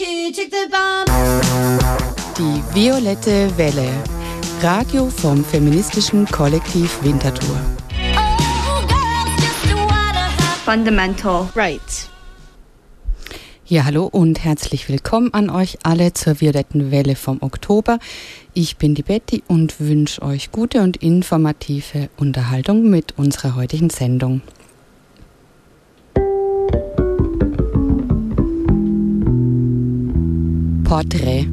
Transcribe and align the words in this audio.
Die 0.00 0.06
violette 2.72 3.50
Welle. 3.58 3.90
Radio 4.62 5.10
vom 5.10 5.44
feministischen 5.44 6.24
Kollektiv 6.24 7.02
Winterthur. 7.02 7.60
Fundamental 10.64 11.50
Rights. 11.54 12.08
Ja, 13.66 13.84
hallo 13.84 14.06
und 14.06 14.42
herzlich 14.42 14.88
willkommen 14.88 15.34
an 15.34 15.50
euch 15.50 15.76
alle 15.82 16.14
zur 16.14 16.40
violetten 16.40 16.90
Welle 16.90 17.14
vom 17.14 17.42
Oktober. 17.42 17.98
Ich 18.54 18.78
bin 18.78 18.94
die 18.94 19.02
Betty 19.02 19.42
und 19.48 19.80
wünsche 19.80 20.22
euch 20.22 20.50
gute 20.50 20.80
und 20.80 20.96
informative 20.96 22.08
Unterhaltung 22.16 22.88
mit 22.88 23.18
unserer 23.18 23.54
heutigen 23.54 23.90
Sendung. 23.90 24.40
Porträt. 30.90 31.46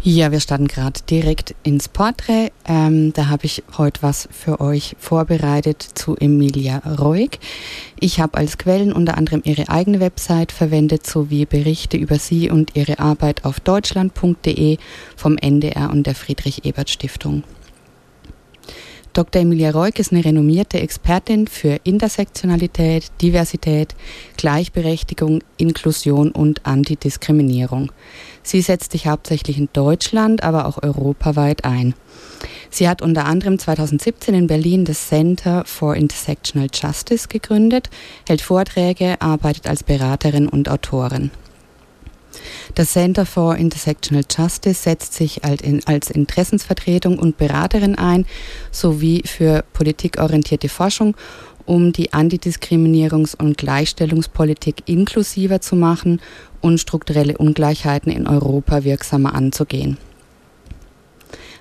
Ja, 0.00 0.30
wir 0.30 0.38
starten 0.38 0.68
gerade 0.68 1.00
direkt 1.10 1.56
ins 1.64 1.88
Porträt. 1.88 2.52
Ähm, 2.64 3.12
da 3.12 3.26
habe 3.26 3.44
ich 3.46 3.64
heute 3.76 4.02
was 4.02 4.28
für 4.30 4.60
euch 4.60 4.94
vorbereitet 5.00 5.82
zu 5.82 6.16
Emilia 6.16 6.78
Roig. 6.96 7.40
Ich 7.98 8.20
habe 8.20 8.38
als 8.38 8.56
Quellen 8.58 8.92
unter 8.92 9.18
anderem 9.18 9.42
ihre 9.44 9.68
eigene 9.68 9.98
Website 9.98 10.52
verwendet 10.52 11.08
sowie 11.08 11.44
Berichte 11.44 11.96
über 11.96 12.20
sie 12.20 12.50
und 12.50 12.76
ihre 12.76 13.00
Arbeit 13.00 13.44
auf 13.44 13.58
deutschland.de 13.58 14.78
vom 15.16 15.36
NDR 15.36 15.90
und 15.90 16.06
der 16.06 16.14
Friedrich 16.14 16.64
Ebert 16.64 16.88
Stiftung. 16.88 17.42
Dr. 19.16 19.40
Emilia 19.40 19.70
Reuk 19.70 19.98
ist 19.98 20.12
eine 20.12 20.22
renommierte 20.22 20.78
Expertin 20.78 21.46
für 21.46 21.80
Intersektionalität, 21.84 23.10
Diversität, 23.22 23.94
Gleichberechtigung, 24.36 25.42
Inklusion 25.56 26.32
und 26.32 26.66
Antidiskriminierung. 26.66 27.92
Sie 28.42 28.60
setzt 28.60 28.92
sich 28.92 29.06
hauptsächlich 29.06 29.56
in 29.56 29.70
Deutschland, 29.72 30.42
aber 30.42 30.66
auch 30.66 30.82
europaweit 30.82 31.64
ein. 31.64 31.94
Sie 32.68 32.90
hat 32.90 33.00
unter 33.00 33.24
anderem 33.24 33.58
2017 33.58 34.34
in 34.34 34.48
Berlin 34.48 34.84
das 34.84 35.08
Center 35.08 35.64
for 35.64 35.96
Intersectional 35.96 36.68
Justice 36.70 37.28
gegründet, 37.28 37.88
hält 38.28 38.42
Vorträge, 38.42 39.18
arbeitet 39.22 39.66
als 39.66 39.82
Beraterin 39.82 40.46
und 40.46 40.68
Autorin. 40.68 41.30
Das 42.74 42.92
Center 42.92 43.24
for 43.24 43.56
Intersectional 43.56 44.24
Justice 44.30 44.82
setzt 44.82 45.14
sich 45.14 45.44
als 45.44 46.10
Interessensvertretung 46.10 47.18
und 47.18 47.38
Beraterin 47.38 47.94
ein, 47.96 48.26
sowie 48.70 49.22
für 49.24 49.64
politikorientierte 49.72 50.68
Forschung, 50.68 51.16
um 51.64 51.92
die 51.92 52.12
Antidiskriminierungs- 52.12 53.36
und 53.36 53.58
Gleichstellungspolitik 53.58 54.82
inklusiver 54.86 55.60
zu 55.60 55.76
machen 55.76 56.20
und 56.60 56.78
strukturelle 56.78 57.38
Ungleichheiten 57.38 58.12
in 58.12 58.26
Europa 58.26 58.84
wirksamer 58.84 59.34
anzugehen. 59.34 59.98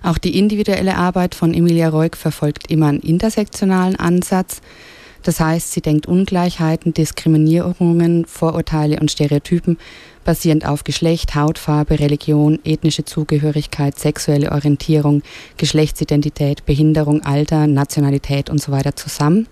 Auch 0.03 0.19
die 0.19 0.37
individuelle 0.37 0.97
Arbeit 0.97 1.33
von 1.33 1.53
Emilia 1.53 1.89
Reuk 1.89 2.15
verfolgt 2.15 2.69
immer 2.69 2.87
einen 2.87 2.99
intersektionalen 2.99 3.95
Ansatz. 3.95 4.61
Das 5.23 5.39
heißt, 5.39 5.71
sie 5.71 5.81
denkt 5.81 6.05
Ungleichheiten, 6.05 6.93
Diskriminierungen, 6.93 8.25
Vorurteile 8.25 8.99
und 8.99 9.09
Stereotypen 9.09 9.79
basierend 10.25 10.65
auf 10.65 10.83
Geschlecht, 10.83 11.35
Hautfarbe, 11.35 11.99
Religion, 11.99 12.59
ethnische 12.65 13.05
Zugehörigkeit, 13.05 13.97
sexuelle 13.97 14.51
Orientierung, 14.51 15.21
Geschlechtsidentität, 15.55 16.65
Behinderung, 16.65 17.23
Alter, 17.23 17.67
Nationalität 17.67 18.49
und 18.49 18.61
so 18.61 18.73
weiter 18.73 18.97
zusammen, 18.97 19.47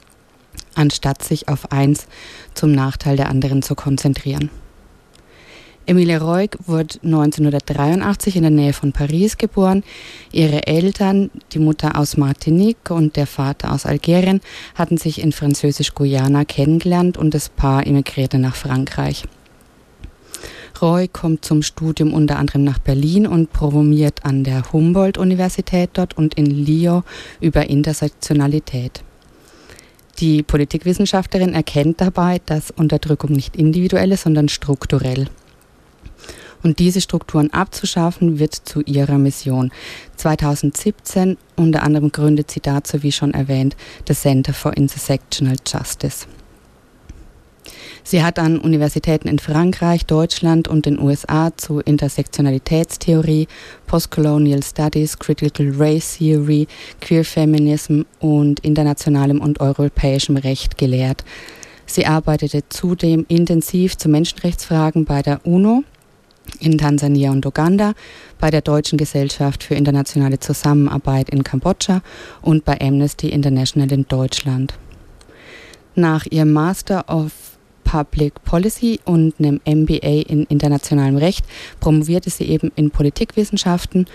anstatt 0.75 1.23
sich 1.23 1.47
auf 1.47 1.71
eins 1.71 2.07
zum 2.53 2.73
Nachteil 2.73 3.16
der 3.16 3.29
anderen 3.29 3.61
zu 3.61 3.75
konzentrieren. 3.75 4.49
Emilie 5.85 6.21
Reuk 6.21 6.57
wurde 6.66 6.95
1983 7.03 8.38
in 8.38 8.44
der 8.44 8.51
Nähe 8.51 8.71
von 8.71 8.94
Paris 8.94 9.38
geboren. 9.38 9.83
Ihre 10.31 10.66
Eltern, 10.66 11.29
die 11.51 11.59
Mutter 11.59 11.99
aus 11.99 12.16
Martinique 12.16 12.89
und 12.89 13.17
der 13.17 13.28
Vater 13.28 13.73
aus 13.73 13.85
Algerien, 13.85 14.39
hatten 14.75 14.97
sich 14.97 15.22
in 15.22 15.33
Französisch-Guyana 15.33 16.45
kennengelernt 16.45 17.17
und 17.17 17.33
das 17.33 17.50
Paar 17.50 17.85
emigrierte 17.85 18.39
nach 18.39 18.56
Frankreich. 18.56 19.25
Roy 20.83 21.07
kommt 21.07 21.45
zum 21.45 21.61
Studium 21.61 22.13
unter 22.13 22.38
anderem 22.38 22.66
nach 22.66 22.77
Berlin 22.77 23.25
und 23.25 23.53
promoviert 23.53 24.25
an 24.25 24.44
der 24.44 24.73
Humboldt-Universität 24.73 25.91
dort 25.94 26.17
und 26.17 26.33
in 26.33 26.45
Lyon 26.45 27.03
über 27.39 27.69
Intersektionalität. 27.69 29.01
Die 30.19 30.44
Politikwissenschaftlerin 30.44 31.53
erkennt 31.53 32.01
dabei, 32.01 32.41
dass 32.45 32.69
Unterdrückung 32.69 33.31
nicht 33.31 33.55
individuell 33.55 34.11
ist, 34.11 34.23
sondern 34.23 34.49
strukturell. 34.49 35.29
Und 36.63 36.79
diese 36.79 37.00
Strukturen 37.00 37.53
abzuschaffen, 37.53 38.38
wird 38.38 38.53
zu 38.53 38.81
ihrer 38.81 39.17
Mission. 39.17 39.71
2017 40.17 41.38
unter 41.55 41.83
anderem 41.83 42.11
gründet 42.11 42.51
sie 42.51 42.59
dazu, 42.59 43.03
wie 43.03 43.13
schon 43.13 43.33
erwähnt, 43.33 43.77
das 44.03 44.23
Center 44.23 44.53
for 44.53 44.75
Intersectional 44.75 45.55
Justice. 45.65 46.25
Sie 48.06 48.22
hat 48.22 48.38
an 48.38 48.59
Universitäten 48.59 49.30
in 49.30 49.40
Frankreich, 49.40 50.06
Deutschland 50.06 50.68
und 50.68 50.86
den 50.86 51.00
USA 51.00 51.56
zu 51.56 51.80
Intersektionalitätstheorie, 51.80 53.47
Postcolonial 53.88 54.62
Studies, 54.62 55.18
Critical 55.18 55.72
Race 55.78 56.18
Theory, 56.18 56.68
Queer 57.00 57.24
Feminism 57.24 58.02
und 58.19 58.59
internationalem 58.59 59.40
und 59.40 59.62
europäischem 59.62 60.36
Recht 60.36 60.78
gelehrt. 60.78 61.24
Sie 61.86 62.06
arbeitete 62.06 62.68
zudem 62.68 63.25
intensiv 63.30 63.97
zu 63.97 64.09
Menschenrechtsfragen 64.09 65.06
bei 65.06 65.22
der 65.22 65.46
UNO 65.46 65.84
in 66.59 66.78
Tansania 66.78 67.31
und 67.31 67.46
Uganda, 67.46 67.94
bei 68.38 68.52
der 68.52 68.62
Deutschen 68.62 68.97
Gesellschaft 68.97 69.63
für 69.63 69.75
internationale 69.75 70.40
Zusammenarbeit 70.40 71.30
in 71.30 71.44
Kambodscha 71.44 72.02
und 72.42 72.66
bei 72.66 72.80
Amnesty 72.81 73.30
International 73.30 73.90
in 73.92 74.06
Deutschland. 74.08 74.74
Nach 75.96 76.25
ihrem 76.25 76.52
Master 76.52 77.06
of 77.08 77.53
Public 77.94 78.44
Policy 78.44 79.00
und 79.06 79.36
einem 79.38 79.62
MBA 79.68 80.24
in 80.28 80.46
internationalem 80.46 81.18
Recht 81.18 81.46
promovierte 81.80 82.31
sie 82.31 82.46
eben 82.46 82.72
in 82.76 82.90
Politikwissenschaften 82.90 84.08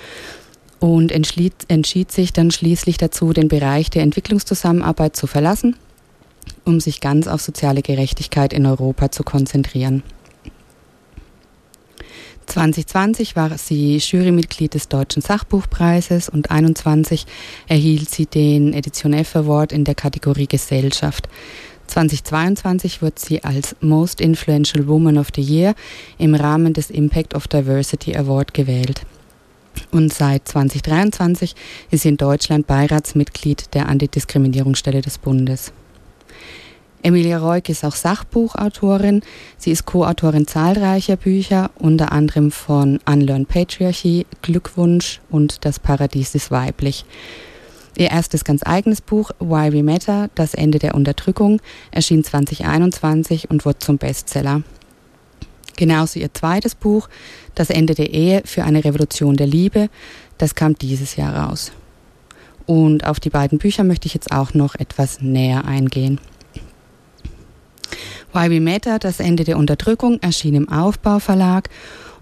und 0.81 1.13
entschied, 1.13 2.11
sich 2.11 2.33
dann 2.33 2.51
schließlich 2.51 2.97
dazu, 2.97 3.33
den 3.33 3.47
Bereich 3.47 3.89
der 3.89 4.03
Entwicklungszusammenarbeit 4.03 5.15
zu 5.15 5.29
verlassen, 5.29 5.77
um 6.65 6.81
sich 6.81 7.01
ganz 7.01 7.29
auf 7.29 7.41
soziale 7.41 7.83
Gerechtigkeit 7.83 8.53
in 8.53 8.67
Europa 8.67 9.13
zu 9.13 9.23
konzentrieren. 9.23 10.03
2020 12.47 13.37
war 13.37 13.57
sie 13.59 13.99
Jurymitglied 13.99 14.75
des 14.75 14.89
Deutschen 14.89 15.23
Sachbuchpreises 15.23 16.29
und 16.29 16.49
2021 16.49 17.27
erhielt 17.69 18.11
sie 18.11 18.27
den 18.27 18.73
Edition 18.73 19.13
F 19.13 19.37
Award 19.37 19.71
in 19.73 19.85
der 19.85 19.95
Kategorie 19.95 20.49
Gesellschaft. 20.49 21.29
2022 21.89 23.03
wird 23.03 23.19
sie 23.19 23.43
als 23.43 23.75
Most 23.81 24.21
Influential 24.21 24.87
Woman 24.87 25.19
of 25.19 25.29
the 25.35 25.43
Year 25.43 25.75
im 26.19 26.35
Rahmen 26.35 26.73
des 26.73 26.91
Impact 26.91 27.35
of 27.35 27.49
Diversity 27.49 28.17
Award 28.17 28.55
gewählt. 28.55 29.03
Und 29.91 30.13
seit 30.13 30.47
2023 30.49 31.55
ist 31.91 32.03
sie 32.03 32.09
in 32.09 32.17
Deutschland 32.17 32.67
Beiratsmitglied 32.67 33.75
der 33.75 33.89
Antidiskriminierungsstelle 33.89 35.01
des 35.01 35.19
Bundes. 35.19 35.73
Emilia 37.03 37.39
Reuk 37.39 37.69
ist 37.69 37.85
auch 37.85 37.95
Sachbuchautorin. 37.95 39.23
Sie 39.57 39.71
ist 39.71 39.87
Co-Autorin 39.87 40.49
zahlreicher 40.49 41.17
Bücher, 41.17 41.71
unter 41.79 42.11
anderem 42.11 42.51
von 42.51 42.99
Unlearn 43.07 43.47
Patriarchy, 43.47 44.27
Glückwunsch 44.43 45.21
und 45.31 45.65
Das 45.65 45.79
Paradies 45.79 46.35
ist 46.35 46.51
weiblich. 46.51 47.05
Ihr 47.99 48.13
erstes 48.13 48.45
ganz 48.45 48.63
eigenes 48.65 49.01
Buch 49.01 49.33
Why 49.41 49.73
We 49.73 49.83
Matter, 49.83 50.31
Das 50.37 50.55
Ende 50.55 50.79
der 50.79 50.95
Unterdrückung, 50.95 51.61
erschien 51.91 52.23
2021 52.23 53.51
und 53.51 53.65
wurde 53.65 53.81
zum 53.81 53.99
Bestseller. 53.99 54.63
Genauso 55.77 56.21
ihr 56.21 56.33
zweites 56.33 56.77
Buch 56.77 57.09
Das 57.57 57.71
Ende 57.71 57.97
der 57.97 58.15
Ehe 58.15 58.43
für 58.45 58.63
eine 58.63 58.85
Revolution 58.85 59.37
der 59.37 59.49
Liebe, 59.49 59.91
das 60.39 60.55
kam 60.55 60.79
dieses 60.79 61.17
Jahr 61.17 61.35
raus. 61.35 61.73
Und 62.67 63.05
auf 63.05 63.19
die 63.19 63.31
beiden 63.31 63.59
Bücher 63.59 63.83
möchte 63.83 64.07
ich 64.07 64.15
jetzt 64.15 64.31
auch 64.31 64.55
noch 64.55 64.77
etwas 64.77 65.21
näher 65.21 65.65
eingehen. 65.65 66.21
Why 68.33 68.49
We 68.49 68.61
Matter, 68.61 69.01
das 69.01 69.19
Ende 69.19 69.43
der 69.43 69.57
Unterdrückung, 69.57 70.21
erschien 70.23 70.55
im 70.55 70.69
Aufbauverlag 70.69 71.69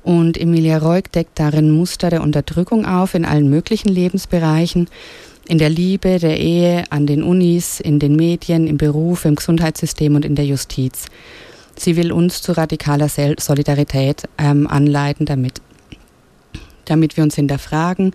und 0.06 0.40
Emilia 0.40 0.78
Reuk 0.78 1.10
deckt 1.12 1.38
darin 1.38 1.70
Muster 1.70 2.10
der 2.10 2.22
Unterdrückung 2.22 2.86
auf 2.86 3.14
in 3.14 3.24
allen 3.24 3.50
möglichen 3.50 3.88
Lebensbereichen 3.88 4.88
in 5.48 5.58
der 5.58 5.70
Liebe, 5.70 6.18
der 6.18 6.38
Ehe, 6.38 6.84
an 6.90 7.06
den 7.06 7.22
Unis, 7.22 7.80
in 7.80 7.98
den 7.98 8.16
Medien, 8.16 8.66
im 8.66 8.78
Beruf, 8.78 9.24
im 9.24 9.36
Gesundheitssystem 9.36 10.14
und 10.14 10.24
in 10.24 10.34
der 10.34 10.46
Justiz. 10.46 11.06
Sie 11.78 11.96
will 11.96 12.12
uns 12.12 12.42
zu 12.42 12.52
radikaler 12.52 13.08
Solidarität 13.08 14.24
ähm, 14.38 14.66
anleiten 14.66 15.26
damit, 15.26 15.60
damit 16.84 17.16
wir 17.16 17.24
uns 17.24 17.34
hinterfragen, 17.36 18.12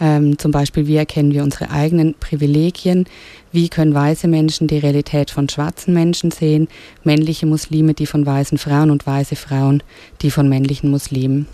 Ähm, 0.00 0.38
zum 0.38 0.50
Beispiel, 0.50 0.86
wie 0.88 0.96
erkennen 0.96 1.32
wir 1.32 1.44
unsere 1.44 1.70
eigenen 1.70 2.14
Privilegien? 2.14 3.06
Wie 3.52 3.68
können 3.68 3.94
weiße 3.94 4.26
Menschen 4.26 4.66
die 4.66 4.78
Realität 4.78 5.30
von 5.30 5.48
schwarzen 5.48 5.94
Menschen 5.94 6.32
sehen? 6.32 6.66
Männliche 7.04 7.46
Muslime, 7.46 7.94
die 7.94 8.06
von 8.06 8.26
weißen 8.26 8.58
Frauen 8.58 8.90
und 8.90 9.06
weiße 9.06 9.36
Frauen, 9.36 9.82
die 10.20 10.32
von 10.32 10.48
männlichen 10.48 10.90
Muslimen. 10.90 11.46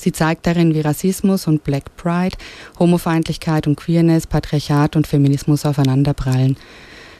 Sie 0.00 0.12
zeigt 0.12 0.46
darin, 0.46 0.72
wie 0.72 0.80
Rassismus 0.80 1.46
und 1.46 1.62
Black 1.62 1.94
Pride, 1.98 2.34
Homofeindlichkeit 2.78 3.66
und 3.66 3.76
Queerness, 3.76 4.26
Patriarchat 4.26 4.96
und 4.96 5.06
Feminismus 5.06 5.66
aufeinanderprallen. 5.66 6.56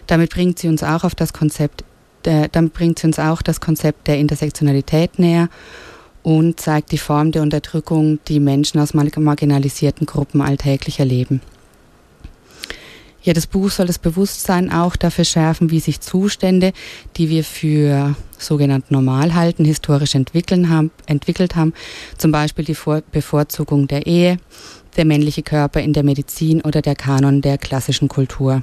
Damit 0.07 0.31
bringt 0.31 0.59
sie 0.59 0.69
uns 0.69 0.83
auch 0.83 1.05
auf 1.05 1.15
das 1.15 1.35
Konzept, 1.35 1.85
äh, 2.25 2.49
damit 2.51 2.73
bringt 2.73 2.99
sie 2.99 3.07
uns 3.07 3.19
auch 3.19 3.43
das 3.43 3.61
Konzept 3.61 4.09
der 4.09 4.17
Intersektionalität 4.17 5.19
näher 5.19 5.51
und 6.23 6.59
zeigt 6.59 6.93
die 6.93 6.99
Form 6.99 7.33
der 7.33 7.43
Unterdrückung, 7.43 8.19
die 8.29 8.41
Menschen 8.41 8.81
aus 8.81 8.95
marginalisierten 8.95 10.07
Gruppen 10.07 10.41
alltäglich 10.41 11.01
erleben. 11.01 11.43
Ja, 13.23 13.35
das 13.35 13.47
Buch 13.47 13.71
soll 13.71 13.87
das 13.87 13.99
Bewusstsein 13.99 14.73
auch 14.73 14.97
dafür 14.97 15.25
schärfen, 15.25 15.71
wie 15.71 15.81
sich 15.81 16.01
Zustände, 16.01 16.73
die 17.19 17.29
wir 17.29 17.45
für 17.45 18.17
sogenannt 18.39 18.91
normal 18.91 19.35
halten, 19.35 19.67
historisch 19.67 20.15
haben, 20.15 20.91
entwickelt 21.05 21.55
haben. 21.55 21.75
Zum 22.17 22.33
Beispiel 22.33 22.65
die 22.65 22.75
Vor 22.75 23.03
Bevorzugung 23.13 23.89
der 23.89 24.07
Ehe, 24.07 24.39
der 24.97 25.05
männliche 25.05 25.43
Körper 25.43 25.81
in 25.83 25.93
der 25.93 26.03
Medizin 26.03 26.63
oder 26.63 26.81
der 26.81 26.95
Kanon 26.95 27.43
der 27.43 27.59
klassischen 27.59 28.09
Kultur. 28.09 28.63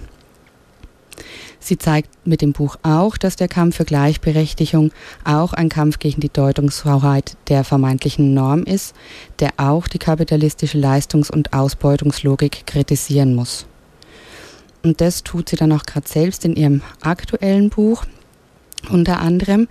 Sie 1.60 1.78
zeigt 1.78 2.10
mit 2.26 2.42
dem 2.42 2.54
Buch 2.54 2.78
auch, 2.82 3.18
dass 3.18 3.36
der 3.36 3.48
Kampf 3.48 3.78
für 3.78 3.86
Gleichberechtigung 3.86 4.92
auch 5.24 5.54
ein 5.54 5.70
Kampf 5.70 6.00
gegen 6.00 6.22
die 6.22 6.30
Deutungshoheit 6.30 7.38
der 7.50 7.64
vermeintlichen 7.64 8.34
Norm 8.34 8.64
ist, 8.64 8.96
der 9.40 9.52
auch 9.58 9.88
die 9.88 10.00
kapitalistische 10.00 10.80
Leistungs- 10.80 11.30
und 11.30 11.54
Ausbeutungslogik 11.54 12.66
kritisieren 12.66 13.36
muss. 13.36 13.68
Und 14.88 15.02
das 15.02 15.24
tut 15.24 15.50
sie 15.50 15.58
dann 15.58 15.74
auch 15.74 15.84
gerade 15.84 16.08
selbst 16.08 16.46
in 16.46 16.56
ihrem 16.56 16.82
aktuellen 17.02 17.70
Buch. 17.70 18.06
Unter 18.90 19.20
anderem 19.20 19.68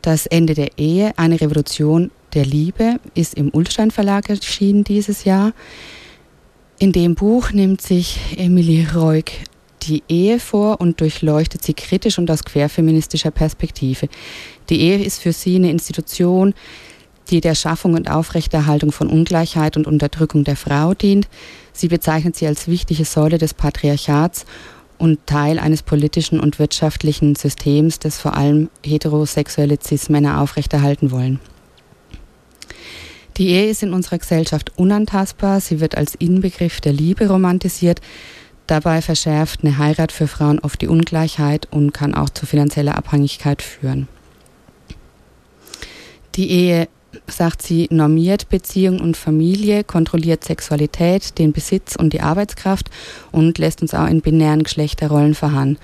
Das 0.00 0.24
Ende 0.24 0.54
der 0.54 0.78
Ehe, 0.78 1.12
eine 1.18 1.38
Revolution 1.38 2.10
der 2.32 2.46
Liebe, 2.46 2.98
ist 3.14 3.34
im 3.34 3.50
Ulstein 3.52 3.90
Verlag 3.90 4.30
erschienen 4.30 4.82
dieses 4.82 5.24
Jahr. 5.24 5.52
In 6.78 6.92
dem 6.92 7.14
Buch 7.14 7.52
nimmt 7.52 7.82
sich 7.82 8.18
Emilie 8.38 8.94
Reuk 8.94 9.32
die 9.82 10.02
Ehe 10.08 10.40
vor 10.40 10.80
und 10.80 10.98
durchleuchtet 10.98 11.62
sie 11.62 11.74
kritisch 11.74 12.18
und 12.18 12.30
aus 12.30 12.42
querfeministischer 12.42 13.30
Perspektive. 13.30 14.08
Die 14.70 14.80
Ehe 14.80 15.04
ist 15.04 15.20
für 15.20 15.34
sie 15.34 15.56
eine 15.56 15.70
Institution, 15.70 16.54
die 17.30 17.40
der 17.40 17.54
Schaffung 17.54 17.94
und 17.94 18.10
Aufrechterhaltung 18.10 18.92
von 18.92 19.08
Ungleichheit 19.08 19.76
und 19.76 19.86
Unterdrückung 19.86 20.44
der 20.44 20.56
Frau 20.56 20.94
dient. 20.94 21.28
Sie 21.72 21.88
bezeichnet 21.88 22.36
sie 22.36 22.46
als 22.46 22.68
wichtige 22.68 23.04
Säule 23.04 23.38
des 23.38 23.54
Patriarchats 23.54 24.44
und 24.98 25.26
Teil 25.26 25.58
eines 25.58 25.82
politischen 25.82 26.40
und 26.40 26.58
wirtschaftlichen 26.58 27.34
Systems, 27.34 27.98
das 27.98 28.20
vor 28.20 28.36
allem 28.36 28.70
heterosexuelle 28.84 29.78
Cis-Männer 29.82 30.40
aufrechterhalten 30.40 31.10
wollen. 31.10 31.40
Die 33.36 33.48
Ehe 33.48 33.68
ist 33.68 33.82
in 33.82 33.92
unserer 33.92 34.18
Gesellschaft 34.18 34.72
unantastbar. 34.76 35.60
Sie 35.60 35.80
wird 35.80 35.96
als 35.96 36.14
Inbegriff 36.14 36.80
der 36.80 36.92
Liebe 36.92 37.28
romantisiert. 37.28 38.00
Dabei 38.66 39.02
verschärft 39.02 39.60
eine 39.62 39.76
Heirat 39.76 40.12
für 40.12 40.28
Frauen 40.28 40.60
oft 40.60 40.80
die 40.80 40.88
Ungleichheit 40.88 41.66
und 41.70 41.92
kann 41.92 42.14
auch 42.14 42.30
zu 42.30 42.46
finanzieller 42.46 42.96
Abhängigkeit 42.96 43.60
führen. 43.60 44.08
Die 46.36 46.50
Ehe, 46.50 46.88
sagt 47.26 47.62
sie, 47.62 47.88
normiert 47.90 48.48
Beziehung 48.48 49.00
und 49.00 49.16
Familie, 49.16 49.84
kontrolliert 49.84 50.44
Sexualität, 50.44 51.38
den 51.38 51.52
Besitz 51.52 51.96
und 51.96 52.12
die 52.12 52.20
Arbeitskraft 52.20 52.90
und 53.32 53.58
lässt 53.58 53.82
uns 53.82 53.94
auch 53.94 54.06
in 54.06 54.20
binären 54.20 54.62
Geschlechterrollen 54.62 55.34
verharren. 55.34 55.78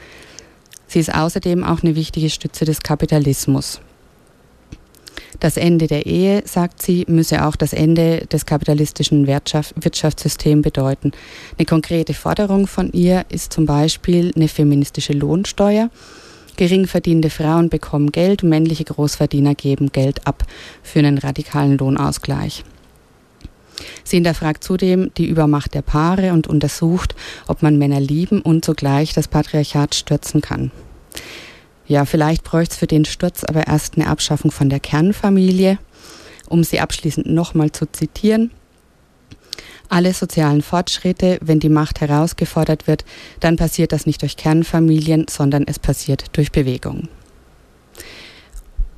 Sie 0.86 0.98
ist 0.98 1.14
außerdem 1.14 1.62
auch 1.62 1.82
eine 1.82 1.94
wichtige 1.94 2.30
Stütze 2.30 2.64
des 2.64 2.80
Kapitalismus. 2.80 3.80
Das 5.38 5.56
Ende 5.56 5.86
der 5.86 6.06
Ehe, 6.06 6.42
sagt 6.44 6.82
sie, 6.82 7.06
müsse 7.08 7.46
auch 7.46 7.56
das 7.56 7.72
Ende 7.72 8.26
des 8.26 8.44
kapitalistischen 8.44 9.26
Wirtschaftssystems 9.26 10.62
bedeuten. 10.62 11.12
Eine 11.56 11.66
konkrete 11.66 12.12
Forderung 12.12 12.66
von 12.66 12.92
ihr 12.92 13.24
ist 13.30 13.52
zum 13.52 13.64
Beispiel 13.64 14.32
eine 14.34 14.48
feministische 14.48 15.12
Lohnsteuer. 15.12 15.90
Geringverdienende 16.60 17.30
Frauen 17.30 17.70
bekommen 17.70 18.12
Geld, 18.12 18.42
männliche 18.42 18.84
Großverdiener 18.84 19.54
geben 19.54 19.92
Geld 19.92 20.26
ab 20.26 20.44
für 20.82 20.98
einen 20.98 21.16
radikalen 21.16 21.78
Lohnausgleich. 21.78 22.64
Sie 24.04 24.16
hinterfragt 24.16 24.62
zudem 24.62 25.10
die 25.16 25.24
Übermacht 25.24 25.72
der 25.72 25.80
Paare 25.80 26.34
und 26.34 26.48
untersucht, 26.48 27.14
ob 27.46 27.62
man 27.62 27.78
Männer 27.78 27.98
lieben 27.98 28.42
und 28.42 28.62
zugleich 28.62 29.14
das 29.14 29.26
Patriarchat 29.26 29.94
stürzen 29.94 30.42
kann. 30.42 30.70
Ja, 31.86 32.04
vielleicht 32.04 32.44
bräuchte 32.44 32.72
es 32.74 32.78
für 32.78 32.86
den 32.86 33.06
Sturz 33.06 33.42
aber 33.42 33.66
erst 33.66 33.96
eine 33.96 34.08
Abschaffung 34.08 34.50
von 34.50 34.68
der 34.68 34.80
Kernfamilie. 34.80 35.78
Um 36.50 36.62
sie 36.62 36.80
abschließend 36.80 37.26
nochmal 37.26 37.72
zu 37.72 37.90
zitieren. 37.90 38.50
Alle 39.92 40.14
sozialen 40.14 40.62
Fortschritte, 40.62 41.38
wenn 41.42 41.58
die 41.58 41.68
Macht 41.68 42.00
herausgefordert 42.00 42.86
wird, 42.86 43.04
dann 43.40 43.56
passiert 43.56 43.90
das 43.90 44.06
nicht 44.06 44.22
durch 44.22 44.36
Kernfamilien, 44.36 45.26
sondern 45.28 45.64
es 45.66 45.80
passiert 45.80 46.26
durch 46.32 46.52
Bewegung. 46.52 47.08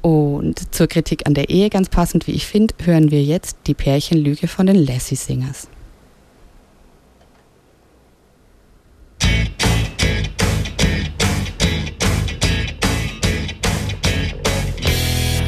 Und 0.02 0.74
zur 0.74 0.88
Kritik 0.88 1.26
an 1.26 1.32
der 1.32 1.48
Ehe, 1.48 1.70
ganz 1.70 1.88
passend 1.88 2.26
wie 2.26 2.32
ich 2.32 2.46
finde, 2.46 2.74
hören 2.84 3.10
wir 3.10 3.22
jetzt 3.22 3.56
die 3.66 3.72
Pärchenlüge 3.72 4.48
von 4.48 4.66
den 4.66 4.76
Lassie 4.76 5.16
Singers. 5.16 5.68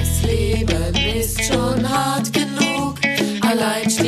Das 0.01 0.23
Leben 0.23 0.95
ist 1.19 1.45
schon 1.45 1.87
hart 1.87 2.33
genug, 2.33 2.99
allein 3.43 3.91
schon 3.91 4.04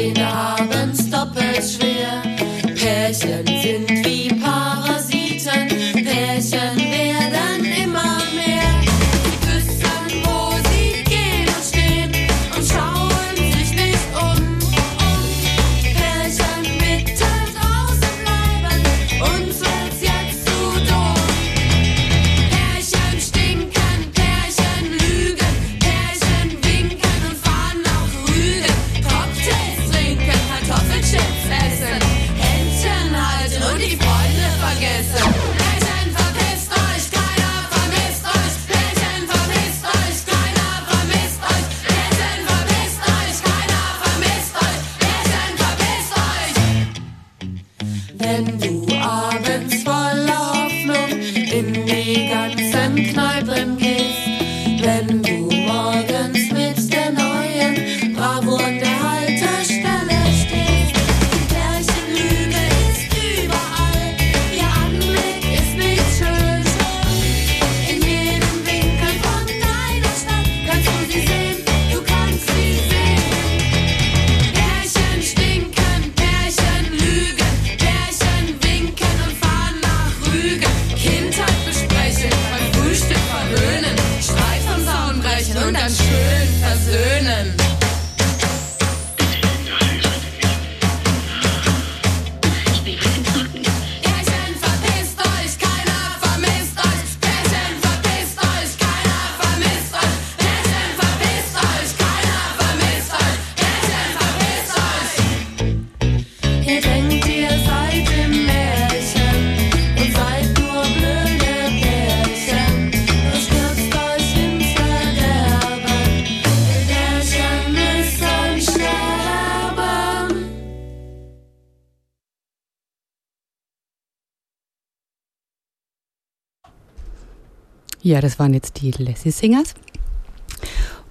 Ja, 128.06 128.20
das 128.20 128.38
waren 128.38 128.54
jetzt 128.54 128.80
die 128.80 128.92
Lassie 128.92 129.32
Singers. 129.32 129.74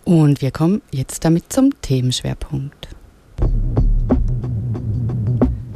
Und 0.06 0.42
wir 0.42 0.52
kommen 0.52 0.82
jetzt 0.92 1.26
damit 1.26 1.52
zum 1.52 1.72
Themenschwerpunkt. 1.82 2.88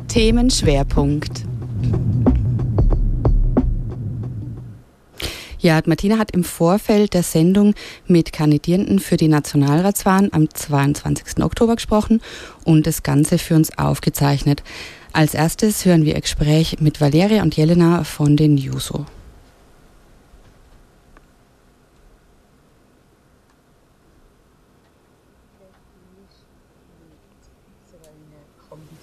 Themenschwerpunkt. 0.08 1.44
Ja, 5.60 5.82
Martina 5.86 6.18
hat 6.18 6.32
im 6.32 6.46
Vorfeld 6.46 7.14
der 7.14 7.24
Sendung 7.24 7.74
mit 8.08 8.32
Kandidierenden 8.32 9.00
für 9.00 9.18
die 9.18 9.28
Nationalratswahlen 9.28 10.32
am 10.32 10.50
22. 10.50 11.44
Oktober 11.44 11.76
gesprochen 11.76 12.22
und 12.64 12.88
das 12.88 13.04
Ganze 13.04 13.40
für 13.40 13.56
uns 13.56 13.78
aufgezeichnet. 13.78 14.64
Als 15.12 15.34
erstes 15.34 15.84
hören 15.84 16.06
wir 16.06 16.16
ein 16.16 16.22
Gespräch 16.22 16.78
mit 16.80 17.02
Valeria 17.02 17.42
und 17.42 17.58
Jelena 17.58 18.06
von 18.06 18.38
den 18.38 18.58
Juso. 18.58 19.06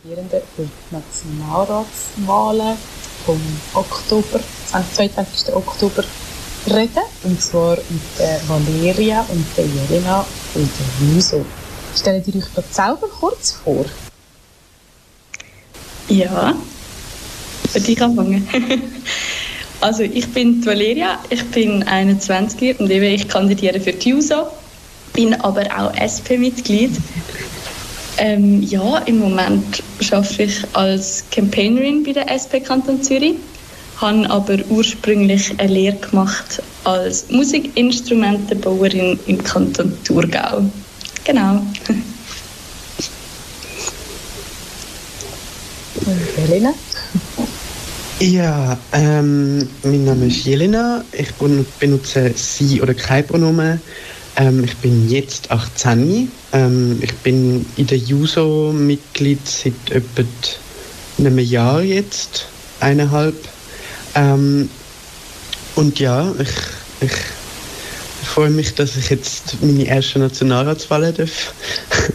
Kandidierende 0.07 0.43
für 0.55 0.63
die 0.63 0.95
Nationalratswahlen 0.95 2.77
vom 3.25 3.41
Oktober, 3.75 4.41
22. 4.71 5.53
Oktober 5.53 6.05
reden. 6.69 7.03
Und 7.25 7.43
zwar 7.43 7.77
mit 7.77 8.03
der 8.19 8.41
Valeria 8.47 9.27
und 9.29 9.45
der 9.57 9.65
Jelena 9.67 10.25
von 10.53 10.63
der 10.63 11.09
Juso. 11.09 11.45
Stellt 11.97 12.29
ihr 12.29 12.37
euch 12.37 12.45
das 12.55 12.65
selber 12.71 13.09
kurz 13.19 13.53
vor? 13.53 13.85
Ja, 16.09 16.55
würde 17.73 17.91
ich 17.91 18.01
anfangen. 18.01 18.49
also 19.81 20.05
ich 20.05 20.33
bin 20.33 20.61
die 20.61 20.67
Valeria, 20.67 21.19
ich 21.31 21.45
bin 21.47 21.83
21 21.83 22.79
und 22.79 22.91
eben 22.91 23.07
ich 23.07 23.27
kandidiere 23.27 23.81
für 23.81 23.93
die 23.93 24.11
JUSO, 24.11 24.47
bin 25.15 25.35
aber 25.35 25.65
auch 25.77 25.93
SP-Mitglied. 25.99 26.93
Ähm, 28.19 28.63
ja, 28.63 28.99
im 28.99 29.19
Moment 29.19 29.83
arbeite 30.11 30.43
ich 30.45 30.65
als 30.73 31.25
Campaignerin 31.31 32.03
bei 32.05 32.13
der 32.13 32.31
SP 32.31 32.61
Kanton 32.61 33.03
Zürich, 33.03 33.37
habe 33.97 34.29
aber 34.31 34.59
ursprünglich 34.69 35.53
eine 35.59 35.73
Lehre 35.73 35.97
gemacht 35.97 36.63
als 36.85 37.29
Musikinstrumentenbauerin 37.31 39.19
im 39.27 39.43
Kanton 39.43 39.93
Thurgau. 40.05 40.65
Genau. 41.25 41.63
Jelena? 46.37 46.73
Ja, 48.21 48.79
ähm, 48.93 49.69
mein 49.83 50.05
Name 50.05 50.27
ist 50.27 50.45
Jelena. 50.45 51.05
Ich 51.13 51.33
benutze 51.81 52.33
sie 52.35 52.81
oder 52.81 52.95
kein 52.95 53.27
Pronomen. 53.27 53.81
Ähm, 54.37 54.65
ich 54.65 54.77
bin 54.77 55.09
jetzt 55.09 55.51
18. 55.51 56.31
Ähm, 56.53 56.99
ich 57.01 57.15
bin 57.17 57.65
in 57.77 57.87
der 57.87 57.99
JUSO 57.99 58.73
Mitglied 58.73 59.47
seit 59.49 59.91
etwa 59.91 60.23
einem 61.19 61.39
Jahr 61.39 61.83
jetzt, 61.83 62.47
eineinhalb. 62.81 63.37
Ähm, 64.15 64.69
und 65.75 65.99
ja, 65.99 66.35
ich, 66.39 66.49
ich 67.01 68.29
freue 68.29 68.51
mich, 68.51 68.75
dass 68.75 68.97
ich 68.97 69.09
jetzt 69.09 69.63
meine 69.63 69.85
erste 69.85 70.19
Nationalratswahl 70.19 71.13
darf 71.13 71.55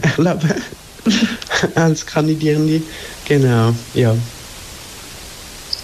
erleben 0.16 0.62
als 1.74 2.06
Kandidierende. 2.06 2.82
Genau, 3.24 3.74
ja. 3.94 4.14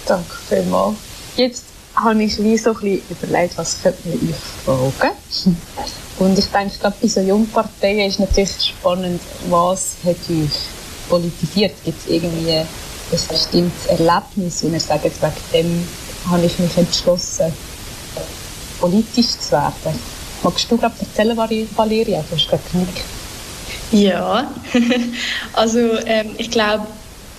Danke 0.05 0.35
vielmals. 0.47 0.95
Jetzt 1.35 1.65
habe 1.95 2.23
ich 2.23 2.41
wie 2.41 2.57
so 2.57 2.71
ein 2.71 2.75
bisschen 2.79 3.01
überlegt, 3.09 3.57
was 3.57 3.81
könnte 3.81 4.07
man 4.07 4.17
euch 4.29 4.93
fragen. 4.97 5.57
Und 6.19 6.37
ich 6.37 6.47
denke, 6.47 6.77
gerade 6.79 6.95
bei 7.01 7.07
so 7.07 7.21
Jungparteien 7.21 8.09
ist 8.09 8.19
natürlich 8.19 8.51
spannend, 8.61 9.21
was 9.49 9.95
hat 10.03 10.17
euch 10.29 10.49
politisiert? 11.07 11.73
Gibt 11.85 11.97
es 11.97 12.11
irgendwie 12.11 12.51
ein 12.51 12.67
bestimmtes 13.09 13.85
Erlebnis, 13.87 14.63
wo 14.63 14.67
ihr 14.67 14.79
sagt, 14.79 15.05
wegen 15.05 15.33
dem 15.53 15.87
habe 16.29 16.45
ich 16.45 16.59
mich 16.59 16.77
entschlossen, 16.77 17.53
politisch 18.81 19.37
zu 19.39 19.51
werden? 19.53 19.97
Magst 20.43 20.69
du 20.69 20.77
gerade 20.77 20.95
erzählen, 20.99 21.37
Valeria? 21.37 22.23
Du 22.29 22.35
hast 22.35 22.49
gerade 22.49 22.63
genickt. 22.71 23.01
Ja, 23.91 24.51
also 25.53 25.79
ähm, 26.05 26.31
ich 26.37 26.51
glaube, 26.51 26.85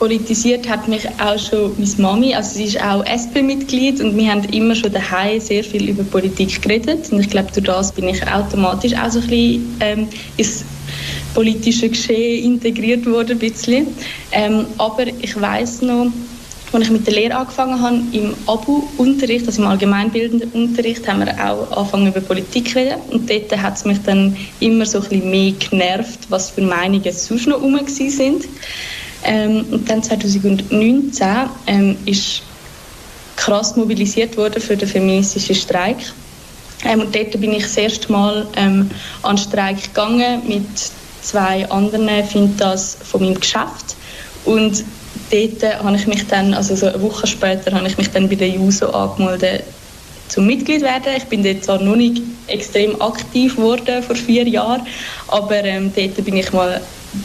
politisiert 0.01 0.67
hat 0.69 0.89
mich 0.89 1.07
auch 1.21 1.39
schon 1.39 1.73
meine 1.79 1.95
Mami, 1.99 2.35
also 2.35 2.57
sie 2.57 2.65
ist 2.65 2.83
auch 2.83 3.05
SP-Mitglied 3.05 4.01
und 4.01 4.17
wir 4.17 4.33
haben 4.33 4.43
immer 4.45 4.75
schon 4.75 4.93
daheim 4.93 5.39
sehr 5.41 5.63
viel 5.63 5.91
über 5.91 6.03
Politik 6.03 6.63
geredet 6.63 7.13
und 7.13 7.21
ich 7.21 7.29
glaube, 7.29 7.53
durch 7.53 7.67
das 7.67 7.93
bin 7.93 8.09
ich 8.09 8.27
automatisch 8.27 8.95
auch 8.95 9.11
so 9.11 9.21
ein 9.21 9.27
bisschen 9.27 9.77
ähm, 9.81 10.09
ins 10.39 10.65
politische 11.35 11.91
Geschehen 11.91 12.45
integriert 12.45 13.05
worden, 13.05 13.33
ein 13.33 13.39
bisschen. 13.39 13.89
Ähm, 14.33 14.65
aber 14.79 15.07
ich 15.07 15.39
weiß 15.39 15.83
noch, 15.83 16.07
als 16.73 16.85
ich 16.85 16.91
mit 16.91 17.07
der 17.07 17.15
Lehre 17.15 17.37
angefangen 17.37 17.83
habe, 17.83 18.01
im 18.13 18.35
ABU-Unterricht, 18.47 19.47
also 19.47 19.61
im 19.61 19.69
allgemeinbildenden 19.69 20.51
Unterricht, 20.53 21.07
haben 21.07 21.21
wir 21.21 21.35
auch 21.35 21.77
angefangen 21.77 22.07
über 22.07 22.21
Politik 22.21 22.71
zu 22.71 22.79
reden. 22.79 23.01
Und 23.11 23.29
dort 23.29 23.55
hat 23.55 23.77
es 23.77 23.85
mich 23.85 23.99
dann 24.03 24.35
immer 24.61 24.87
so 24.87 24.99
ein 24.99 25.09
bisschen 25.09 25.31
mehr 25.31 25.53
genervt, 25.53 26.21
was 26.31 26.51
für 26.51 26.63
Meinungen 26.63 27.13
sonst 27.13 27.47
noch 27.47 27.61
herum 27.61 27.79
sind. 27.87 28.45
Ähm, 29.25 29.67
und 29.71 29.89
dann 29.89 30.03
2019 30.03 31.29
ähm, 31.67 31.97
ist 32.07 32.43
krass 33.37 33.77
mobilisiert 33.77 34.37
worden 34.37 34.61
für 34.61 34.77
den 34.77 34.89
feministischen 34.89 35.55
Streik. 35.55 35.99
Ähm, 36.85 37.01
und 37.01 37.15
dort 37.15 37.39
bin 37.41 37.53
ich 37.53 37.65
das 37.65 37.77
erste 37.77 38.11
Mal 38.11 38.47
ähm, 38.57 38.91
an 39.23 39.37
den 39.37 39.43
Streik 39.43 39.83
gegangen 39.83 40.43
mit 40.47 40.67
zwei 41.23 41.69
anderen 41.71 42.09
Fintas 42.25 42.97
von 43.03 43.23
meinem 43.23 43.39
Geschäft. 43.39 43.97
Und 44.45 44.85
dort 45.31 45.83
habe 45.85 45.97
ich 45.97 46.07
mich 46.07 46.27
dann, 46.27 46.55
also 46.55 46.75
so 46.75 46.87
eine 46.87 47.01
Woche 47.03 47.27
später, 47.27 47.73
habe 47.73 47.87
ich 47.87 47.99
mich 47.99 48.11
dann 48.11 48.29
bei 48.29 48.37
der 48.37 48.49
JUSO 48.49 48.89
angemeldet 48.91 49.65
zum 50.31 50.47
Mitglied 50.47 50.83
werden. 50.83 51.13
Ich 51.17 51.25
bin 51.25 51.43
dort 51.43 51.65
zwar 51.65 51.83
noch 51.83 51.97
nicht 51.97 52.23
extrem 52.47 53.01
aktiv 53.03 53.57
geworden 53.57 54.03
vor 54.03 54.17
vier 54.17 54.47
Jahren, 54.49 54.87
aber 55.29 55.65
ähm, 55.65 55.93
dort 55.95 56.25
bin 56.25 56.37
ich 56.37 56.53
mal 56.53 56.81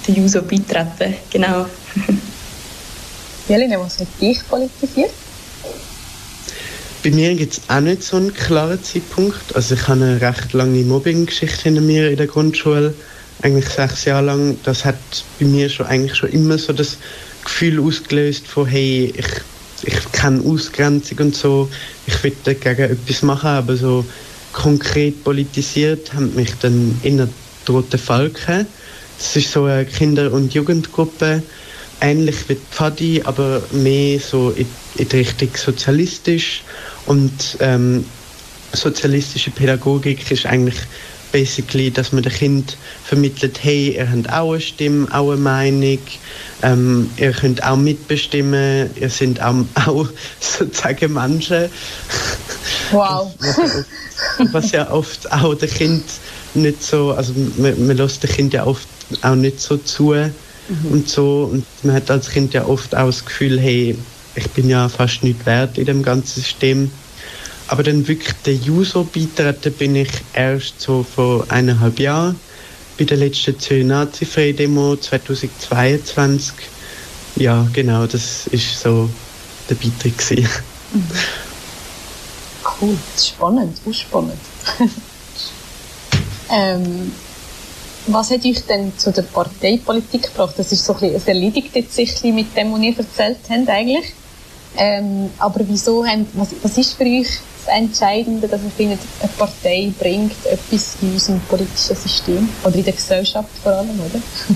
der 0.07 0.15
JUSO 0.15 0.41
beitreten, 0.41 1.15
genau. 1.31 1.67
Jelena, 3.47 3.79
was 3.79 3.99
hat 3.99 4.07
dich 4.19 4.39
politisiert? 4.47 5.11
Bei 7.03 7.11
mir 7.11 7.35
gibt 7.35 7.53
es 7.53 7.61
auch 7.67 7.81
nicht 7.81 8.01
so 8.01 8.17
einen 8.17 8.33
klaren 8.33 8.83
Zeitpunkt. 8.83 9.55
Also 9.55 9.75
ich 9.75 9.87
habe 9.87 10.03
eine 10.03 10.19
recht 10.19 10.53
lange 10.53 10.83
Mobbing-Geschichte 10.83 11.61
hinter 11.63 11.81
mir 11.81 12.09
in 12.09 12.17
der 12.17 12.25
Grundschule, 12.25 12.95
eigentlich 13.43 13.69
sechs 13.69 14.05
Jahre 14.05 14.25
lang. 14.25 14.57
Das 14.63 14.83
hat 14.83 14.95
bei 15.39 15.45
mir 15.45 15.69
schon 15.69 15.85
eigentlich 15.85 16.15
schon 16.15 16.29
immer 16.29 16.57
so 16.57 16.73
das 16.73 16.97
Gefühl 17.43 17.79
ausgelöst 17.79 18.47
von 18.47 18.65
hey, 18.65 19.13
ich, 19.15 19.27
ich 19.85 20.11
kenne 20.11 20.43
Ausgrenzung 20.43 21.19
und 21.19 21.35
so, 21.35 21.69
ich 22.07 22.23
will 22.23 22.35
dagegen 22.43 22.91
etwas 22.91 23.21
machen, 23.21 23.49
aber 23.49 23.75
so 23.75 24.05
konkret 24.53 25.23
politisiert 25.23 26.13
haben 26.13 26.33
mich 26.35 26.53
dann 26.61 26.99
in 27.03 27.17
der 27.17 27.29
Rote 27.67 27.97
Falken 27.97 28.67
es 29.17 29.35
ist 29.35 29.51
so 29.51 29.65
eine 29.65 29.85
Kinder- 29.85 30.31
und 30.31 30.53
Jugendgruppe, 30.53 31.43
ähnlich 32.01 32.49
wie 32.49 32.55
Pfadi, 32.55 33.21
aber 33.23 33.61
mehr 33.71 34.19
so 34.19 34.51
in, 34.51 34.67
in 34.97 35.09
die 35.09 35.17
Richtung 35.17 35.49
sozialistisch. 35.55 36.63
Und 37.05 37.57
ähm, 37.59 38.05
sozialistische 38.73 39.51
Pädagogik 39.51 40.29
ist 40.31 40.45
eigentlich 40.45 40.77
basically, 41.35 41.91
dass 41.91 42.13
man 42.13 42.23
dem 42.23 42.31
Kind 42.31 42.77
vermittelt, 43.03 43.61
hey, 43.61 43.97
ihr 43.97 44.09
habt 44.09 44.31
auch 44.31 44.53
eine 44.53 44.61
Stimme, 44.61 45.05
auch 45.11 45.31
eine 45.31 45.41
Meinung, 45.41 45.99
ähm, 46.61 47.09
ihr 47.17 47.33
könnt 47.33 47.61
auch 47.61 47.75
mitbestimmen, 47.75 48.89
ihr 48.95 49.09
seid 49.09 49.41
auch, 49.41 49.65
auch 49.85 50.07
sozusagen 50.39 51.11
Menschen. 51.11 51.65
Wow. 52.91 53.33
was 54.53 54.71
ja 54.71 54.89
oft 54.89 55.29
auch 55.29 55.55
der 55.55 55.67
Kind 55.67 56.05
nicht 56.53 56.81
so, 56.81 57.11
also 57.11 57.33
man, 57.57 57.85
man 57.85 57.97
lässt 57.97 58.23
den 58.23 58.29
Kind 58.29 58.53
ja 58.53 58.65
oft 58.65 58.87
auch 59.21 59.35
nicht 59.35 59.59
so 59.59 59.75
zu 59.75 60.13
mhm. 60.13 60.29
und 60.89 61.09
so. 61.09 61.49
Und 61.51 61.65
man 61.83 61.97
hat 61.97 62.09
als 62.09 62.29
Kind 62.29 62.53
ja 62.53 62.65
oft 62.65 62.95
auch 62.95 63.07
das 63.07 63.25
Gefühl, 63.25 63.59
hey, 63.59 63.97
ich 64.35 64.49
bin 64.51 64.69
ja 64.69 64.87
fast 64.87 65.21
nicht 65.21 65.45
wert 65.45 65.77
in 65.77 65.85
dem 65.85 66.01
ganzen 66.01 66.41
System. 66.41 66.91
Aber 67.67 67.83
dann 67.83 68.07
wirklich 68.07 68.33
der 68.45 68.55
Juso 68.55 69.03
beitreten 69.03 69.73
bin 69.73 69.95
ich 69.95 70.11
erst 70.33 70.79
so 70.79 71.03
vor 71.03 71.45
eineinhalb 71.49 71.99
Jahren 71.99 72.39
bei 72.97 73.05
der 73.05 73.17
letzten 73.17 73.59
Zürich 73.59 73.85
Nazi-Freie-Demo 73.85 74.95
2022. 74.95 76.53
Ja, 77.37 77.67
genau, 77.73 78.05
das 78.05 78.47
ist 78.47 78.79
so 78.79 79.09
der 79.69 79.75
Beitrag. 79.75 80.63
Mhm. 80.93 81.01
Cool, 82.79 82.97
spannend, 83.17 83.77
spannend. 83.91 84.39
ähm, 86.51 87.11
was 88.07 88.29
hat 88.29 88.45
euch 88.45 88.63
denn 88.65 88.97
zu 88.97 89.11
der 89.11 89.23
Parteipolitik 89.23 90.23
gebracht? 90.23 90.53
Das 90.57 90.71
ist 90.71 90.85
so 90.85 90.93
ein 90.93 90.99
bisschen, 90.99 91.15
es 91.15 91.27
erledigt 91.27 91.75
jetzt 91.75 91.95
sich 91.95 92.23
mit 92.23 92.55
dem, 92.55 92.71
was 92.71 92.81
ihr 92.81 92.97
erzählt 92.97 93.37
habt 93.49 93.69
eigentlich. 93.69 94.13
Ähm, 94.77 95.29
aber 95.37 95.61
wieso 95.67 96.05
haben, 96.05 96.27
was, 96.33 96.49
was 96.61 96.77
ist 96.77 96.93
für 96.93 97.03
euch 97.03 97.27
das 97.65 97.75
Entscheidende, 97.75 98.47
dass 98.47 98.61
ihr 98.63 98.71
findet, 98.71 98.99
eine 99.19 99.31
Partei 99.37 99.91
bringt 99.97 100.45
etwas 100.45 100.97
in 101.01 101.13
unserem 101.13 101.39
politischen 101.41 101.95
System 101.95 102.49
oder 102.63 102.75
in 102.75 102.83
der 102.83 102.93
Gesellschaft 102.93 103.49
vor 103.63 103.73
allem, 103.73 103.99
oder? 103.99 104.21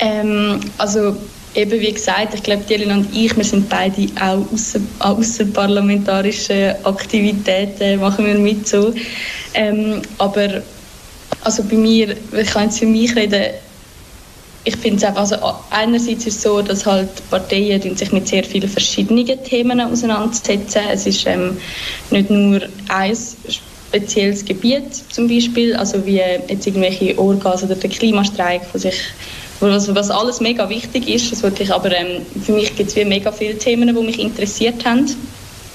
Ähm, 0.00 0.60
also 0.78 1.16
eben 1.54 1.80
wie 1.80 1.92
gesagt, 1.92 2.34
ich 2.34 2.42
glaube, 2.42 2.62
Dylan 2.64 2.98
und 2.98 3.16
ich, 3.16 3.36
wir 3.36 3.44
sind 3.44 3.68
beide 3.68 4.06
auch 4.20 4.52
außer, 4.52 4.80
außerparlamentarischen 5.00 6.84
Aktivitäten, 6.84 8.00
machen 8.00 8.26
wir 8.26 8.34
mit 8.34 8.68
so. 8.68 8.94
Ähm, 9.54 10.02
aber 10.18 10.62
also 11.42 11.64
bei 11.64 11.76
mir, 11.76 12.16
ich 12.32 12.48
kann 12.48 12.64
jetzt 12.64 12.78
für 12.78 12.86
mich 12.86 13.14
reden, 13.16 13.54
ich 14.68 14.76
finde 14.76 14.98
es 14.98 15.04
einfach, 15.04 15.22
also 15.22 15.36
einerseits 15.70 16.26
ist 16.26 16.36
es 16.36 16.42
so, 16.42 16.60
dass 16.60 16.84
halt 16.84 17.08
Parteien 17.30 17.96
sich 17.96 18.12
mit 18.12 18.28
sehr 18.28 18.44
vielen 18.44 18.68
verschiedenen 18.68 19.42
Themen 19.42 19.80
auseinandersetzen. 19.80 20.82
Es 20.92 21.06
ist 21.06 21.26
ähm, 21.26 21.56
nicht 22.10 22.28
nur 22.28 22.60
ein 22.88 23.16
spezielles 23.16 24.44
Gebiet 24.44 24.94
zum 25.10 25.26
Beispiel, 25.26 25.74
also 25.74 26.04
wie 26.04 26.16
jetzt 26.16 26.66
irgendwelche 26.66 27.18
Orgas 27.18 27.62
oder 27.62 27.76
der 27.76 27.88
Klimastreik, 27.88 28.60
wo 28.74 28.78
sich 28.78 28.94
was, 29.60 29.92
was 29.94 30.10
alles 30.10 30.40
mega 30.40 30.68
wichtig 30.68 31.08
ist, 31.08 31.32
das 31.32 31.42
wollte 31.42 31.62
ich, 31.62 31.72
aber 31.72 31.90
ähm, 31.90 32.20
für 32.44 32.52
mich 32.52 32.76
gibt 32.76 32.90
es 32.90 33.06
mega 33.06 33.32
viele 33.32 33.56
Themen, 33.56 33.88
die 33.88 34.02
mich 34.02 34.18
interessiert 34.18 34.84
haben 34.84 35.06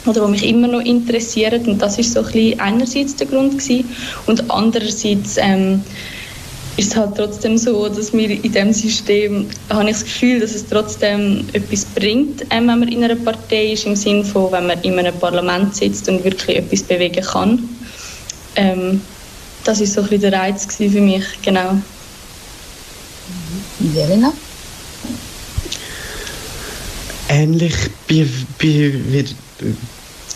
oder 0.05 0.25
die 0.25 0.31
mich 0.31 0.47
immer 0.47 0.67
noch 0.67 0.81
interessieren 0.81 1.65
und 1.65 1.81
das 1.81 1.97
ist 1.97 2.13
so 2.13 2.19
ein 2.19 2.25
bisschen 2.27 2.59
einerseits 2.59 3.15
der 3.15 3.25
Grund 3.25 3.57
gewesen. 3.57 3.89
und 4.27 4.51
andererseits 4.51 5.37
ähm, 5.37 5.81
ist 6.75 6.91
es 6.91 6.95
halt 6.95 7.15
trotzdem 7.15 7.57
so, 7.57 7.87
dass 7.87 8.13
wir 8.13 8.29
in 8.29 8.41
diesem 8.41 8.73
System, 8.73 9.47
habe 9.69 9.89
ich 9.89 9.97
das 9.97 10.03
Gefühl, 10.03 10.39
dass 10.39 10.55
es 10.55 10.65
trotzdem 10.67 11.45
etwas 11.53 11.85
bringt, 11.85 12.45
wenn 12.49 12.65
man 12.65 12.87
in 12.87 13.03
einer 13.03 13.15
Partei 13.15 13.73
ist, 13.73 13.85
im 13.85 13.95
Sinne 13.95 14.23
von, 14.23 14.51
wenn 14.51 14.67
man 14.67 14.81
in 14.81 14.97
einem 14.97 15.13
Parlament 15.19 15.75
sitzt 15.75 16.09
und 16.09 16.23
wirklich 16.23 16.57
etwas 16.57 16.81
bewegen 16.83 17.23
kann. 17.23 17.69
Ähm, 18.55 19.01
das 19.63 19.81
ist 19.81 19.93
so 19.93 20.01
ein 20.01 20.07
bisschen 20.07 20.31
der 20.31 20.33
Reiz 20.33 20.67
für 20.75 20.89
mich, 20.89 21.25
genau. 21.43 21.77
Jelena? 23.93 24.33
Ähnlich 27.29 27.73
wie, 28.07 28.29
wie, 28.59 29.11
wie 29.11 29.25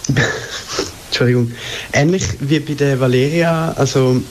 Entschuldigung, 1.07 1.51
ähnlich 1.93 2.23
wie 2.39 2.59
bei 2.59 2.73
der 2.73 2.99
Valeria, 2.99 3.73
also 3.75 4.21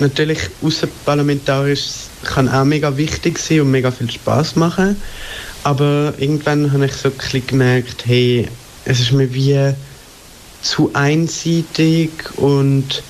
natürlich 0.00 0.38
außerparlamentarisch 0.62 1.84
kann 2.24 2.48
auch 2.48 2.64
mega 2.64 2.96
wichtig 2.96 3.38
sein 3.38 3.60
und 3.60 3.70
mega 3.70 3.90
viel 3.90 4.10
Spaß 4.10 4.56
machen. 4.56 4.96
Aber 5.62 6.14
irgendwann 6.18 6.72
habe 6.72 6.86
ich 6.86 6.92
so 6.92 7.08
ein 7.08 7.14
bisschen 7.14 7.46
gemerkt, 7.46 8.04
hey, 8.06 8.48
es 8.84 9.00
ist 9.00 9.12
mir 9.12 9.32
wie 9.32 9.74
zu 10.62 10.90
einseitig 10.94 12.10
und 12.36 13.02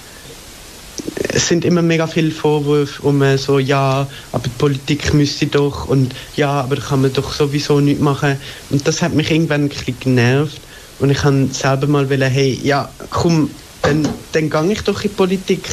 es 1.17 1.49
sind 1.49 1.65
immer 1.65 1.83
mega 1.83 2.07
viele 2.07 2.31
Vorwürfe 2.31 3.03
um 3.03 3.23
so, 3.37 3.59
ja, 3.59 4.07
aber 4.33 4.45
die 4.45 4.51
Politik 4.51 5.13
müsste 5.13 5.47
doch 5.47 5.89
und 5.89 6.15
ja, 6.37 6.61
aber 6.61 6.77
kann 6.77 7.03
man 7.03 7.13
doch 7.13 7.33
sowieso 7.33 7.81
nichts 7.81 8.03
machen. 8.03 8.37
Und 8.71 8.87
das 8.87 9.03
hat 9.03 9.15
mich 9.15 9.31
irgendwann 9.31 9.63
ein 9.63 9.69
bisschen 9.69 9.99
genervt 10.01 10.61
und 10.99 11.11
ich 11.11 11.23
habe 11.25 11.49
selber 11.51 11.87
mal 11.87 12.09
wollen, 12.09 12.31
hey, 12.31 12.59
ja, 12.63 12.89
komm, 13.11 13.51
dann, 13.85 14.09
dann 14.33 14.51
gehe 14.51 14.73
ich 14.73 14.83
doch 14.83 15.03
in 15.03 15.11
die 15.11 15.17
Politik, 15.17 15.69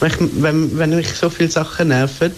wenn, 0.00 0.10
ich, 0.10 0.16
wenn, 0.42 0.78
wenn 0.78 0.90
mich 0.90 1.08
so 1.08 1.28
viele 1.30 1.50
Sachen 1.50 1.88
nerven. 1.88 2.32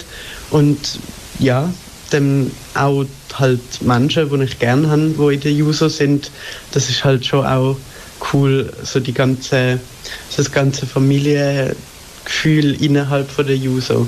Und 0.50 0.99
ja, 1.38 1.73
dann 2.11 2.50
auch 2.75 3.04
halt 3.34 3.60
Menschen, 3.82 4.30
die 4.30 4.45
ich 4.45 4.58
gerne 4.58 4.88
habe, 4.88 5.14
die 5.17 5.34
in 5.34 5.41
der 5.41 5.52
Juso 5.52 5.88
sind, 5.88 6.30
das 6.73 6.88
ist 6.88 7.04
halt 7.04 7.25
schon 7.26 7.47
auch 7.47 7.76
cool, 8.32 8.73
so 8.82 9.00
die 9.00 9.12
ganze, 9.12 9.78
das 10.36 10.50
ganze 10.50 10.86
Familiengefühl 10.86 12.82
innerhalb 12.82 13.30
von 13.30 13.47
der 13.47 13.56
Juso. 13.56 14.06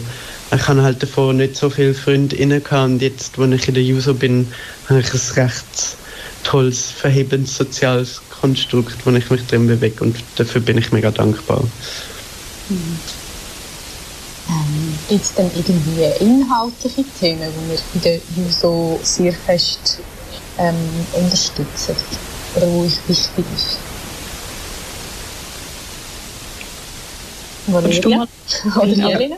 Ich 0.53 0.67
habe 0.67 0.83
halt 0.83 1.03
davor 1.03 1.33
nicht 1.33 1.55
so 1.55 1.71
viele 1.71 1.95
Freunde 1.95 2.37
gehabt 2.37 2.73
und 2.73 3.03
jetzt, 3.03 3.39
wo 3.39 3.45
ich 3.45 3.69
in 3.69 3.75
der 3.75 3.85
Juso 3.85 4.15
bin, 4.15 4.49
habe 4.89 5.01
ich 5.01 5.13
ein 5.13 5.45
recht 5.45 5.97
tolles, 6.43 6.91
verhebendes 6.91 7.57
soziales 7.57 8.21
Konstrukt, 8.41 9.05
wo 9.05 9.11
ich 9.11 9.31
mich 9.31 9.47
drin 9.47 9.67
bewege 9.67 10.03
und 10.03 10.17
dafür 10.37 10.61
bin 10.61 10.79
ich 10.79 10.93
mega 10.93 11.11
dankbar. 11.11 11.63
Mhm. 12.69 12.99
Ähm, 14.49 14.99
Gibt 15.09 15.25
es 15.25 15.35
denn 15.35 15.51
irgendwie 15.55 16.25
inhaltliche 16.25 17.05
Themen, 17.19 17.49
die 17.53 17.71
wir 17.71 17.79
in 17.95 18.01
der 18.03 18.21
JUSO 18.37 18.99
sehr 19.03 19.33
fest 19.33 19.99
ähm, 20.59 20.75
unterstützen 21.13 21.95
oder 22.57 22.67
wo 22.67 22.85
euch 22.85 22.99
wichtig 23.07 23.45
ist? 23.55 23.79
Valeria? 27.67 28.27
Oder 28.77 28.87
Jelena? 28.87 29.37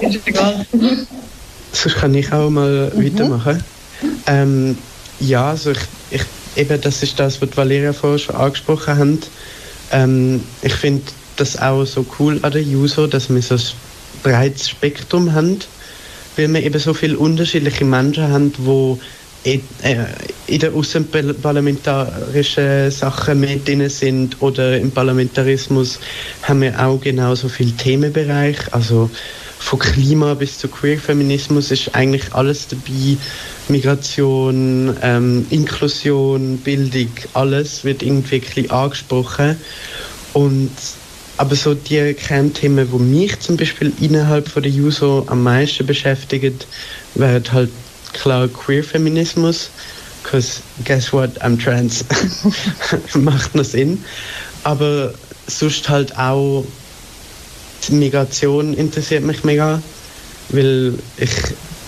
ist 0.00 0.26
egal. 0.26 0.66
Sonst 1.72 1.96
kann 1.96 2.14
ich 2.14 2.30
auch 2.32 2.50
mal 2.50 2.92
mhm. 2.94 3.04
weitermachen. 3.04 3.64
Ähm, 4.26 4.76
ja, 5.20 5.50
also 5.50 5.70
ich, 5.70 5.78
ich 6.10 6.22
eben 6.56 6.80
das 6.80 7.02
ist 7.02 7.18
das, 7.18 7.40
was 7.40 7.56
Valeria 7.56 7.92
vorher 7.92 8.18
schon 8.18 8.36
angesprochen 8.36 8.98
hat. 8.98 9.30
Ähm, 9.92 10.42
ich 10.62 10.74
finde 10.74 11.02
das 11.36 11.60
auch 11.60 11.84
so 11.84 12.04
cool 12.18 12.38
an 12.42 12.52
der 12.52 12.62
Juso, 12.62 13.06
dass 13.06 13.28
wir 13.28 13.42
so 13.42 13.54
ein 13.54 13.60
breites 14.22 14.68
Spektrum 14.68 15.32
haben, 15.32 15.58
weil 16.36 16.52
wir 16.52 16.62
eben 16.62 16.78
so 16.78 16.94
viele 16.94 17.18
unterschiedliche 17.18 17.84
Menschen 17.84 18.28
haben, 18.28 18.52
die 18.52 18.98
in, 19.44 19.60
äh, 19.82 20.04
in 20.46 20.60
der 20.60 20.72
außenparlamentarischen 20.72 22.90
Sachen 22.90 23.40
mit 23.40 23.66
drin 23.66 23.88
sind 23.88 24.40
oder 24.40 24.78
im 24.78 24.92
Parlamentarismus 24.92 25.98
haben 26.42 26.60
wir 26.60 26.78
auch 26.78 27.00
genauso 27.00 27.48
viele 27.48 27.72
Themenbereiche. 27.72 28.72
Also 28.72 29.10
von 29.62 29.78
Klima 29.78 30.34
bis 30.34 30.58
zu 30.58 30.68
Queer-Feminismus 30.68 31.70
ist 31.70 31.94
eigentlich 31.94 32.34
alles 32.34 32.66
dabei. 32.66 33.16
Migration, 33.68 34.94
ähm, 35.02 35.46
Inklusion, 35.50 36.58
Bildung, 36.58 37.08
alles 37.32 37.84
wird 37.84 38.02
irgendwie 38.02 38.42
ein 38.56 38.70
angesprochen. 38.70 39.56
Und 40.32 40.70
aber 41.36 41.54
so 41.54 41.74
die 41.74 42.12
Kernthemen, 42.14 42.88
die 42.90 42.98
mich 42.98 43.38
zum 43.40 43.56
Beispiel 43.56 43.92
innerhalb 44.00 44.48
von 44.48 44.64
der 44.64 44.72
JUSO 44.72 45.26
am 45.28 45.44
meisten 45.44 45.86
beschäftigen, 45.86 46.58
wären 47.14 47.44
halt 47.52 47.70
klar 48.12 48.48
Queer-Feminismus. 48.48 49.70
Because 50.22 50.60
guess 50.84 51.12
what, 51.12 51.40
I'm 51.40 51.56
trans. 51.56 52.04
Macht 53.14 53.54
noch 53.54 53.64
Sinn. 53.64 54.04
Aber 54.64 55.14
sonst 55.46 55.88
halt 55.88 56.16
auch 56.18 56.64
die 57.88 57.94
Migration 57.94 58.74
interessiert 58.74 59.24
mich 59.24 59.44
mega, 59.44 59.82
weil 60.50 60.94
ich, 61.16 61.30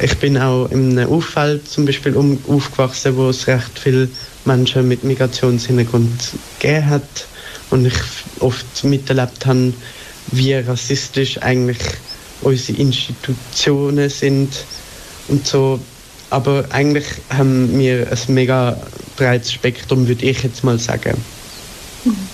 ich 0.00 0.18
bin 0.18 0.38
auch 0.38 0.66
in 0.70 0.98
einem 0.98 1.08
Umfeld 1.08 1.68
zum 1.68 1.84
Beispiel 1.84 2.16
um, 2.16 2.38
aufgewachsen, 2.48 3.16
wo 3.16 3.28
es 3.28 3.46
recht 3.46 3.78
viele 3.78 4.08
Menschen 4.44 4.88
mit 4.88 5.04
Migrationshintergrund 5.04 6.10
gegeben 6.58 6.86
hat 6.90 7.26
und 7.70 7.86
ich 7.86 7.94
oft 8.40 8.84
miterlebt 8.84 9.46
habe, 9.46 9.72
wie 10.32 10.54
rassistisch 10.54 11.40
eigentlich 11.42 11.78
unsere 12.42 12.78
Institutionen 12.78 14.08
sind 14.08 14.52
und 15.28 15.46
so. 15.46 15.80
Aber 16.30 16.64
eigentlich 16.70 17.06
haben 17.30 17.78
wir 17.78 18.10
ein 18.10 18.34
mega 18.34 18.76
breites 19.16 19.52
Spektrum, 19.52 20.08
würde 20.08 20.24
ich 20.26 20.42
jetzt 20.42 20.64
mal 20.64 20.78
sagen. 20.78 21.22
Mhm. 22.04 22.33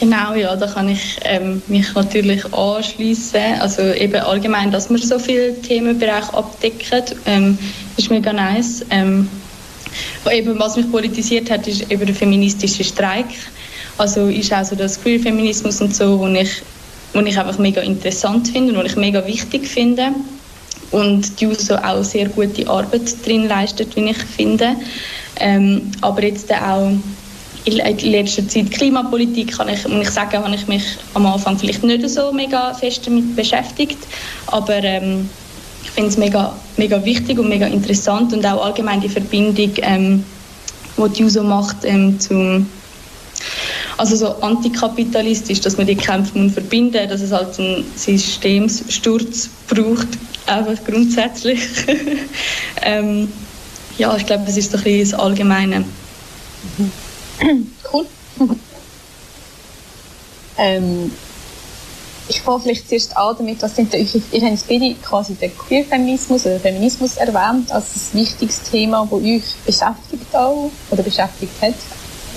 Genau, 0.00 0.34
ja, 0.34 0.56
da 0.56 0.66
kann 0.66 0.88
ich 0.88 1.18
ähm, 1.24 1.62
mich 1.68 1.94
natürlich 1.94 2.52
anschließen. 2.52 3.60
Also 3.60 3.82
eben 3.82 4.20
allgemein, 4.20 4.72
dass 4.72 4.90
wir 4.90 4.98
so 4.98 5.18
viele 5.18 5.60
Themenbereiche 5.62 6.34
abdecken, 6.34 7.02
ähm, 7.26 7.58
ist 7.96 8.10
mega 8.10 8.32
nice. 8.32 8.84
Ähm, 8.90 9.28
eben, 10.30 10.58
was 10.58 10.76
mich 10.76 10.90
politisiert 10.90 11.50
hat, 11.50 11.68
ist 11.68 11.90
eben 11.90 12.06
der 12.06 12.14
feministische 12.14 12.82
Streik. 12.82 13.26
Also 13.96 14.26
ist 14.26 14.52
auch 14.52 14.64
so 14.64 14.74
das 14.74 15.00
Queer-Feminismus 15.00 15.80
und 15.80 15.94
so, 15.94 16.18
wo 16.18 16.26
ich, 16.26 16.62
wo 17.12 17.20
ich 17.20 17.38
einfach 17.38 17.58
mega 17.58 17.80
interessant 17.80 18.48
finde 18.48 18.72
und 18.72 18.80
wo 18.80 18.82
ich 18.82 18.96
mega 18.96 19.24
wichtig 19.24 19.68
finde. 19.68 20.08
Und 20.90 21.40
die 21.40 21.46
USO 21.46 21.76
auch 21.76 22.02
sehr 22.02 22.28
gute 22.28 22.68
Arbeit 22.68 23.24
drin 23.24 23.48
leistet, 23.48 23.94
wie 23.94 24.10
ich 24.10 24.18
finde. 24.18 24.74
Ähm, 25.38 25.92
aber 26.00 26.24
jetzt 26.24 26.52
auch 26.52 26.92
in 27.64 27.76
letzter 28.12 28.46
Zeit 28.46 28.70
Klimapolitik 28.70 29.56
kann 29.56 29.68
ich, 29.68 29.86
muss 29.88 30.02
ich 30.02 30.10
sagen, 30.10 30.36
habe 30.36 30.54
ich 30.54 30.66
mich 30.66 30.84
am 31.14 31.26
Anfang 31.26 31.58
vielleicht 31.58 31.82
nicht 31.82 32.08
so 32.08 32.32
mega 32.32 32.74
fest 32.74 33.06
damit 33.06 33.34
beschäftigt, 33.34 33.98
aber 34.46 34.82
ähm, 34.82 35.28
ich 35.82 35.90
finde 35.90 36.10
es 36.10 36.16
mega, 36.18 36.54
mega 36.76 37.02
wichtig 37.04 37.38
und 37.38 37.48
mega 37.48 37.66
interessant 37.66 38.32
und 38.32 38.44
auch 38.44 38.64
allgemein 38.64 39.00
die 39.00 39.08
Verbindung, 39.08 39.72
ähm, 39.78 40.24
die 40.96 41.08
die 41.10 41.24
USO 41.24 41.42
macht 41.42 41.84
ähm, 41.84 42.20
zum 42.20 42.66
also 43.96 44.16
so 44.16 44.26
antikapitalistisch, 44.40 45.60
dass 45.60 45.76
man 45.76 45.86
die 45.86 45.94
Kämpfe 45.94 46.36
muss 46.38 46.54
dass 46.54 47.20
es 47.20 47.30
halt 47.30 47.58
einen 47.58 47.84
Systemssturz 47.96 49.48
braucht, 49.68 50.08
einfach 50.46 50.82
grundsätzlich. 50.84 51.60
ähm, 52.82 53.28
ja, 53.96 54.16
ich 54.16 54.26
glaube, 54.26 54.44
das 54.46 54.56
ist 54.56 54.74
doch 54.74 54.80
ein 54.80 54.84
bisschen 54.84 55.10
das 55.10 55.20
Allgemeine. 55.20 55.84
Cool. 57.92 58.06
ähm, 60.58 61.12
ich 62.28 62.40
fange 62.40 62.60
vielleicht 62.60 62.88
zuerst 62.88 63.16
an 63.16 63.36
damit, 63.36 63.60
was 63.62 63.76
sind 63.76 63.94
euch, 63.94 64.14
ihr 64.32 64.50
habt 64.50 64.68
beide 64.68 64.94
quasi 64.94 65.34
den 65.34 65.56
Queer-Feminismus 65.56 66.46
oder 66.46 66.58
Feminismus 66.58 67.16
erwähnt 67.16 67.70
als 67.70 68.12
ein 68.14 68.20
wichtiges 68.20 68.62
Thema, 68.62 69.06
das 69.10 69.20
euch 69.20 69.42
beschäftigt 69.66 70.34
auch, 70.34 70.70
oder 70.90 71.02
beschäftigt 71.02 71.52
hat, 71.60 71.74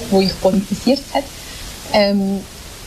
wo 0.09 0.17
euch 0.17 0.41
politisiert 0.41 1.03
hat. 1.13 1.23
Ähm, 1.93 2.41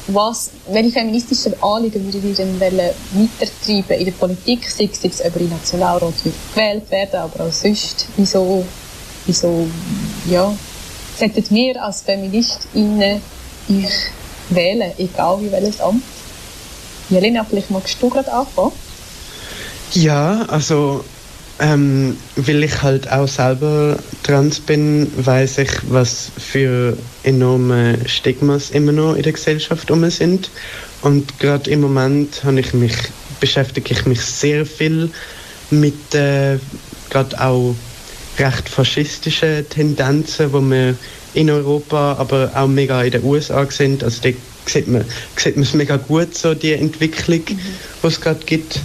was, 0.09 0.50
welche 0.70 0.90
feministischen 0.90 1.54
Anliegen 1.62 2.04
würdet 2.04 2.24
ihr 2.24 2.35
denn 2.35 2.61
weitertreiben 2.61 3.98
in 3.98 4.04
der 4.04 4.12
Politik, 4.12 4.68
sei 4.68 4.90
es 4.92 5.02
jetzt 5.02 5.24
über 5.24 5.38
den 5.38 5.50
Nationalrat 5.50 6.14
gewählt 6.52 6.90
werden, 6.90 7.20
aber 7.20 7.44
auch 7.44 7.52
sonst, 7.52 8.06
wieso, 8.16 8.64
wieso, 9.26 9.66
ja, 10.28 10.52
sollten 11.20 11.54
wir 11.54 11.83
als 11.83 12.02
Feministinnen 12.02 13.20
euch 13.68 14.11
wählen, 14.48 14.92
egal 14.98 15.40
wie 15.40 15.52
welches 15.52 15.80
Amt? 15.80 16.02
Jelena, 17.11 17.44
vielleicht 17.44 17.70
magst 17.70 17.96
du 18.00 18.09
gerade 18.09 18.33
anfangen? 18.33 18.72
Ja, 19.92 20.44
also 20.48 21.04
ähm, 21.59 22.16
weil 22.37 22.64
ich 22.64 22.83
halt 22.83 23.11
auch 23.11 23.28
selber 23.28 23.98
trans 24.22 24.61
bin, 24.61 25.12
weiß 25.16 25.59
ich, 25.59 25.70
was 25.88 26.30
für 26.38 26.96
enorme 27.22 27.98
Stigmas 28.06 28.70
immer 28.70 28.92
noch 28.92 29.14
in 29.14 29.22
der 29.22 29.33
Gesellschaft 29.33 29.90
um 29.90 30.09
sind. 30.09 30.50
Und 31.02 31.38
gerade 31.38 31.70
im 31.70 31.80
Moment 31.80 32.44
habe 32.44 32.61
ich 32.61 32.72
mich, 32.72 32.94
beschäftige 33.40 33.92
ich 33.92 34.06
mich 34.06 34.22
sehr 34.22 34.64
viel 34.64 35.11
mit 35.70 36.14
äh, 36.14 36.59
gerade 37.11 37.40
auch 37.40 37.74
recht 38.38 38.68
faschistischen 38.68 39.68
Tendenzen, 39.68 40.52
wo 40.52 40.60
wir 40.60 40.94
in 41.34 41.50
Europa, 41.50 42.16
aber 42.18 42.50
auch 42.54 42.68
mega 42.68 43.02
in 43.02 43.12
den 43.12 43.24
USA 43.24 43.66
sind. 43.70 44.02
Also 44.02 44.20
da 44.22 44.30
sieht 44.66 44.88
man, 44.88 45.04
sieht 45.36 45.56
man 45.56 45.64
es 45.64 45.74
mega 45.74 45.96
gut, 45.96 46.36
so 46.36 46.54
die 46.54 46.72
Entwicklung, 46.72 47.40
mhm. 47.40 47.58
die 48.02 48.06
es 48.06 48.20
gerade 48.20 48.44
gibt, 48.44 48.80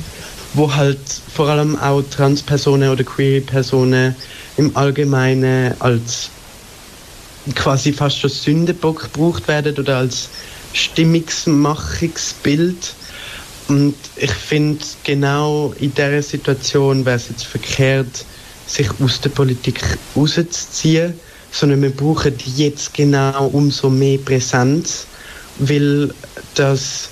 wo 0.53 0.73
halt 0.73 0.99
vor 1.34 1.49
allem 1.49 1.77
auch 1.77 2.03
Transpersonen 2.10 2.89
oder 2.89 3.03
Queer-Personen 3.03 4.15
im 4.58 4.75
Allgemeinen 4.75 5.73
als 5.79 6.29
quasi 7.53 7.93
fast 7.93 8.19
schon 8.19 8.29
Sündenbock 8.29 9.12
gebraucht 9.12 9.47
werden 9.47 9.77
oder 9.77 9.97
als 9.97 10.29
Stimmungsmachungsbild. 10.73 12.93
Und 13.67 13.95
ich 14.15 14.31
finde, 14.31 14.86
genau 15.03 15.73
in 15.79 15.93
dieser 15.93 16.21
Situation 16.21 17.03
wäre 17.05 17.17
es 17.17 17.29
jetzt 17.29 17.45
verkehrt, 17.45 18.25
sich 18.67 18.89
aus 18.99 19.21
der 19.21 19.30
Politik 19.30 19.82
rauszuziehen, 20.15 21.13
sondern 21.51 21.82
wir 21.82 21.91
brauchen 21.91 22.34
jetzt 22.56 22.93
genau 22.93 23.47
umso 23.47 23.89
mehr 23.89 24.17
Präsenz, 24.17 25.06
weil 25.60 26.13
das 26.56 27.10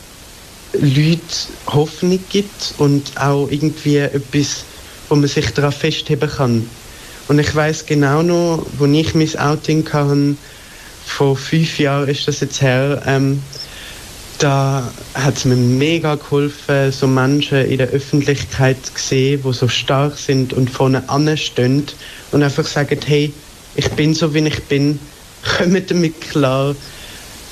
Leute 0.73 1.21
Hoffnung 1.67 2.19
gibt 2.29 2.73
und 2.77 3.11
auch 3.17 3.47
irgendwie 3.49 3.97
etwas, 3.97 4.63
wo 5.07 5.15
man 5.15 5.27
sich 5.27 5.49
daran 5.51 5.71
festheben 5.71 6.29
kann. 6.29 6.67
Und 7.27 7.39
ich 7.39 7.55
weiß 7.55 7.85
genau 7.85 8.21
noch, 8.21 8.65
wo 8.77 8.85
ich 8.85 9.15
mein 9.15 9.37
Outing 9.37 9.87
hatte, 9.93 10.35
vor 11.05 11.35
fünf 11.37 11.79
Jahren 11.79 12.09
ist 12.09 12.27
das 12.27 12.39
jetzt 12.39 12.61
her, 12.61 13.01
ähm, 13.05 13.41
da 14.43 14.91
hat 15.13 15.38
es 15.38 15.45
mir 15.45 15.56
mega 15.56 16.15
geholfen, 16.15 16.91
so 16.91 17.08
Menschen 17.08 17.60
in 17.60 17.77
der 17.77 17.88
Öffentlichkeit 17.88 18.75
zu 18.86 18.91
sehen, 18.97 19.41
die 19.41 19.53
so 19.53 19.69
stark 19.69 20.17
sind 20.17 20.51
und 20.51 20.69
vorne 20.69 21.08
anstehen 21.08 21.86
und 22.34 22.43
einfach 22.43 22.65
sagen, 22.65 22.99
hey, 23.06 23.32
ich 23.75 23.89
bin 23.91 24.13
so, 24.13 24.34
wie 24.34 24.45
ich 24.45 24.62
bin, 24.63 24.99
kommt 25.58 25.89
damit 25.89 26.19
klar. 26.19 26.75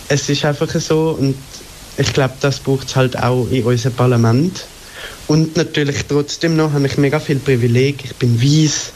Es 0.09 0.27
ist 0.27 0.43
einfach 0.43 0.69
so 0.69 1.15
und 1.17 1.35
ich 1.97 2.11
glaube, 2.11 2.33
das 2.41 2.59
braucht 2.59 2.89
es 2.89 2.95
halt 2.97 3.17
auch 3.17 3.47
in 3.49 3.63
unserem 3.63 3.95
Parlament. 3.95 4.65
Und 5.27 5.55
natürlich 5.55 6.05
trotzdem 6.07 6.55
noch 6.55 6.73
habe 6.73 6.87
ich 6.87 6.97
mega 6.97 7.19
viel 7.19 7.39
Privileg. 7.39 8.03
Ich 8.03 8.15
bin 8.15 8.41
weiß. 8.41 8.91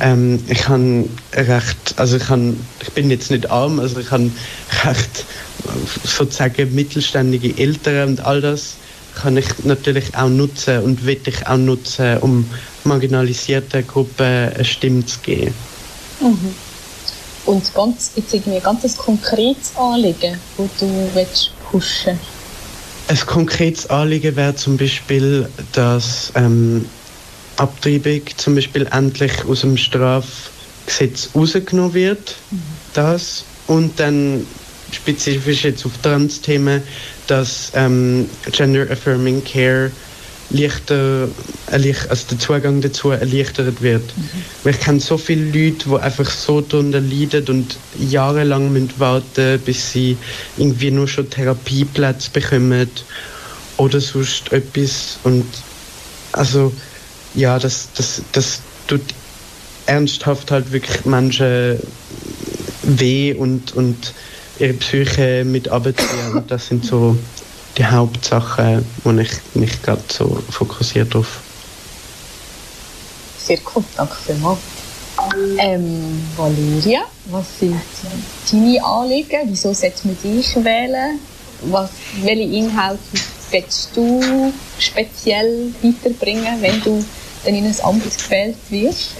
Ähm, 0.00 0.42
ich 0.48 0.68
habe 0.68 1.04
recht, 1.34 1.94
also 1.96 2.16
ich, 2.16 2.28
habe, 2.28 2.54
ich 2.80 2.92
bin 2.92 3.10
jetzt 3.10 3.30
nicht 3.30 3.50
arm, 3.50 3.80
also 3.80 4.00
ich 4.00 4.10
habe 4.10 4.30
recht 4.84 5.24
sozusagen 6.04 6.74
mittelständige 6.74 7.56
Eltern 7.58 8.10
und 8.10 8.20
all 8.20 8.40
das 8.40 8.74
kann 9.14 9.36
ich 9.36 9.46
natürlich 9.64 10.16
auch 10.16 10.28
nutzen 10.28 10.82
und 10.82 11.04
will 11.04 11.20
ich 11.24 11.46
auch 11.46 11.56
nutzen, 11.56 12.18
um 12.18 12.48
marginalisierten 12.84 13.86
Gruppen 13.86 14.26
eine 14.26 14.64
Stimme 14.64 15.04
zu 15.04 15.18
geben. 15.20 15.54
Mhm. 16.20 16.54
Und 17.46 17.74
ganz, 17.74 18.12
jetzt 18.16 18.32
irgendwie 18.32 18.56
ein 18.56 18.62
ganz 18.62 18.96
konkretes 18.96 19.76
Anliegen, 19.76 20.38
das 20.56 20.68
du 20.78 21.10
willst 21.14 21.50
pushen 21.70 22.18
Ein 23.10 23.18
konkretes 23.26 23.90
Anliegen 23.90 24.36
wäre 24.36 24.54
zum 24.54 24.76
Beispiel, 24.76 25.48
dass 25.72 26.30
ähm, 26.36 26.86
Abtreibung 27.56 28.20
zum 28.36 28.54
Beispiel 28.54 28.86
endlich 28.92 29.32
aus 29.46 29.62
dem 29.62 29.76
Strafgesetz 29.76 31.28
rausgenommen 31.34 31.92
wird. 31.92 32.36
Mhm. 32.52 32.62
Das. 32.94 33.44
Und 33.66 33.98
dann 33.98 34.46
spezifisch 34.92 35.64
jetzt 35.64 35.84
auf 35.84 35.98
Trans-Themen, 35.98 36.84
dass 37.26 37.72
ähm, 37.74 38.30
Gender 38.52 38.88
Affirming 38.88 39.42
Care 39.42 39.90
leichter, 40.50 41.28
also 41.66 42.26
der 42.30 42.38
Zugang 42.38 42.80
dazu 42.80 43.10
erleichtert 43.10 43.80
wird. 43.80 44.02
Mhm. 44.16 44.28
Weil 44.64 44.74
ich 44.74 44.80
kenne 44.80 45.00
so 45.00 45.16
viele 45.16 45.44
Leute, 45.46 45.88
die 45.88 45.96
einfach 45.96 46.30
so 46.30 46.60
darunter 46.60 47.00
leiden 47.00 47.46
und 47.48 47.76
jahrelang 47.98 48.72
müssen 48.72 48.92
warten 48.98 49.60
bis 49.64 49.92
sie 49.92 50.16
irgendwie 50.56 50.90
nur 50.90 51.08
schon 51.08 51.30
Therapieplätze 51.30 52.30
bekommen 52.30 52.88
oder 53.76 54.00
sonst 54.00 54.52
etwas. 54.52 55.18
Und 55.22 55.46
also 56.32 56.72
ja, 57.34 57.58
das, 57.58 57.88
das, 57.96 58.22
das 58.32 58.60
tut 58.86 59.02
ernsthaft 59.86 60.50
halt 60.50 60.72
wirklich 60.72 61.04
Menschen 61.04 61.78
weh 62.82 63.34
und, 63.34 63.74
und 63.74 64.14
ihre 64.58 64.74
Psyche 64.74 65.44
mit 65.44 65.68
abziehen. 65.68 66.34
Und 66.34 66.50
das 66.50 66.68
sind 66.68 66.84
so 66.84 67.16
die 67.76 67.84
Hauptsachen, 67.84 68.84
wo 69.04 69.10
ich 69.12 69.30
mich 69.54 69.82
gerade 69.82 70.02
so 70.10 70.42
fokussiert 70.50 71.14
auf. 71.14 71.40
Sehr 73.38 73.58
cool, 73.74 73.84
danke 73.96 74.14
vielmals. 74.26 74.58
Ähm, 75.58 76.22
Valeria, 76.36 77.02
was 77.26 77.58
sind 77.58 77.80
deine 78.50 78.84
Anliegen? 78.84 79.40
Wieso 79.44 79.72
sollst 79.72 80.04
man 80.04 80.16
dich 80.22 80.56
wählen? 80.56 81.18
Was, 81.62 81.90
welche 82.22 82.42
Inhalte 82.42 83.00
willst 83.50 83.90
du 83.94 84.52
speziell 84.78 85.74
weiterbringen, 85.82 86.60
wenn 86.62 86.82
du 86.82 87.04
dann 87.44 87.54
in 87.54 87.66
ein 87.66 87.80
Amt 87.82 88.02
gewählt 88.04 88.56
wirst? 88.70 89.10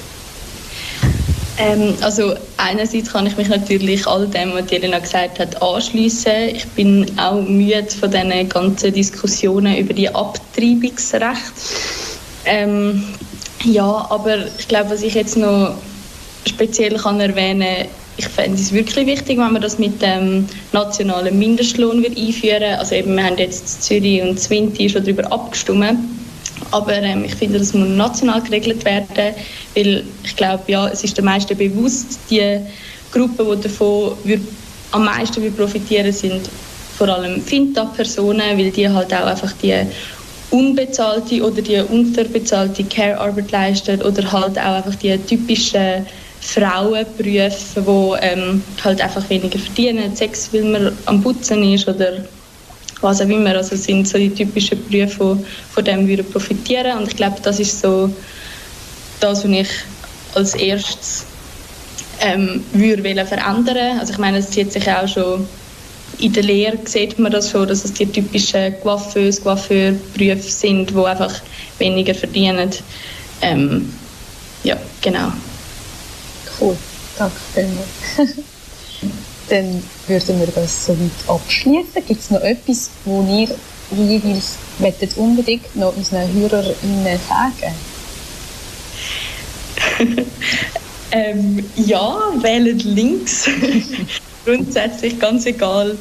Ähm, 1.60 1.94
also 2.00 2.34
einerseits 2.56 3.12
kann 3.12 3.26
ich 3.26 3.36
mich 3.36 3.48
natürlich 3.48 4.06
all 4.06 4.26
dem, 4.26 4.54
was 4.54 4.70
Jelena 4.70 4.98
gesagt 4.98 5.38
hat, 5.38 5.60
anschließen. 5.62 6.54
Ich 6.54 6.66
bin 6.68 7.06
auch 7.18 7.42
müde 7.42 7.86
von 7.90 8.10
diesen 8.10 8.48
ganzen 8.48 8.94
Diskussionen 8.94 9.76
über 9.76 9.92
die 9.92 10.08
Abtreibungsrecht. 10.08 11.52
Ähm, 12.46 13.04
ja, 13.64 14.06
aber 14.08 14.38
ich 14.58 14.68
glaube, 14.68 14.90
was 14.90 15.02
ich 15.02 15.14
jetzt 15.14 15.36
noch 15.36 15.74
speziell 16.46 16.96
kann 16.96 17.20
erwähnen 17.20 17.88
ich 18.16 18.28
fände 18.28 18.60
es 18.60 18.72
wirklich 18.72 19.06
wichtig, 19.06 19.38
wenn 19.38 19.52
man 19.52 19.62
das 19.62 19.78
mit 19.78 20.02
dem 20.02 20.46
nationalen 20.72 21.38
Mindestlohn 21.38 22.04
einführen 22.04 22.78
Also 22.78 22.94
eben, 22.96 23.16
wir 23.16 23.24
haben 23.24 23.38
jetzt 23.38 23.82
Zürich 23.82 24.20
und 24.20 24.38
Zwinti 24.38 24.90
schon 24.90 25.04
darüber 25.04 25.32
abgestimmt 25.32 25.98
aber 26.70 26.94
ähm, 26.94 27.24
ich 27.24 27.34
finde, 27.34 27.58
das 27.58 27.72
muss 27.74 27.88
national 27.88 28.42
geregelt 28.42 28.84
werden, 28.84 29.34
weil 29.74 30.04
ich 30.22 30.36
glaube, 30.36 30.64
ja, 30.68 30.88
es 30.88 31.04
ist 31.04 31.16
den 31.16 31.24
meisten 31.24 31.56
bewusst, 31.56 32.18
die 32.30 32.60
Gruppen, 33.12 33.56
die 33.56 33.68
davon 33.68 34.16
am 34.92 35.04
meisten 35.04 35.54
profitieren, 35.54 36.12
sind 36.12 36.48
vor 36.96 37.08
allem 37.08 37.42
Finta-Personen, 37.42 38.58
weil 38.58 38.70
die 38.70 38.88
halt 38.88 39.12
auch 39.14 39.26
einfach 39.26 39.52
die 39.52 39.74
unbezahlte 40.50 41.42
oder 41.42 41.62
die 41.62 41.80
unterbezahlte 41.80 42.84
Care-Arbeit 42.84 43.50
leisten 43.52 44.02
oder 44.02 44.30
halt 44.30 44.58
auch 44.58 44.74
einfach 44.76 44.94
die 44.96 45.16
typischen 45.18 46.06
Frauenberufe, 46.40 47.14
die 47.76 48.26
ähm, 48.26 48.62
halt 48.82 49.00
einfach 49.00 49.28
weniger 49.30 49.58
verdienen, 49.58 50.16
Sex, 50.16 50.52
weil 50.52 50.64
man 50.64 50.92
am 51.06 51.22
Putzen 51.22 51.62
ist 51.62 51.88
oder 51.88 52.24
was 53.00 53.20
auch 53.20 53.28
immer. 53.28 53.54
Also 53.56 53.76
sind 53.76 54.06
so 54.08 54.18
die 54.18 54.30
typischen 54.30 54.78
Berufe, 54.88 55.36
die 55.36 55.44
von 55.72 55.84
dem 55.84 56.08
würden 56.08 56.30
profitieren. 56.30 56.98
Und 56.98 57.08
ich 57.08 57.16
glaube, 57.16 57.36
das 57.42 57.60
ist 57.60 57.80
so 57.80 58.12
das, 59.20 59.44
was 59.44 59.50
ich 59.50 59.68
als 60.34 60.54
erstes 60.54 61.24
ähm, 62.20 62.62
würde 62.72 63.02
verändern. 63.26 63.98
Also 63.98 64.12
ich 64.12 64.18
meine, 64.18 64.38
es 64.38 64.50
zieht 64.50 64.72
sich 64.72 64.88
auch 64.90 65.08
schon 65.08 65.46
in 66.18 66.32
der 66.32 66.42
Lehre 66.42 66.78
sieht 66.84 67.18
man 67.18 67.32
das 67.32 67.50
schon, 67.50 67.66
dass 67.68 67.84
es 67.84 67.92
die 67.92 68.06
typischen 68.06 68.78
Coiffeuse, 68.80 69.40
Coiffeur-Berufe 69.40 70.50
sind, 70.50 70.90
die 70.90 71.04
einfach 71.04 71.32
weniger 71.78 72.14
verdienen. 72.14 72.70
Ähm, 73.42 73.92
ja, 74.62 74.76
genau. 75.00 75.32
Cool, 76.60 76.76
danke 77.16 77.36
vielmals. 77.54 78.38
Dann 79.50 79.82
würden 80.06 80.40
wir 80.40 80.46
das 80.46 80.86
soweit 80.86 81.10
abschließen. 81.26 82.06
Gibt 82.06 82.20
es 82.20 82.30
noch 82.30 82.40
etwas, 82.40 82.90
wo 83.04 83.22
ihr 83.22 83.48
jeweils 83.90 85.16
unbedingt 85.16 85.74
noch 85.74 85.96
unseren 85.96 86.32
HörerInnen 86.32 87.18
sagen 87.28 87.74
ähm, 91.10 91.64
Ja, 91.76 92.32
wählt 92.40 92.84
links. 92.84 93.48
Grundsätzlich 94.44 95.18
ganz 95.18 95.46
egal, 95.46 95.96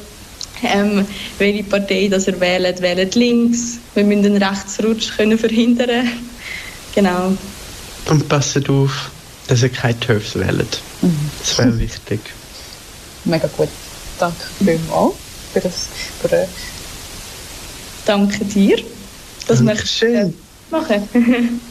ähm, 0.62 1.06
welche 1.38 1.64
Partei 1.64 2.08
das 2.08 2.26
ihr 2.28 2.40
wählt, 2.40 2.80
wählt 2.80 3.14
links. 3.14 3.78
Wir 3.94 4.04
müssen 4.04 4.22
den 4.22 4.42
Rechtsrutsch 4.42 5.16
können 5.16 5.38
verhindern. 5.38 6.08
Genau. 6.92 7.36
Und 8.06 8.28
passet 8.28 8.68
auf, 8.68 9.12
dass 9.46 9.62
ihr 9.62 9.68
keine 9.68 9.98
TERFs 10.00 10.34
wählt. 10.34 10.80
Mhm. 11.02 11.30
Das 11.38 11.56
wäre 11.56 11.78
wichtig. 11.78 12.18
Mega 13.24 13.48
gut. 13.56 13.68
Danke 14.18 14.44
vielmals 14.58 15.14
für 15.52 15.60
das 15.60 15.88
Gespräch. 16.20 16.48
Danke 18.04 18.44
dir, 18.44 18.78
dass 19.46 19.64
Dankeschön. 19.64 20.34
wir 20.70 20.78
machen. 20.78 21.60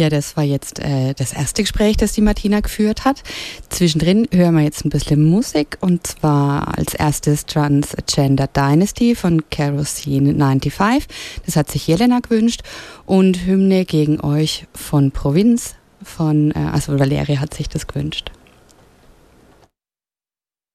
Ja, 0.00 0.08
das 0.08 0.34
war 0.34 0.44
jetzt 0.44 0.78
äh, 0.78 1.12
das 1.12 1.34
erste 1.34 1.62
Gespräch, 1.62 1.98
das 1.98 2.12
die 2.12 2.22
Martina 2.22 2.60
geführt 2.60 3.04
hat. 3.04 3.22
Zwischendrin 3.68 4.26
hören 4.32 4.54
wir 4.54 4.62
jetzt 4.62 4.82
ein 4.82 4.88
bisschen 4.88 5.22
Musik 5.22 5.76
und 5.80 6.06
zwar 6.06 6.78
als 6.78 6.94
erstes 6.94 7.44
Transgender 7.44 8.46
Dynasty 8.46 9.14
von 9.14 9.42
Kerosene 9.50 10.32
95. 10.32 11.06
Das 11.44 11.56
hat 11.56 11.70
sich 11.70 11.86
Jelena 11.86 12.20
gewünscht 12.20 12.62
und 13.04 13.44
Hymne 13.44 13.84
gegen 13.84 14.22
euch 14.22 14.66
von 14.72 15.10
Provinz 15.10 15.74
von, 16.02 16.52
äh, 16.52 16.70
also 16.72 16.98
Valeria 16.98 17.38
hat 17.38 17.52
sich 17.52 17.68
das 17.68 17.86
gewünscht. 17.86 18.30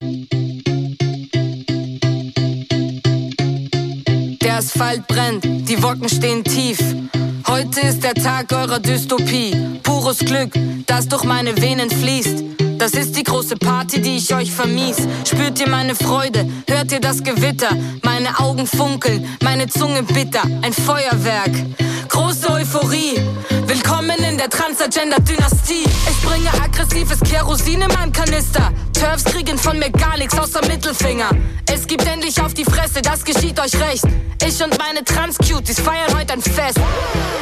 Der 0.02 0.18
Asphalt 4.58 5.08
brennt, 5.08 5.46
die 5.70 5.82
Wolken 5.82 6.10
stehen 6.10 6.44
tief. 6.44 6.80
Heute 7.48 7.80
ist 7.80 8.04
der 8.04 8.14
Tag 8.14 8.52
eurer 8.52 8.80
Dystopie. 8.80 9.56
Pures 9.84 10.20
Glück, 10.20 10.52
das 10.86 11.08
durch 11.08 11.24
meine 11.24 11.56
Venen 11.62 11.90
fließt. 11.90 12.44
Das 12.78 12.92
ist 12.92 13.16
die 13.16 13.24
große 13.24 13.56
Party, 13.56 14.02
die 14.02 14.18
ich 14.18 14.34
euch 14.34 14.52
vermies. 14.52 14.98
Spürt 15.26 15.60
ihr 15.60 15.70
meine 15.70 15.96
Freude? 15.96 16.48
Hört 16.68 16.92
ihr 16.92 17.00
das 17.00 17.24
Gewitter? 17.24 17.70
Meine 18.04 18.38
Augen 18.40 18.68
funkeln, 18.68 19.28
meine 19.42 19.68
Zunge 19.68 20.04
bitter. 20.04 20.44
Ein 20.62 20.74
Feuerwerk. 20.74 21.52
Große 22.10 22.50
Euphorie. 22.50 23.20
Willkommen 23.66 24.18
in 24.30 24.38
der 24.38 24.50
Transgender-Dynastie. 24.50 25.84
Ich 25.84 26.22
bringe 26.28 26.50
aggressives 26.64 27.20
Kerosin 27.22 27.82
in 27.82 27.88
meinem 27.88 28.12
Kanister. 28.12 28.72
Turfs 28.94 29.24
kriegen 29.24 29.58
von 29.58 29.80
mir 29.80 29.92
gar 29.92 30.18
nichts 30.18 30.38
außer 30.38 30.66
Mittelfinger. 30.68 31.30
Es 31.72 31.88
gibt 31.88 32.06
endlich 32.06 32.40
auf 32.42 32.54
die 32.54 32.66
Fresse, 32.66 33.02
das 33.02 33.24
geschieht 33.24 33.60
euch 33.60 33.76
recht. 33.80 34.06
Ich 34.46 34.64
und 34.64 34.78
meine 34.78 35.04
Trans-Cuties 35.04 35.80
feiern 35.80 36.14
heute 36.18 36.34
ein 36.34 36.42
Fest. 36.42 36.80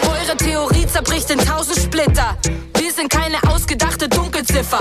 Eure 0.04 0.38
Theorie 0.38 0.88
zerbricht 0.88 1.30
in 1.32 1.40
tausend 1.40 1.78
Splitter. 1.78 2.38
Wir 2.80 2.92
sind 2.92 3.10
keine 3.10 3.38
ausgedachte 3.48 4.10
Dunkelziffer. 4.10 4.80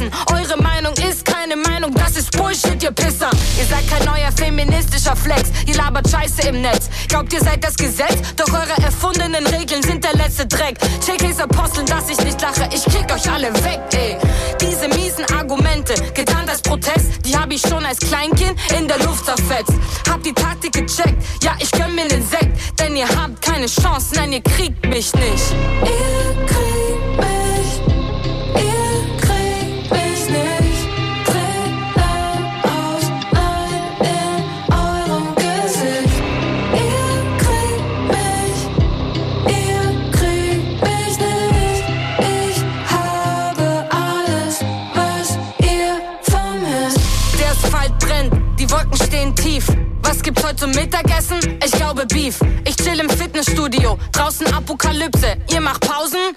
Mio-Existenzen. 0.00 0.10
Eure 0.32 0.62
Meinung 0.62 0.94
ist 1.08 1.24
keine 1.24 1.56
Meinung, 1.56 1.94
das 1.94 2.16
ist 2.16 2.30
Bullshit, 2.36 2.82
ihr 2.82 2.92
Pisser. 2.92 3.30
Ihr 3.58 3.64
seid 3.66 3.88
kein 3.88 4.04
neuer 4.04 4.30
feministischer 4.34 5.16
Flex. 5.16 5.50
Ihr 5.66 5.74
labert 5.74 6.08
Scheiße 6.08 6.48
im 6.48 6.62
Netz. 6.62 6.88
Glaubt, 7.08 7.32
ihr 7.32 7.40
seid 7.40 7.62
das 7.64 7.76
Gesetz? 7.76 8.16
Doch 8.36 8.52
eure 8.52 8.82
erfundenen 8.82 9.46
Regeln 9.46 9.82
sind 9.82 10.04
der 10.04 10.14
letzte 10.14 10.46
Dreck. 10.46 10.78
JKs 11.06 11.40
Aposteln, 11.40 11.86
dass 11.86 12.08
ich 12.08 12.18
nicht 12.24 12.40
lache. 12.40 12.68
Ich 12.72 12.84
kick 12.84 13.12
euch 13.12 13.30
alle 13.30 13.52
weg, 13.64 13.80
ey. 13.92 14.16
Diese 14.60 14.88
miesen 14.88 15.24
Argumente, 15.36 15.94
getan 16.14 16.48
als 16.48 16.62
Protest, 16.62 17.24
die 17.24 17.36
hab 17.36 17.50
ich 17.50 17.60
schon 17.60 17.84
als 17.84 17.98
Kleinkind 17.98 18.56
in 18.78 18.88
der 18.88 18.98
Luft 18.98 19.24
zerfetzt. 19.24 19.72
Hab 20.08 20.22
die 20.22 20.32
Taktik 20.32 20.72
gecheckt, 20.72 21.22
ja, 21.42 21.54
ich 21.58 21.70
gönn 21.70 21.94
mir 21.94 22.08
den 22.08 22.26
Sekt, 22.26 22.56
denn 22.78 22.96
ihr 22.96 23.08
habt 23.08 23.42
keine 23.42 23.66
Chance, 23.66 24.14
nein, 24.14 24.32
ihr 24.32 24.42
kriegt 24.42 24.84
mich 24.86 25.12
nicht. 25.14 26.59
Gibt's 50.30 50.44
heute 50.44 50.56
zum 50.56 50.70
Mittagessen? 50.70 51.58
Ich 51.64 51.72
glaube 51.72 52.06
Beef. 52.06 52.38
Ich 52.64 52.76
chill 52.76 53.00
im 53.00 53.10
Fitnessstudio, 53.10 53.98
draußen 54.12 54.46
Apokalypse. 54.54 55.36
Ihr 55.52 55.60
macht 55.60 55.80
Pausen? 55.80 56.36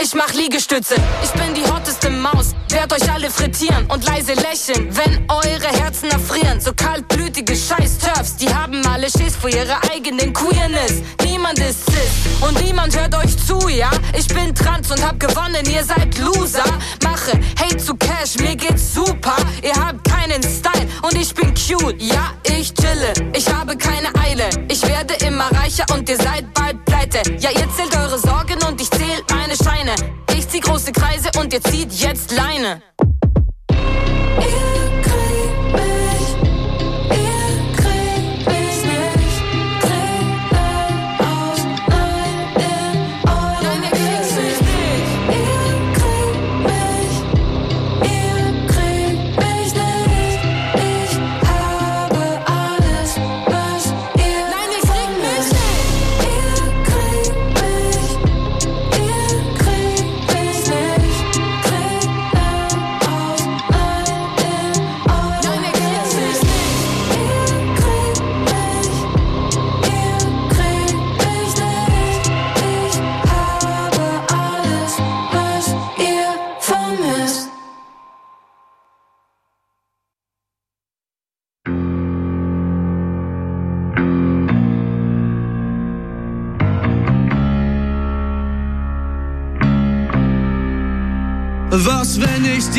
Ich 0.00 0.14
mach 0.14 0.32
Liegestütze, 0.34 0.94
ich 1.24 1.30
bin 1.32 1.52
die 1.52 1.68
hotteste 1.68 2.10
Maus, 2.10 2.54
werd 2.68 2.92
euch 2.92 3.10
alle 3.10 3.28
frittieren 3.28 3.86
und 3.86 4.06
leise 4.06 4.34
lächeln, 4.34 4.88
wenn 4.96 5.24
eure 5.28 5.66
Herzen 5.66 6.08
erfrieren. 6.10 6.60
So 6.60 6.72
kaltblütige 6.72 7.56
Scheiß-Turfs, 7.56 8.36
die 8.36 8.54
haben 8.54 8.86
alle 8.86 9.10
Schiss 9.10 9.34
vor 9.34 9.50
ihrer 9.50 9.80
eigenen 9.90 10.32
Queerness. 10.32 11.02
Niemand 11.24 11.58
ist 11.58 11.90
cis 11.90 12.40
und 12.40 12.62
niemand 12.62 12.96
hört 12.96 13.16
euch 13.16 13.36
zu, 13.36 13.68
ja? 13.68 13.90
Ich 14.16 14.28
bin 14.28 14.54
trans 14.54 14.92
und 14.92 15.04
hab 15.04 15.18
gewonnen, 15.18 15.68
ihr 15.68 15.82
seid 15.82 16.16
Loser. 16.18 16.62
Mache 17.02 17.40
Hate 17.60 17.78
zu 17.78 17.96
Cash, 17.96 18.36
mir 18.38 18.54
geht's 18.54 18.94
super. 18.94 19.36
Ihr 19.60 19.74
habt 19.74 20.09
keinen 20.30 20.42
Style 20.42 20.86
und 21.02 21.14
ich 21.16 21.34
bin 21.34 21.52
cute, 21.54 22.00
ja? 22.00 22.32
Ich 22.44 22.72
chille, 22.74 23.12
ich 23.34 23.52
habe 23.52 23.76
keine 23.76 24.08
Eile. 24.20 24.48
Ich 24.68 24.82
werde 24.86 25.14
immer 25.26 25.50
reicher 25.52 25.84
und 25.92 26.08
ihr 26.08 26.16
seid 26.16 26.52
bald 26.54 26.84
pleite. 26.84 27.20
Ja, 27.38 27.50
ihr 27.50 27.68
zählt 27.74 27.96
eure 27.96 28.18
Sorgen 28.18 28.58
und 28.68 28.80
ich 28.80 28.90
zähl 28.90 29.22
meine 29.30 29.56
Scheine. 29.56 29.94
Ich 30.36 30.48
zieh 30.48 30.60
große 30.60 30.92
Kreise 30.92 31.30
und 31.38 31.52
ihr 31.52 31.62
zieht 31.62 31.92
jetzt 31.92 32.32
Leine. 32.32 32.82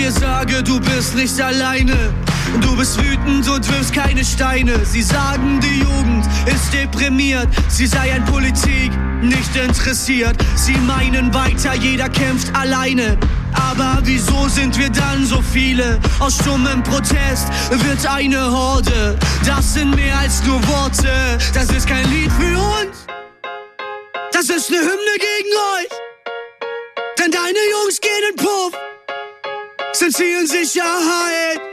Dir 0.01 0.11
sage, 0.11 0.63
du 0.63 0.79
bist 0.79 1.15
nicht 1.15 1.39
alleine? 1.39 1.95
Du 2.61 2.75
bist 2.75 2.97
wütend 2.97 3.47
und 3.47 3.71
wirfst 3.71 3.93
keine 3.93 4.25
Steine. 4.25 4.83
Sie 4.83 5.03
sagen, 5.03 5.59
die 5.59 5.79
Jugend 5.79 6.25
ist 6.47 6.73
deprimiert. 6.73 7.47
Sie 7.67 7.85
sei 7.85 8.13
an 8.15 8.25
Politik 8.25 8.91
nicht 9.21 9.55
interessiert. 9.55 10.35
Sie 10.55 10.75
meinen 10.75 11.31
weiter, 11.33 11.75
jeder 11.75 12.09
kämpft 12.09 12.55
alleine. 12.55 13.17
Aber 13.53 13.99
wieso 14.03 14.47
sind 14.47 14.77
wir 14.79 14.89
dann 14.89 15.25
so 15.25 15.41
viele? 15.53 15.99
Aus 16.19 16.35
stummem 16.35 16.81
Protest 16.81 17.47
wird 17.69 18.05
eine 18.07 18.51
Horde. 18.51 19.19
Das 19.45 19.73
sind 19.75 19.95
mehr 19.95 20.17
als 20.17 20.43
nur 20.43 20.59
Worte. 20.67 21.37
Das 21.53 21.69
ist 21.69 21.87
kein 21.87 22.09
Lied 22.09 22.31
für 22.31 22.57
uns. 22.57 23.05
Das 24.33 24.45
ist 24.49 24.69
eine 24.69 24.79
Hymne 24.79 25.15
gegen 25.19 25.53
euch. 25.77 26.00
Sie 30.09 30.31
in 30.31 30.47
Sicherheit. 30.47 31.70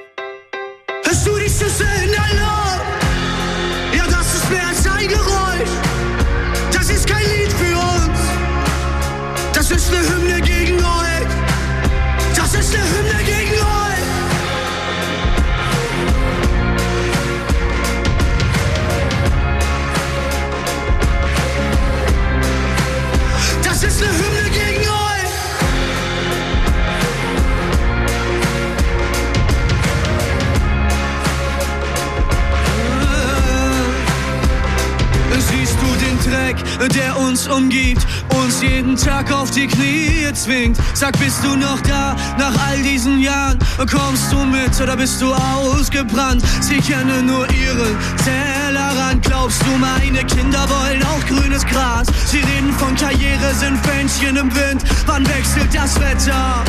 Uns 37.59 37.65
umgibt, 37.65 38.07
uns 38.37 38.63
jeden 38.63 38.97
Tag 38.97 39.33
auf 39.33 39.51
die 39.51 39.67
Knie 39.67 40.33
zwingt. 40.33 40.79
Sag, 40.95 41.19
bist 41.19 41.43
du 41.45 41.57
noch 41.57 41.81
da 41.83 42.17
nach 42.39 42.55
all 42.69 42.81
diesen 42.83 43.21
Jahren? 43.21 43.59
Kommst 43.79 44.33
du 44.33 44.45
mit 44.45 44.81
oder 44.81 44.97
bist 44.97 45.21
du 45.21 45.33
ausgebrannt? 45.33 46.43
Sie 46.61 46.79
kennen 46.79 47.27
nur 47.27 47.47
ihren 47.51 47.97
Tellerrand. 48.25 49.25
Glaubst 49.25 49.61
du, 49.63 49.71
meine 49.79 50.25
Kinder 50.25 50.67
wollen 50.69 51.03
auch 51.03 51.27
grünes 51.27 51.65
Gras? 51.67 52.07
Sie 52.27 52.39
reden 52.39 52.73
von 52.79 52.95
Karriere, 52.95 53.55
sind 53.55 53.77
Fähnchen 53.87 54.37
im 54.37 54.55
Wind. 54.55 54.83
Wann 55.07 55.27
wechselt 55.29 55.75
das 55.75 55.99
Wetter? 56.01 56.65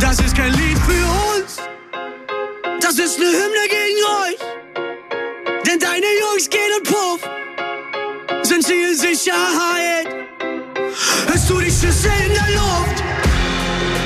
Das 0.00 0.18
ist 0.20 0.36
kein 0.36 0.52
Lied 0.52 0.78
für 0.86 1.06
uns. 1.36 1.56
Das 2.80 2.98
ist 2.98 3.18
eine 3.18 3.28
Hymne 3.28 3.64
gegen 3.68 4.00
euch. 4.22 4.38
Denn 5.66 5.78
deine 5.78 6.06
Jungs 6.20 6.50
gehen 6.50 6.60
und. 6.78 6.93
Sind 8.44 8.62
sie 8.62 8.74
in 8.74 8.94
Sicherheit? 8.94 10.06
Hörst 11.26 11.48
du 11.48 11.60
die 11.60 11.70
Schüsse 11.70 12.10
in 12.26 12.34
der 12.34 12.50
Luft? 12.54 13.02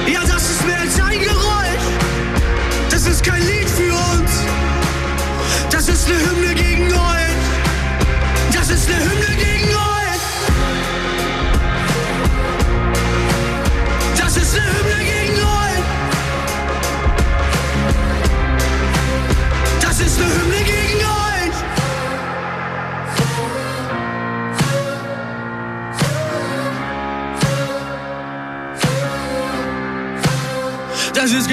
Ja, 0.06 0.20
das 0.20 0.48
ist 0.48 0.64
mehr 0.64 0.78
als 0.80 1.00
ein 1.00 1.18
Geräusch. 1.18 1.86
Das 2.88 3.08
ist 3.08 3.24
kein 3.24 3.42
Lied 3.42 3.68
für 3.68 3.92
uns. 3.92 4.30
Das 5.72 5.88
ist 5.88 6.06
eine 6.08 6.18
Hymne 6.20 6.54
gegen 6.54 6.86
euch. 6.86 7.34
Das 8.52 8.70
ist 8.70 8.88
eine 8.88 9.00
Hymne 9.00 9.36
gegen 9.36 9.70
euch. 9.70 10.20
Das 14.16 14.36
ist 14.36 14.54
eine 14.54 14.66
Hymne 14.66 15.04
gegen 15.04 15.40
euch. 15.40 15.82
Das 19.80 20.00
ist 20.00 20.16
eine 20.20 20.26
Hymne 20.26 20.56
gegen 20.58 20.72
euch. 20.72 20.77
Das 31.30 31.40
ist 31.40 31.48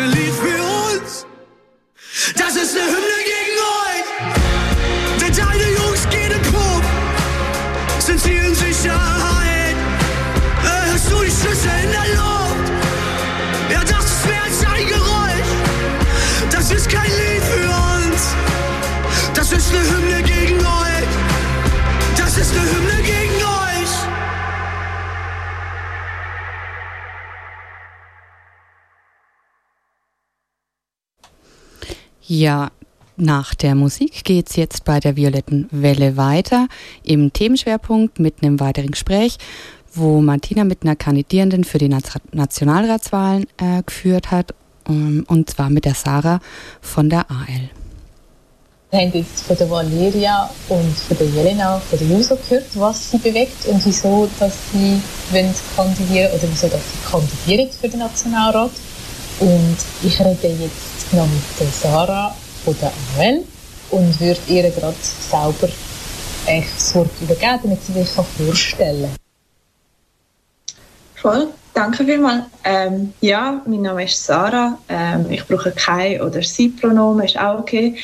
Ja, 32.28 32.72
nach 33.18 33.54
der 33.54 33.76
Musik 33.76 34.24
geht's 34.24 34.56
jetzt 34.56 34.84
bei 34.84 35.00
der 35.00 35.16
Violetten 35.16 35.68
Welle 35.70 36.18
weiter 36.18 36.68
im 37.04 37.32
Themenschwerpunkt 37.32 38.20
mit 38.20 38.42
einem 38.42 38.60
weiteren 38.60 38.92
Gespräch, 38.92 39.38
wo 39.94 40.22
Martina 40.22 40.64
mit 40.64 40.84
einer 40.84 40.96
Kandidierenden 40.96 41.64
für 41.64 41.78
die 41.78 41.96
Nationalratswahlen 42.32 43.46
äh, 43.58 43.84
geführt 43.86 44.32
hat, 44.32 44.56
ähm, 44.90 45.24
und 45.28 45.52
zwar 45.52 45.70
mit 45.70 45.86
der 45.86 45.94
Sarah 45.94 46.40
von 46.82 47.10
der 47.12 47.30
AL. 47.30 47.70
Wir 48.90 49.00
haben 49.00 49.12
jetzt 49.14 49.44
von 49.44 49.58
der 49.58 49.70
Valeria 49.70 50.50
und 50.70 50.98
von 50.98 51.18
der 51.18 51.28
Jelena 51.28 51.80
von 51.80 52.00
der 52.00 52.08
JUSO 52.08 52.38
gehört, 52.38 52.66
was 52.76 53.12
sie 53.12 53.18
bewegt 53.20 53.68
und 53.68 53.86
wieso 53.86 54.28
dass 54.40 54.54
sie 54.72 55.00
kandidieren 55.76 56.32
oder 56.32 56.44
wieso 56.50 56.68
dass 56.70 56.82
sie 56.82 57.10
kandidieren 57.12 57.70
für 57.70 57.90
den 57.90 58.00
Nationalrat. 58.00 58.72
Und 59.40 59.78
ich 60.04 60.20
rede 60.20 60.48
jetzt 60.48 61.14
noch 61.14 61.28
mit 61.28 61.60
der 61.60 61.68
Sarah 61.68 62.36
von 62.64 62.76
der 62.82 62.92
AL 63.18 63.44
und 63.92 64.20
würde 64.20 64.40
ihr 64.48 64.70
gerade 64.70 64.96
selber 65.02 65.74
eigentlich 66.48 66.74
das 66.74 66.96
Wort 66.96 67.10
übergeben, 67.22 67.60
damit 67.64 67.84
sie 67.84 67.94
sich 67.94 68.16
kann 68.16 68.26
vorstellen 68.38 69.10
Voll, 71.16 71.48
danke 71.74 72.06
vielmals. 72.06 72.44
Ähm, 72.64 73.14
ja, 73.20 73.62
mein 73.66 73.82
Name 73.82 74.04
ist 74.04 74.24
Sarah. 74.24 74.78
Ähm, 74.88 75.26
ich 75.32 75.46
brauche 75.48 75.72
kein 75.72 76.22
oder 76.22 76.42
sie 76.44 76.70
Pronomen, 76.70 77.26
ist 77.26 77.40
auch 77.40 77.60
okay. 77.60 77.96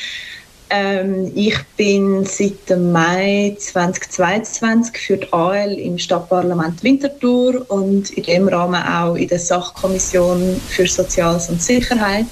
Ähm, 0.74 1.30
ich 1.34 1.58
bin 1.76 2.24
seit 2.24 2.70
dem 2.70 2.92
Mai 2.92 3.54
2022 3.58 4.96
für 4.96 5.18
die 5.18 5.30
AL 5.30 5.74
im 5.74 5.98
Stadtparlament 5.98 6.82
Winterthur 6.82 7.70
und 7.70 8.08
in 8.08 8.22
dem 8.22 8.48
Rahmen 8.48 8.82
auch 8.82 9.14
in 9.16 9.28
der 9.28 9.38
Sachkommission 9.38 10.58
für 10.70 10.86
Soziales 10.86 11.50
und 11.50 11.62
Sicherheit. 11.62 12.24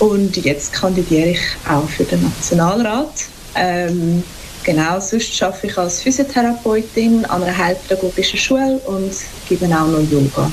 Und 0.00 0.36
jetzt 0.36 0.72
kandidiere 0.72 1.28
ich 1.28 1.40
auch 1.70 1.88
für 1.88 2.02
den 2.02 2.24
Nationalrat. 2.24 3.12
Ähm, 3.54 4.24
genau, 4.64 4.98
sonst 4.98 5.40
arbeite 5.40 5.68
ich 5.68 5.78
als 5.78 6.02
Physiotherapeutin 6.02 7.26
an 7.26 7.44
einer 7.44 7.56
heilpädagogischen 7.56 8.40
Schule 8.40 8.80
und 8.86 9.12
gebe 9.48 9.66
auch 9.66 9.86
noch 9.86 10.10
Yoga. 10.10 10.50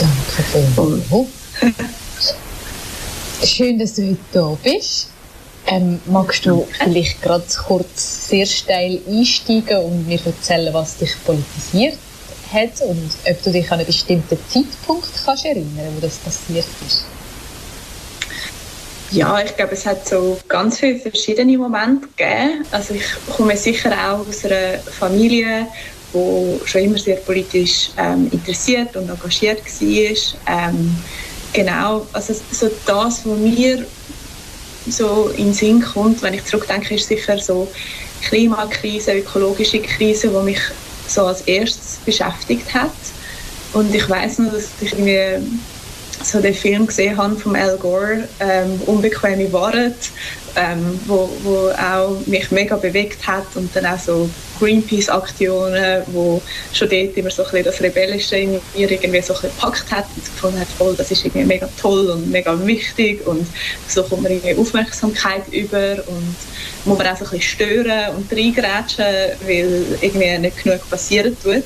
Danke 0.00 0.42
vielmals. 0.50 1.28
Schön, 3.44 3.78
dass 3.78 3.94
du 3.94 4.02
heute 4.02 4.18
da 4.32 4.58
bist. 4.62 5.08
Ähm, 5.66 6.00
magst 6.06 6.46
du 6.46 6.66
vielleicht 6.78 7.20
gerade 7.20 7.44
kurz 7.66 8.28
sehr 8.28 8.46
steil 8.46 9.00
einsteigen 9.06 9.78
und 9.78 10.06
mir 10.06 10.18
erzählen, 10.24 10.72
was 10.72 10.96
dich 10.96 11.12
politisiert 11.24 11.98
hat 12.50 12.80
und 12.80 13.10
ob 13.28 13.42
du 13.42 13.50
dich 13.50 13.70
an 13.70 13.80
einen 13.80 13.86
bestimmten 13.86 14.38
Zeitpunkt 14.48 15.08
kannst 15.24 15.44
erinnern, 15.44 15.92
wo 15.94 16.00
das 16.00 16.16
passiert 16.16 16.64
ist? 16.86 17.04
Ja, 19.10 19.40
ich 19.44 19.54
glaube, 19.54 19.74
es 19.74 19.84
hat 19.84 20.08
so 20.08 20.38
ganz 20.48 20.78
viele 20.78 20.98
verschiedene 20.98 21.58
Momente 21.58 22.08
gegeben. 22.16 22.64
Also 22.70 22.94
ich 22.94 23.04
komme 23.36 23.56
sicher 23.56 23.92
auch 23.92 24.26
aus 24.26 24.44
einer 24.44 24.78
Familie, 24.78 25.66
die 26.14 26.60
schon 26.64 26.82
immer 26.82 26.98
sehr 26.98 27.16
politisch 27.16 27.90
ähm, 27.98 28.28
interessiert 28.32 28.96
und 28.96 29.10
engagiert 29.10 29.60
war. 29.64 30.68
Ähm, 30.68 30.96
genau, 31.52 32.06
also 32.12 32.34
so 32.50 32.68
das, 32.86 33.26
was 33.26 33.38
mir 33.38 33.86
so 34.88 35.28
in 35.30 35.46
den 35.46 35.52
Sinn 35.52 35.80
kommt, 35.80 36.22
wenn 36.22 36.34
ich 36.34 36.44
zurückdenke, 36.44 36.94
ist 36.94 37.08
sicher 37.08 37.38
so 37.38 37.68
Klimakrise, 38.28 39.18
ökologische 39.18 39.80
Krise, 39.80 40.28
die 40.28 40.44
mich 40.44 40.60
so 41.08 41.26
als 41.26 41.40
erstes 41.42 41.98
beschäftigt 42.04 42.72
hat. 42.74 42.90
Und 43.72 43.94
ich 43.94 44.08
weiß 44.08 44.38
noch, 44.38 44.52
dass 44.52 44.70
ich 44.80 44.92
irgendwie 44.92 45.38
so 46.26 46.40
den 46.40 46.54
Film 46.54 46.86
gesehen 46.86 47.16
habe 47.16 47.36
von 47.36 47.56
Al 47.56 47.76
Gore, 47.78 48.28
ähm, 48.40 48.80
Unbequeme 48.86 49.52
Wahrheit, 49.52 50.10
ähm, 50.56 50.98
wo, 51.06 51.30
wo 51.42 51.70
auch 51.70 52.18
mich 52.26 52.50
mega 52.50 52.76
bewegt 52.76 53.26
hat 53.26 53.46
und 53.54 53.74
dann 53.76 53.86
auch 53.86 53.98
so 53.98 54.28
Greenpeace-Aktionen, 54.58 56.02
wo 56.06 56.40
schon 56.72 56.88
dort 56.88 57.16
immer 57.16 57.30
so 57.30 57.44
ein 57.44 57.62
das 57.62 57.80
Rebellische 57.80 58.36
in 58.36 58.60
mir 58.74 58.90
irgendwie 58.90 59.20
so 59.22 59.34
gepackt 59.34 59.90
hat 59.90 60.06
und 60.16 60.24
gefunden 60.24 60.60
hat, 60.60 60.68
voll, 60.68 60.94
das 60.96 61.10
ist 61.10 61.24
irgendwie 61.24 61.46
mega 61.46 61.68
toll 61.80 62.10
und 62.10 62.30
mega 62.30 62.58
wichtig 62.66 63.26
und 63.26 63.46
so 63.86 64.02
kommt 64.02 64.22
man 64.22 64.32
irgendwie 64.32 64.56
Aufmerksamkeit 64.56 65.46
über 65.52 65.96
und 66.06 66.36
muss 66.84 66.98
man 66.98 67.06
auch 67.06 67.16
so 67.16 67.24
ein 67.24 67.30
bisschen 67.30 67.42
stören 67.42 68.16
und 68.16 68.32
reingrätschen, 68.32 69.04
weil 69.46 69.98
irgendwie 70.00 70.38
nicht 70.38 70.64
genug 70.64 70.88
passieren 70.88 71.36
tut. 71.42 71.64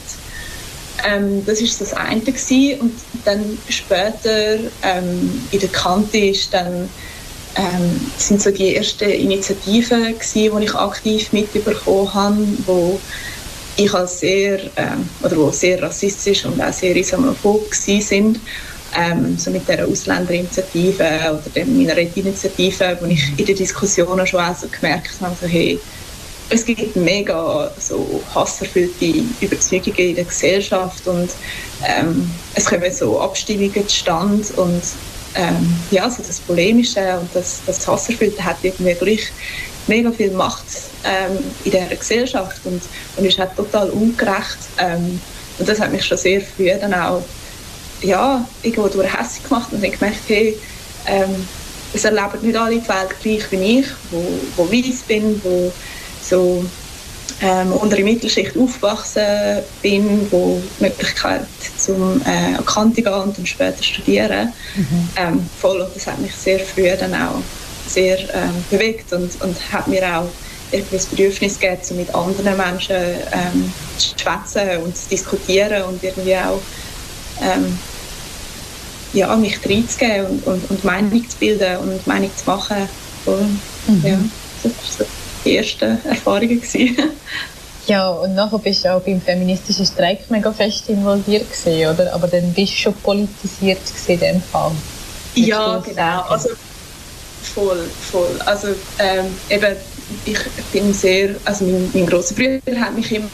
Ähm, 1.05 1.45
das 1.47 1.61
ist 1.61 1.81
das 1.81 1.93
eine 1.95 2.21
gewesen. 2.21 2.81
und 2.81 2.93
dann 3.25 3.59
später 3.69 4.59
ähm, 4.83 5.49
in 5.51 5.61
der 5.61 5.69
Kante 5.69 6.19
ist 6.19 6.53
dann 6.53 6.89
ähm, 7.57 8.01
sind 8.17 8.41
so 8.41 8.51
die 8.51 8.77
ersten 8.77 9.11
Initiativen 9.11 10.19
gewesen, 10.19 10.59
die 10.59 10.65
ich 10.65 10.75
aktiv 10.75 11.33
mitbekommen 11.33 12.15
habe, 12.15 12.47
wo 12.67 13.01
ich 13.77 13.93
als 13.95 14.21
sehr 14.21 14.61
ähm, 14.77 15.09
oder 15.23 15.37
wo 15.37 15.51
sehr 15.51 15.83
rassistisch 15.83 16.45
und 16.45 16.61
auch 16.63 16.73
sehr 16.73 16.95
islamophob 16.95 17.71
gewesen 17.71 18.01
sind. 18.01 18.41
Ähm, 18.97 19.39
so 19.39 19.53
mit 19.53 19.69
der 19.69 19.87
Ausländerinitiative 19.87 21.05
oder 21.05 21.51
der 21.55 21.65
Minarett-Initiative, 21.65 22.99
wo 23.01 23.07
ich 23.07 23.39
in 23.39 23.47
den 23.47 23.55
Diskussionen 23.55 24.27
schon 24.27 24.41
auch 24.41 24.57
so 24.57 24.67
gemerkt 24.69 25.13
habe, 25.21 25.37
so, 25.41 25.47
hey, 25.47 25.79
es 26.51 26.65
gibt 26.65 26.97
mega 26.97 27.71
so 27.79 28.23
hasserfüllte 28.35 29.25
Überzeugungen 29.41 29.97
in 29.97 30.15
der 30.17 30.25
Gesellschaft 30.25 31.07
und 31.07 31.31
ähm, 31.87 32.29
es 32.55 32.67
kommen 32.67 32.93
so 32.93 33.21
Abstimmungen 33.21 33.89
zustande 33.89 34.47
und 34.57 34.83
ähm, 35.37 35.77
ja, 35.93 36.05
also 36.05 36.23
das 36.27 36.41
Polemische 36.41 37.19
und 37.21 37.31
das, 37.35 37.61
das 37.67 37.87
Hasserfüllte 37.87 38.45
hat 38.45 38.57
irgendwie 38.63 38.95
gleich 38.95 39.33
mega 39.87 40.11
viel 40.11 40.33
Macht 40.33 40.67
ähm, 41.05 41.39
in 41.65 41.71
dieser 41.71 41.87
Gesellschaft 41.87 42.61
und, 42.65 42.83
und 43.17 43.25
ist 43.25 43.39
halt 43.39 43.55
total 43.57 43.89
ungerecht 43.91 44.59
ähm, 44.79 45.21
und 45.59 45.69
das 45.69 45.81
hat 45.81 45.93
mich 45.93 46.05
schon 46.05 46.19
sehr 46.19 46.41
früh 46.41 46.69
dann 46.81 46.95
auch 46.95 47.23
ja, 48.03 48.45
irgendwo 48.63 48.89
durch 48.89 49.13
hässlich 49.13 49.45
gemacht 49.45 49.73
und 49.73 49.85
ich 49.85 49.93
gemerkt, 49.93 50.21
hey, 50.27 50.57
ähm, 51.07 51.47
es 51.93 52.05
erleben 52.05 52.41
nicht 52.43 52.57
alle 52.57 52.77
die 52.79 52.89
Welt 52.89 53.15
gleich 53.23 53.51
wie 53.51 53.79
ich, 53.81 53.87
wo, 54.11 54.25
wo 54.57 54.73
weiss 54.73 55.03
bin, 55.03 55.41
wo 55.45 55.73
so 56.23 56.65
ähm, 57.43 57.73
untere 57.73 58.03
Mittelschicht 58.03 58.57
aufgewachsen 58.57 59.63
bin, 59.83 60.27
wo 60.31 60.61
die 60.79 60.85
Möglichkeit 60.85 61.47
zum 61.79 62.21
äh, 62.27 62.57
an 62.57 62.67
Kante 62.67 63.03
gehen 63.03 63.13
und 63.13 63.37
dann 63.37 63.47
später 63.47 63.83
studieren, 63.83 64.53
mhm. 64.77 65.09
ähm, 65.17 65.51
voll, 65.59 65.87
das 65.95 66.07
hat 66.07 66.19
mich 66.19 66.35
sehr 66.35 66.61
früh 66.61 66.89
dann 66.99 67.15
auch 67.15 67.41
sehr 67.87 68.19
ähm, 68.35 68.65
bewegt 68.71 69.13
und, 69.13 69.41
und 69.43 69.73
hat 69.73 69.89
mir 69.89 70.19
auch 70.19 70.29
irgendwie 70.71 70.97
das 70.97 71.07
Bedürfnis 71.07 71.59
gegeben, 71.59 71.81
so 71.83 71.95
mit 71.95 72.15
anderen 72.15 72.57
Menschen 72.57 72.97
ähm, 72.97 73.73
zu 73.97 74.15
schwätzen 74.17 74.83
und 74.85 74.97
zu 74.97 75.09
diskutieren 75.09 75.83
und 75.85 76.03
irgendwie 76.03 76.37
auch 76.37 76.61
ähm, 77.43 77.79
ja, 79.13 79.35
mich 79.37 79.59
reinzugeben 79.65 80.27
und, 80.27 80.47
und, 80.47 80.71
und 80.71 80.85
Meinung 80.85 81.29
zu 81.29 81.37
bilden 81.39 81.79
und 81.79 82.07
Meinung 82.07 82.31
zu 82.37 82.49
machen. 82.49 82.89
Und, 83.27 83.61
mhm. 83.89 84.07
ja, 84.07 84.19
das 84.63 84.73
war 84.73 84.85
so 84.99 85.05
ersten 85.45 85.99
Erfahrungen. 86.05 86.63
ja, 87.87 88.09
und 88.09 88.35
nachher 88.35 88.59
bist 88.59 88.85
du 88.85 88.95
auch 88.95 89.01
beim 89.01 89.21
feministischen 89.21 89.87
Streik 89.87 90.31
mega 90.31 90.53
fest 90.53 90.89
involviert 90.89 91.51
gewesen, 91.51 91.95
oder? 91.95 92.13
Aber 92.15 92.29
dann 92.29 92.53
bist 92.53 92.73
du 92.73 92.77
schon 92.77 92.95
politisiert 92.95 93.81
in 94.07 94.21
dem 94.21 94.43
Fall. 94.43 94.73
Ja, 95.35 95.79
genau. 95.79 96.23
Also, 96.23 96.51
voll, 97.55 97.89
voll. 98.11 98.39
Also 98.45 98.69
ähm, 98.99 99.27
eben 99.49 99.77
ich 100.25 100.39
bin 100.73 100.93
sehr, 100.93 101.37
also 101.45 101.65
mein, 101.65 101.91
mein 101.93 102.07
grosser 102.07 102.35
Bruder 102.35 102.81
hat 102.81 102.95
mich 102.95 103.13
immer 103.13 103.29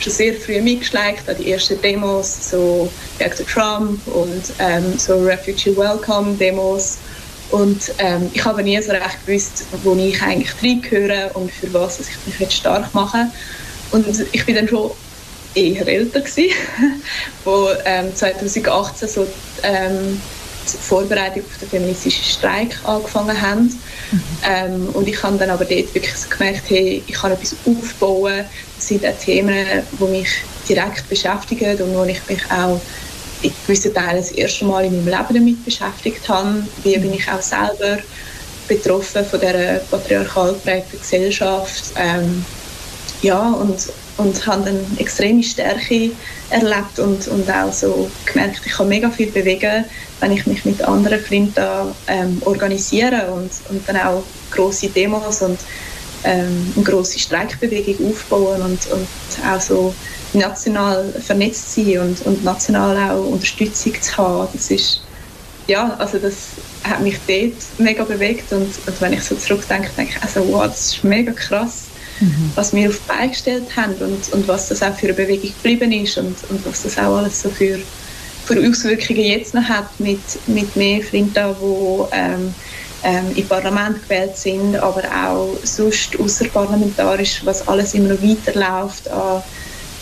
schon 0.00 0.12
sehr 0.12 0.34
früh 0.34 0.60
mitgeschleicht 0.60 1.28
an 1.28 1.36
die 1.38 1.52
ersten 1.52 1.80
Demos, 1.80 2.50
so 2.50 2.90
to 3.18 3.44
Trump 3.44 4.00
und 4.08 4.42
ähm, 4.58 4.98
so 4.98 5.18
Refugee 5.20 5.76
Welcome 5.76 6.34
Demos. 6.36 6.98
Und 7.52 7.92
ähm, 7.98 8.30
ich 8.32 8.44
habe 8.44 8.62
nie 8.62 8.80
so 8.80 8.92
recht 8.92 9.26
gewusst, 9.26 9.66
wo 9.84 9.94
ich 9.94 10.20
eigentlich 10.22 10.62
reingehöre 10.62 11.30
und 11.34 11.52
für 11.52 11.72
was 11.74 12.00
ich 12.00 12.08
mich 12.26 12.38
jetzt 12.38 12.54
stark 12.54 12.92
mache. 12.94 13.26
Und 13.90 14.06
ich 14.32 14.46
bin 14.46 14.54
dann 14.54 14.66
schon 14.66 14.90
eher 15.54 15.86
älter 15.86 16.20
gewesen, 16.20 16.50
wo 17.44 17.68
ähm, 17.84 18.14
2018 18.14 19.06
so 19.06 19.26
ähm, 19.62 20.20
die 20.72 20.78
Vorbereitung 20.78 21.42
auf 21.44 21.58
den 21.58 21.68
feministischen 21.68 22.24
Streik 22.24 22.74
angefangen 22.84 23.38
haben. 23.38 23.82
Mhm. 24.10 24.22
Ähm, 24.48 24.88
und 24.94 25.06
ich 25.06 25.22
habe 25.22 25.36
dann 25.36 25.50
aber 25.50 25.66
dort 25.66 25.94
wirklich 25.94 26.16
so 26.16 26.30
gemerkt, 26.30 26.70
hey, 26.70 27.04
ich 27.06 27.14
kann 27.14 27.32
etwas 27.32 27.54
aufbauen. 27.66 28.46
Das 28.76 28.88
sind 28.88 29.04
auch 29.04 29.18
Themen, 29.18 29.82
die 29.90 30.04
mich 30.04 30.30
direkt 30.66 31.06
beschäftigen 31.06 31.82
und 31.82 31.94
wo 31.94 32.04
ich 32.04 32.26
mich 32.28 32.50
auch 32.50 32.80
in 33.42 33.52
gewissen 33.66 33.92
Teilen 33.92 34.18
das 34.18 34.32
erste 34.32 34.64
Mal 34.64 34.84
in 34.84 35.04
meinem 35.04 35.06
Leben 35.06 35.34
damit 35.34 35.64
beschäftigt 35.64 36.28
habe. 36.28 36.66
Wie 36.82 36.98
bin 36.98 37.12
ich 37.12 37.28
auch 37.28 37.42
selber 37.42 37.98
betroffen 38.68 39.24
von 39.24 39.40
dieser 39.40 39.78
patriarchal 39.90 40.52
geprägten 40.52 40.98
Gesellschaft. 40.98 41.92
Ähm, 41.96 42.44
ja, 43.22 43.50
und, 43.52 43.88
und 44.16 44.46
habe 44.46 44.64
dann 44.64 44.98
extreme 44.98 45.42
Stärke 45.42 46.12
erlebt 46.50 46.98
und, 46.98 47.28
und 47.28 47.50
auch 47.50 47.72
so 47.72 48.10
gemerkt, 48.26 48.62
ich 48.64 48.72
kann 48.72 48.88
mega 48.88 49.10
viel 49.10 49.30
bewegen, 49.30 49.84
wenn 50.20 50.32
ich 50.32 50.46
mich 50.46 50.64
mit 50.64 50.82
anderen 50.82 51.20
Freunden 51.20 51.94
ähm, 52.08 52.42
organisiere 52.44 53.30
und, 53.32 53.50
und 53.68 53.88
dann 53.88 53.96
auch 53.96 54.22
große 54.50 54.88
Demos 54.88 55.42
und 55.42 55.58
ähm, 56.24 56.72
eine 56.76 56.84
große 56.84 57.18
Streikbewegung 57.18 58.10
aufbauen 58.10 58.62
und, 58.62 58.86
und 58.86 59.08
auch 59.46 59.60
so 59.60 59.94
national 60.34 61.12
vernetzt 61.24 61.74
sein 61.74 61.98
und, 61.98 62.26
und 62.26 62.44
national 62.44 63.10
auch 63.10 63.24
Unterstützung 63.26 64.00
zu 64.00 64.16
haben. 64.16 64.48
Das 64.52 64.70
ist, 64.70 65.02
ja, 65.66 65.94
also 65.98 66.18
das 66.18 66.34
hat 66.84 67.00
mich 67.00 67.18
dort 67.26 67.78
mega 67.78 68.04
bewegt 68.04 68.52
und, 68.52 68.68
und 68.86 69.00
wenn 69.00 69.12
ich 69.12 69.22
so 69.22 69.34
zurückdenke, 69.34 69.90
denke 69.96 70.14
ich, 70.16 70.22
also 70.22 70.46
wow, 70.48 70.64
das 70.64 70.94
ist 70.94 71.04
mega 71.04 71.32
krass, 71.32 71.84
mhm. 72.20 72.52
was 72.54 72.72
wir 72.72 72.88
auf 72.88 72.96
die 72.96 73.08
Beine 73.08 73.28
gestellt 73.28 73.76
haben 73.76 73.94
und, 73.96 74.32
und 74.32 74.48
was 74.48 74.68
das 74.68 74.82
auch 74.82 74.94
für 74.94 75.06
eine 75.06 75.14
Bewegung 75.14 75.52
geblieben 75.62 75.92
ist 75.92 76.18
und, 76.18 76.36
und 76.50 76.66
was 76.66 76.82
das 76.82 76.98
auch 76.98 77.16
alles 77.16 77.42
so 77.42 77.50
für 77.50 77.78
für 78.44 78.68
Auswirkungen 78.68 79.20
jetzt 79.20 79.54
noch 79.54 79.62
hat 79.62 79.98
mit, 80.00 80.20
mit 80.48 80.74
mehr 80.76 81.00
Freunden, 81.00 81.32
die 81.34 82.04
ähm, 82.12 82.54
ähm, 83.04 83.32
im 83.34 83.46
Parlament 83.46 84.02
gewählt 84.02 84.36
sind, 84.36 84.76
aber 84.76 85.02
auch 85.04 85.56
sonst 85.64 86.18
außerparlamentarisch, 86.18 87.42
was 87.44 87.66
alles 87.66 87.94
immer 87.94 88.14
noch 88.14 88.22
weiterläuft 88.22 89.08
an, 89.08 89.42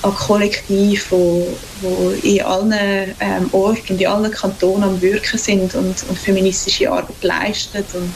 an 0.03 0.15
Kollektiv, 0.15 1.11
wo, 1.11 1.47
wo 1.83 2.11
in 2.23 2.43
allen 2.43 3.15
ähm, 3.21 3.49
Orten 3.53 3.93
und 3.93 4.01
in 4.01 4.07
allen 4.07 4.31
Kantonen 4.31 4.85
am 4.85 5.03
Wirken 5.03 5.39
sind 5.39 5.75
und, 5.75 5.97
und 6.09 6.19
feministische 6.19 6.91
Arbeit 6.91 7.23
leisten. 7.23 7.85
Und, 7.95 8.13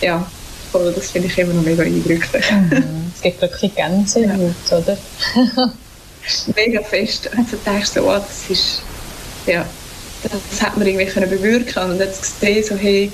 ja, 0.00 0.26
das 0.72 1.10
finde 1.10 1.28
ich 1.28 1.38
immer 1.38 1.54
noch 1.54 1.62
mega 1.62 1.82
eindrücklich. 1.82 2.50
Mhm. 2.50 3.10
Es 3.14 3.22
gibt 3.22 3.40
wirklich 3.40 3.74
Gänsehaut, 3.74 4.54
ja. 4.70 4.78
oder? 4.78 4.98
mega 6.54 6.82
fest. 6.82 7.30
Also 7.36 7.56
denkst 7.64 7.94
du, 7.94 8.02
oh, 8.02 8.18
das 8.18 8.50
ist 8.50 8.82
ja, 9.46 9.64
das 10.22 10.62
hat 10.62 10.76
man 10.76 10.86
irgendwie 10.86 11.06
können 11.06 11.30
bewirken 11.30 11.90
und 11.90 11.98
jetzt 11.98 12.22
gesehen, 12.22 12.64
so, 12.64 12.74
hey, 12.74 13.12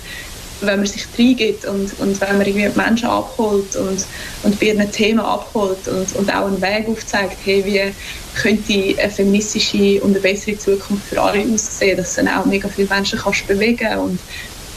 wenn 0.66 0.78
man 0.78 0.86
sich 0.86 1.06
reingibt 1.18 1.64
und, 1.64 1.98
und 1.98 2.20
wenn 2.20 2.38
man 2.38 2.46
irgendwie 2.46 2.68
Menschen 2.76 3.08
abholt 3.08 3.76
und, 3.76 4.06
und 4.42 4.58
bei 4.58 4.66
ihren 4.66 4.90
Themen 4.90 5.20
abholt 5.20 5.88
und, 5.88 6.14
und 6.14 6.34
auch 6.34 6.46
einen 6.46 6.62
Weg 6.62 6.88
aufzeigt, 6.88 7.38
hey, 7.44 7.64
wie 7.64 7.94
könnte 8.34 9.00
eine 9.00 9.10
feministische 9.10 10.02
und 10.02 10.12
eine 10.12 10.20
bessere 10.20 10.56
Zukunft 10.56 11.06
für 11.08 11.20
alle 11.20 11.44
aussehen, 11.52 11.96
dass 11.96 12.14
du 12.14 12.24
dann 12.24 12.34
auch 12.34 12.46
mega 12.46 12.68
viele 12.68 12.88
Menschen 12.88 13.18
kannst 13.18 13.46
bewegen 13.46 13.98
und 13.98 14.24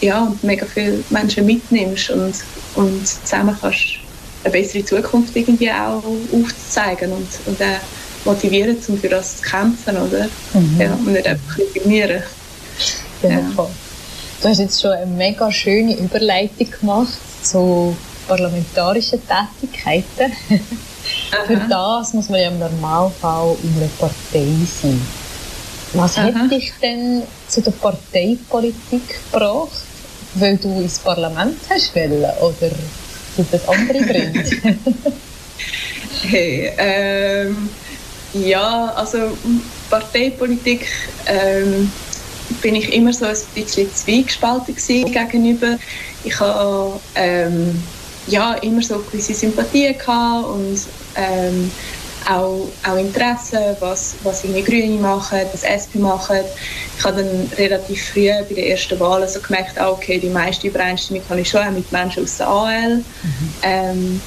ja, 0.01 0.25
und 0.25 0.43
mega 0.43 0.65
viele 0.65 1.05
Menschen 1.09 1.45
mitnimmst 1.45 2.09
und, 2.09 2.37
und 2.73 3.07
zusammen 3.07 3.57
kannst 3.59 4.05
eine 4.43 4.51
bessere 4.51 4.83
Zukunft 4.83 5.35
irgendwie 5.35 5.71
auch 5.71 6.03
aufzeigen 6.31 7.11
und, 7.13 7.41
und 7.45 7.59
äh, 7.61 7.79
motivieren, 8.23 8.77
um 8.87 8.97
für 8.97 9.09
das 9.09 9.37
zu 9.37 9.49
kämpfen, 9.49 9.97
oder? 9.97 10.29
Mhm. 10.53 10.79
Ja, 10.79 10.93
und 10.93 11.11
nicht 11.11 11.27
einfach 11.27 11.57
resignieren. 11.57 12.23
Ja. 13.21 13.75
Du 14.45 14.51
hast 14.51 14.59
jetzt 14.59 14.79
schon 14.79 14.91
eine 14.91 15.07
mega 15.07 15.51
schöne 15.51 15.97
Überleitung 15.97 16.69
gemacht 16.79 17.17
zu 17.41 17.97
parlamentarischen 18.27 19.19
Tätigkeiten. 19.27 20.33
Für 21.47 21.55
das 21.67 22.13
muss 22.13 22.29
man 22.29 22.39
ja 22.39 22.49
im 22.49 22.59
Normalfall 22.59 23.55
in 23.63 23.75
einer 23.75 23.89
Partei 23.97 24.45
sein. 24.67 25.01
Was 25.93 26.19
Aha. 26.19 26.25
hat 26.25 26.51
dich 26.51 26.71
denn 26.79 27.23
zu 27.47 27.63
der 27.63 27.71
Parteipolitik 27.71 29.19
gebracht? 29.31 29.81
Weil 30.35 30.57
du 30.57 30.79
ins 30.79 30.99
Parlament 30.99 31.57
hast 31.67 31.95
wollen, 31.95 32.23
oder 32.39 32.71
gibt 33.35 33.51
es 33.51 33.67
andere 33.67 33.97
Gründe? 34.05 34.43
hey, 36.21 36.71
ähm, 36.77 37.67
ja, 38.33 38.93
also 38.95 39.35
Parteipolitik 39.89 40.87
ähm, 41.25 41.91
bin 42.61 42.75
ich 42.75 42.93
immer 42.93 43.13
so 43.13 43.25
ein 43.25 43.37
bisschen 43.53 43.93
zwiegespalten 43.93 44.75
gegenüber. 44.75 45.77
Ich 46.23 46.39
habe 46.39 46.99
ähm, 47.15 47.81
ja, 48.27 48.55
immer 48.55 48.81
so 48.81 48.99
gewisse 48.99 49.33
Sympathien 49.33 49.97
gehabt 49.97 50.47
und 50.47 50.79
ähm, 51.15 51.71
auch, 52.27 52.67
auch 52.83 52.97
Interesse, 52.97 53.77
was, 53.79 54.15
was 54.23 54.43
irgendwie 54.43 54.63
Grüne 54.63 54.99
machen, 54.99 55.39
was 55.51 55.63
SP 55.63 55.99
machen. 55.99 56.39
Ich 56.97 57.03
habe 57.03 57.23
dann 57.23 57.49
relativ 57.57 58.09
früh 58.09 58.29
bei 58.29 58.53
den 58.53 58.65
ersten 58.65 58.99
Wahlen 58.99 59.29
so 59.29 59.39
gemerkt, 59.39 59.77
ah, 59.77 59.91
okay, 59.91 60.19
die 60.19 60.29
meiste 60.29 60.67
Übereinstimmung 60.67 61.23
habe 61.29 61.41
ich 61.41 61.49
schon 61.49 61.61
auch 61.61 61.71
mit 61.71 61.91
Menschen 61.91 62.23
aus 62.23 62.37
der 62.37 62.47
AL. 62.47 62.97
Mhm. 62.97 63.03
Ähm, 63.61 64.21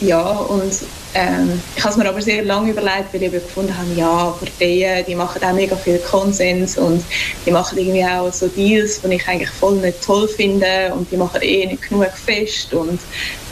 ja, 0.00 0.22
und 0.22 0.72
ähm, 1.14 1.62
ich 1.76 1.82
habe 1.82 1.92
es 1.92 1.96
mir 1.96 2.08
aber 2.08 2.20
sehr 2.20 2.44
lange 2.44 2.72
überlegt, 2.72 3.12
weil 3.12 3.22
ich 3.22 3.32
gefunden 3.32 3.76
habe, 3.76 3.88
ja, 3.94 4.34
Parteien, 4.38 5.04
die 5.06 5.14
machen 5.14 5.42
auch 5.44 5.52
mega 5.52 5.76
viel 5.76 5.98
Konsens 5.98 6.76
und 6.76 7.04
die 7.46 7.52
machen 7.52 7.78
irgendwie 7.78 8.04
auch 8.04 8.32
so 8.32 8.48
Deals, 8.48 9.00
die 9.00 9.14
ich 9.14 9.28
eigentlich 9.28 9.50
voll 9.50 9.76
nicht 9.76 10.02
toll 10.02 10.26
finde 10.26 10.92
und 10.92 11.10
die 11.10 11.16
machen 11.16 11.40
eh 11.40 11.66
nicht 11.66 11.88
genug 11.88 12.10
fest 12.12 12.74
und 12.74 13.00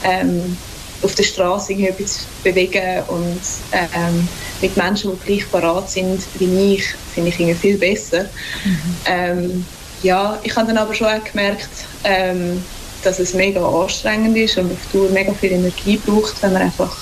ähm, 0.02 0.56
auf 1.02 1.14
der 1.14 1.22
Straße 1.22 1.72
irgendwie 1.72 1.90
etwas 1.90 2.26
bewegen 2.42 3.02
und 3.08 3.40
ähm, 3.72 4.28
mit 4.60 4.76
Menschen, 4.76 5.12
die 5.12 5.26
gleich 5.26 5.50
parat 5.50 5.88
sind 5.90 6.22
wie 6.38 6.74
ich, 6.74 6.84
finde 7.14 7.28
ich 7.30 7.38
irgendwie 7.38 7.58
viel 7.58 7.78
besser. 7.78 8.24
Mhm. 8.64 8.96
Ähm, 9.06 9.66
ja, 10.02 10.38
ich 10.42 10.56
habe 10.56 10.66
dann 10.66 10.78
aber 10.78 10.94
schon 10.94 11.06
auch 11.06 11.24
gemerkt, 11.24 11.70
ähm, 12.02 12.62
dass 13.04 13.20
es 13.20 13.34
mega 13.34 13.64
anstrengend 13.64 14.36
ist 14.36 14.58
und 14.58 14.72
auf 14.72 14.78
Tour 14.90 15.10
mega 15.10 15.32
viel 15.32 15.52
Energie 15.52 16.00
braucht, 16.04 16.42
wenn 16.42 16.52
man 16.52 16.62
einfach 16.62 16.96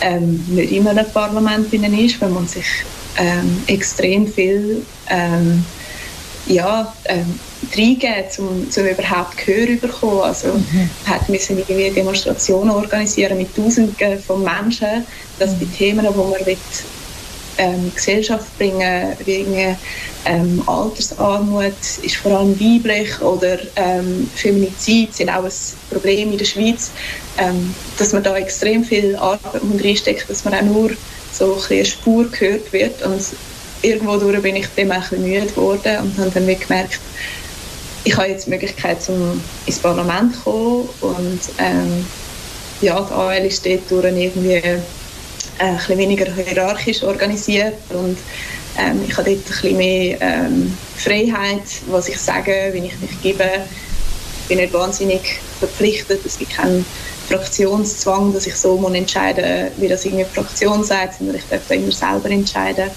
ähm, 0.00 0.44
nicht 0.48 0.72
immer 0.72 0.92
in 0.92 0.98
einem 0.98 1.10
Parlament 1.10 1.72
ist, 1.72 2.20
wenn 2.20 2.32
man 2.32 2.46
sich 2.46 2.66
ähm, 3.16 3.62
extrem 3.66 4.26
viel 4.26 4.84
ähm, 5.08 5.64
ja, 6.46 6.92
ähm, 7.06 7.38
reingeben, 7.74 8.24
um, 8.38 8.66
um 8.76 8.86
überhaupt 8.86 9.36
Gehör 9.44 9.66
zu 9.66 9.86
bekommen. 9.86 10.20
Also 10.20 10.48
mhm. 10.48 10.90
hat 11.06 11.28
müssen 11.28 11.58
irgendwie 11.58 11.90
Demonstrationen 11.90 12.70
organisieren 12.70 13.38
mit 13.38 13.54
Tausenden 13.54 14.18
von 14.20 14.42
Menschen, 14.42 15.06
dass 15.38 15.58
die 15.58 15.66
Themen, 15.66 16.06
die 16.06 16.16
man 16.16 16.46
will, 16.46 16.56
ähm, 17.58 17.92
Gesellschaft 17.94 18.56
bringen, 18.58 19.16
wegen 19.24 19.76
ähm, 20.24 20.62
Altersarmut 20.66 21.72
ist 22.02 22.16
vor 22.16 22.32
allem 22.32 22.58
weiblich 22.58 23.20
oder 23.20 23.58
ähm, 23.76 24.28
Feminizid 24.34 25.14
sind 25.14 25.30
auch 25.30 25.44
ein 25.44 25.52
Problem 25.90 26.32
in 26.32 26.38
der 26.38 26.44
Schweiz, 26.44 26.90
ähm, 27.38 27.74
dass 27.98 28.12
man 28.12 28.22
da 28.22 28.36
extrem 28.36 28.84
viel 28.84 29.16
Arbeit 29.16 29.62
reinsteckt, 29.82 30.28
dass 30.28 30.44
man 30.44 30.54
auch 30.54 30.62
nur 30.62 30.90
so 31.32 31.54
ein 31.56 31.76
eine 31.76 31.84
Spur 31.84 32.30
gehört 32.30 32.72
wird. 32.72 33.02
Und 33.02 33.22
irgendwo 33.82 34.16
durch 34.16 34.40
bin 34.42 34.56
ich 34.56 34.66
dem 34.68 34.90
ein 34.90 35.02
müde 35.18 35.46
geworden 35.46 35.98
und 36.02 36.18
habe 36.18 36.30
dann 36.30 36.46
gemerkt, 36.46 37.00
ich 38.04 38.16
habe 38.16 38.28
jetzt 38.28 38.46
die 38.46 38.50
Möglichkeit, 38.50 38.98
um 39.08 39.40
ins 39.66 39.78
Parlament 39.78 40.34
zu 40.34 40.42
kommen. 40.42 40.88
Und 41.00 41.40
ähm, 41.58 42.06
ja, 42.80 43.00
die 43.00 43.12
AL 43.12 43.46
ist 43.46 43.64
dort 43.64 44.04
irgendwie 44.04 44.62
äh, 45.58 45.64
ein 45.64 45.76
bisschen 45.76 45.98
weniger 45.98 46.26
hierarchisch 46.32 47.02
organisiert 47.02 47.78
und 47.90 48.18
ähm, 48.76 49.02
ich 49.06 49.16
habe 49.16 49.30
dort 49.30 49.38
ein 49.38 49.42
bisschen 49.42 49.76
mehr 49.76 50.18
ähm, 50.20 50.76
Freiheit, 50.96 51.62
was 51.88 52.08
ich 52.08 52.18
sage, 52.18 52.70
wie 52.72 52.86
ich 52.86 52.98
mich 53.00 53.22
gebe. 53.22 53.44
Ich 53.44 54.48
bin 54.48 54.58
nicht 54.58 54.72
wahnsinnig 54.72 55.40
verpflichtet, 55.58 56.20
es 56.24 56.38
gibt 56.38 56.52
keinen 56.52 56.84
Fraktionszwang, 57.28 58.32
dass 58.32 58.46
ich 58.46 58.56
so 58.56 58.76
muss 58.76 58.92
entscheiden 58.92 59.70
wie 59.78 59.88
das 59.88 60.04
irgendwie 60.04 60.24
Fraktion 60.24 60.84
sagt, 60.84 61.18
sondern 61.18 61.36
ich 61.36 61.44
darf 61.48 61.62
da 61.68 61.74
immer 61.74 61.92
selber 61.92 62.30
entscheiden. 62.30 62.90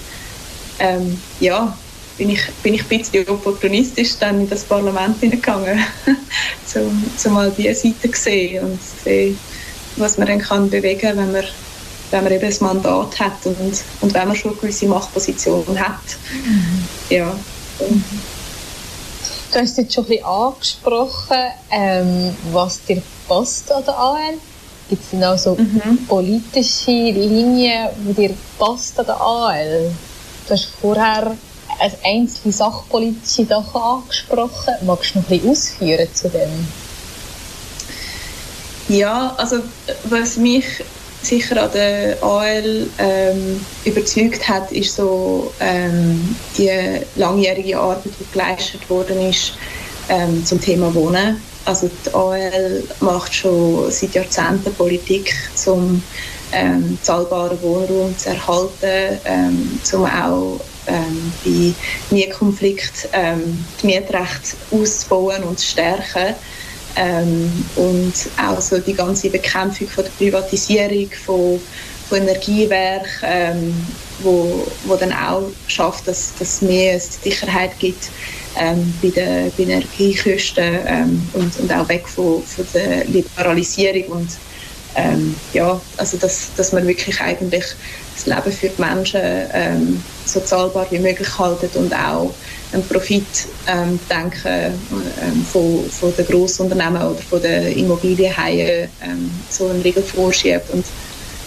Ähm, 0.78 1.20
ja, 1.40 1.76
bin 2.18 2.30
ich, 2.30 2.46
bin 2.62 2.74
ich 2.74 2.82
ein 2.82 2.88
bisschen 2.88 3.28
opportunistisch 3.28 4.18
dann 4.18 4.40
in 4.40 4.50
das 4.50 4.64
Parlament 4.64 5.20
hineingegangen, 5.20 5.78
um, 6.74 7.04
um 7.24 7.32
mal 7.32 7.52
diese 7.56 7.74
Seite 7.74 8.10
zu 8.10 8.20
sehen 8.20 8.64
und 8.64 8.82
zu 8.82 9.04
sehen, 9.04 9.38
was 9.96 10.18
man 10.18 10.26
dann 10.26 10.40
kann 10.40 10.68
bewegen 10.68 11.00
kann, 11.00 11.16
wenn 11.16 11.32
man, 11.32 11.44
wenn 12.10 12.24
man 12.24 12.32
eben 12.32 12.44
ein 12.46 12.56
Mandat 12.60 13.20
hat 13.20 13.44
und, 13.44 13.84
und 14.00 14.14
wenn 14.14 14.28
man 14.28 14.36
schon 14.36 14.52
eine 14.52 14.60
gewisse 14.60 14.86
Machtposition 14.86 15.78
hat. 15.78 16.00
Mhm. 16.32 16.88
Ja. 17.10 17.34
Du 19.52 19.58
hast 19.58 19.78
jetzt 19.78 19.94
schon 19.94 20.04
ein 20.04 20.08
bisschen 20.08 20.24
angesprochen, 20.24 21.36
ähm, 21.70 22.36
was 22.52 22.84
dir 22.84 23.02
passt 23.26 23.70
an 23.72 23.84
der 23.84 23.98
AL. 23.98 24.34
Gibt 24.88 25.02
es 25.02 25.10
denn 25.10 25.24
auch 25.24 25.38
so 25.38 25.54
mhm. 25.54 26.06
politische 26.06 26.90
Linien, 26.90 27.88
die 27.96 28.14
dir 28.14 28.34
passt 28.58 28.98
an 28.98 29.06
der 29.06 29.20
AL? 29.20 29.90
Du 30.46 30.54
hast 30.54 30.68
vorher 30.80 31.36
einzelne 32.02 32.52
sachpolitische 32.52 33.46
Sachen 33.46 33.80
angesprochen. 33.80 34.74
Magst 34.82 35.14
du 35.14 35.18
noch 35.18 35.30
ein 35.30 35.38
bisschen 35.38 35.50
ausführen 35.50 36.08
zu 36.12 36.28
dem? 36.28 36.68
Ja, 38.88 39.34
also 39.36 39.58
was 40.04 40.36
mich 40.36 40.64
sicher 41.28 41.62
an 41.62 41.70
der 41.72 42.22
AL 42.22 42.86
ähm, 42.98 43.60
überzeugt 43.84 44.48
hat, 44.48 44.72
ist 44.72 44.96
so 44.96 45.52
ähm, 45.60 46.34
die 46.56 46.70
langjährige 47.16 47.78
Arbeit, 47.78 48.12
die 48.18 48.32
geleistet 48.32 48.88
worden 48.88 49.28
ist 49.28 49.52
ähm, 50.08 50.44
zum 50.44 50.60
Thema 50.60 50.94
Wohnen. 50.94 51.40
Also 51.64 51.90
die 52.06 52.14
AL 52.14 52.82
macht 53.00 53.34
schon 53.34 53.90
seit 53.90 54.14
Jahrzehnten 54.14 54.74
Politik, 54.74 55.34
um 55.66 56.02
ähm, 56.52 56.98
zahlbaren 57.02 57.60
Wohnraum 57.60 58.16
zu 58.16 58.30
erhalten, 58.30 59.20
ähm, 59.26 59.80
um 59.92 60.04
auch 60.06 60.60
ähm, 60.86 61.32
bei 61.44 61.74
Mietkonflikten 62.10 63.10
ähm, 63.12 63.64
die 63.82 63.86
Mietrechte 63.86 64.56
auszubauen 64.70 65.44
und 65.44 65.58
zu 65.58 65.66
stärken. 65.66 66.34
Ähm, 67.00 67.64
und 67.76 68.12
auch 68.44 68.60
so 68.60 68.78
die 68.78 68.92
ganze 68.92 69.30
Bekämpfung 69.30 69.86
von 69.86 70.04
der 70.04 70.10
Privatisierung 70.10 71.08
von, 71.24 71.60
von 72.08 72.18
Energiewerken, 72.18 73.08
ähm, 73.22 73.86
wo, 74.20 74.66
wo 74.84 74.96
dann 74.96 75.12
auch 75.12 75.44
schafft, 75.68 76.08
dass 76.08 76.32
es 76.40 76.60
mehr 76.60 76.98
Sicherheit 76.98 77.78
gibt 77.78 78.10
ähm, 78.58 78.92
bei, 79.00 79.10
den, 79.10 79.52
bei 79.56 79.62
Energiekosten 79.62 80.80
ähm, 80.86 81.28
und, 81.34 81.56
und 81.60 81.72
auch 81.72 81.88
weg 81.88 82.08
von, 82.08 82.42
von 82.42 82.66
der 82.74 83.04
Liberalisierung 83.04 84.06
und 84.06 84.30
ähm, 84.96 85.36
ja, 85.52 85.80
also 85.98 86.16
dass, 86.16 86.48
dass 86.56 86.72
man 86.72 86.86
wirklich 86.86 87.20
eigentlich 87.20 87.64
das 88.16 88.26
Leben 88.26 88.52
für 88.52 88.68
die 88.68 88.80
Menschen 88.80 89.20
ähm, 89.52 90.02
so 90.26 90.40
zahlbar 90.40 90.86
wie 90.90 90.98
möglich 90.98 91.38
halten 91.38 91.70
und 91.78 91.94
auch 91.94 92.34
einen 92.72 92.86
Profit 92.86 93.26
ähm, 93.66 93.98
denken 94.10 94.74
ähm, 95.22 95.44
von, 95.50 95.88
von 95.90 96.14
den 96.16 96.26
Grossunternehmen 96.26 97.00
oder 97.00 97.20
von 97.22 97.40
den 97.40 97.76
Immobilienhaien 97.78 98.88
ähm, 99.02 99.30
so 99.50 99.68
einen 99.68 99.82
Riegel 99.82 100.02
vorschiebt. 100.02 100.70
Und 100.70 100.84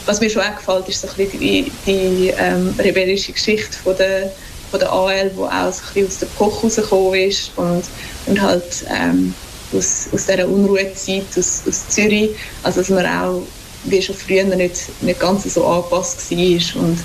was 0.06 0.20
mir 0.20 0.30
schon 0.30 0.42
auch 0.42 0.56
gefällt, 0.56 0.90
ist 0.90 1.02
so 1.02 1.08
ein 1.08 1.16
bisschen 1.16 1.40
die, 1.40 1.72
die 1.86 2.34
ähm, 2.38 2.74
rebellische 2.80 3.34
Geschichte 3.34 3.78
von 3.84 3.96
der, 3.98 4.32
von 4.72 4.80
der 4.80 4.92
AL, 4.92 5.30
die 5.30 5.40
auch 5.40 5.72
so 5.72 5.82
ein 5.82 5.94
bisschen 5.94 6.08
aus 6.08 6.20
dem 6.20 6.30
Koch 6.38 6.64
rausgekommen 6.64 7.20
ist 7.20 7.52
und, 7.56 7.84
und 8.26 8.42
halt 8.42 8.86
ähm, 8.90 9.34
aus, 9.74 10.08
aus 10.12 10.26
dieser 10.26 10.48
Unruhezeit 10.48 11.26
aus, 11.38 11.62
aus 11.68 11.90
Zürich, 11.90 12.32
also 12.64 12.82
dass 12.82 12.90
man 12.90 13.06
auch 13.06 13.42
wie 13.84 14.02
schon 14.02 14.16
früher 14.16 14.44
nicht, 14.44 14.90
nicht 15.02 15.20
ganz 15.20 15.44
so 15.54 15.66
angepasst 15.66 16.32
war 16.32 16.82
und, 16.84 16.98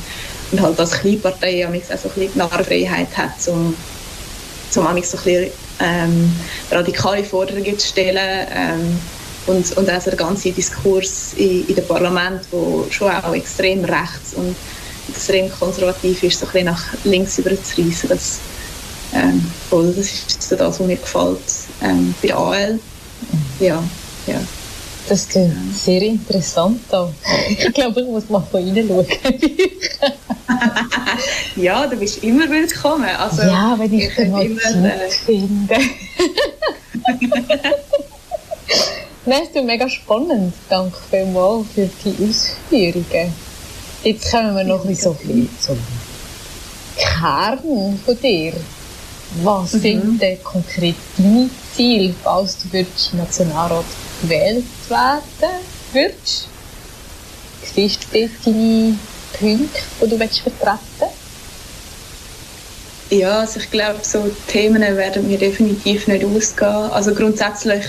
und 0.53 0.61
halt 0.61 0.79
als 0.79 0.93
Kleinpartei 0.93 1.67
auch 1.67 1.73
so 1.73 2.09
ein 2.09 2.15
bisschen 2.15 2.39
Narrenfreiheit 2.39 3.17
hat, 3.17 3.49
um, 3.49 3.75
um 4.77 4.85
so 4.85 4.89
ein 4.89 4.95
bisschen 4.97 5.51
ähm, 5.81 6.33
radikale 6.71 7.25
Forderungen 7.25 7.79
zu 7.79 7.89
stellen 7.89 8.47
ähm, 8.55 8.99
und, 9.47 9.77
und 9.77 9.89
also 9.89 10.11
der 10.11 10.19
ganze 10.19 10.51
Diskurs 10.51 11.35
in, 11.35 11.67
in 11.69 11.75
dem 11.75 11.87
Parlament, 11.87 12.41
wo 12.51 12.85
schon 12.91 13.11
auch 13.11 13.35
extrem 13.35 13.85
rechts 13.85 14.35
und 14.35 14.57
extrem 15.09 15.51
konservativ 15.51 16.23
ist, 16.23 16.41
so 16.41 16.47
ein 16.47 16.53
bisschen 16.53 16.67
nach 16.67 16.85
links 17.05 17.39
überzureissen. 17.39 18.09
Das, 18.09 18.41
ähm, 19.15 19.45
das 19.71 19.97
ist 19.97 20.43
so 20.43 20.57
das, 20.57 20.81
was 20.81 20.87
mir 20.87 20.97
gefällt 20.97 21.39
ähm, 21.83 22.15
bei 22.23 22.35
AL. 22.35 22.79
Ja, 23.61 23.83
ja. 24.27 24.41
Das 25.09 25.29
klingt 25.29 25.77
sehr 25.77 26.03
interessant. 26.03 26.93
Auch. 26.93 27.13
Ich 27.49 27.73
glaube, 27.73 28.01
ich 28.01 28.07
muss 28.07 28.29
mal 28.29 28.41
von 28.41 28.61
Ihnen 28.61 28.89
schauen. 28.89 29.07
ja, 31.57 31.87
du 31.87 31.97
bist 31.97 32.25
immer 32.25 32.51
willkommen. 32.51 33.09
Also, 33.17 33.43
ja, 33.43 33.77
wenn 33.79 33.93
ich 33.93 34.13
dann 34.17 34.33
mal 34.33 34.49
Zeit 34.57 34.85
äh, 34.85 35.09
finde. 35.11 35.77
Nein, 39.27 39.43
es 39.43 39.57
ist 39.57 39.65
mega 39.65 39.89
spannend. 39.89 40.55
Danke 40.69 40.99
vielmals 41.09 41.67
für 41.75 41.89
die 42.05 42.29
Ausführungen. 42.29 43.33
Jetzt 44.03 44.31
kommen 44.31 44.57
wir 44.57 44.65
noch 44.65 44.83
ein 44.83 44.89
bisschen 44.89 45.49
so 45.61 45.75
zum 45.75 45.79
Kern 46.97 48.01
von 48.05 48.21
dir. 48.21 48.53
Was 49.43 49.73
mhm. 49.73 49.81
sind 49.81 50.23
denn 50.23 50.43
konkret 50.43 50.95
deine 51.17 51.49
Ziele, 51.75 52.15
falls 52.23 52.59
du 52.59 52.73
würdest 52.73 53.15
Nationalrat 53.15 53.85
gewählt 54.23 54.65
werden 54.89 55.65
würdest? 55.93 56.49
Siehst 57.75 58.07
du 58.13 58.21
dort 58.21 58.47
deine 58.47 58.99
Punkte, 59.39 59.81
die 60.01 60.09
du 60.09 60.19
willst 60.19 60.41
vertreten 60.41 61.13
Ja, 63.11 63.41
also 63.41 63.61
ich 63.61 63.71
glaube, 63.71 64.01
so 64.03 64.31
Themen 64.49 64.83
werden 64.83 65.29
mir 65.29 65.39
definitiv 65.39 66.07
nicht 66.09 66.25
ausgehen. 66.25 66.91
Also 66.91 67.15
grundsätzlich 67.15 67.85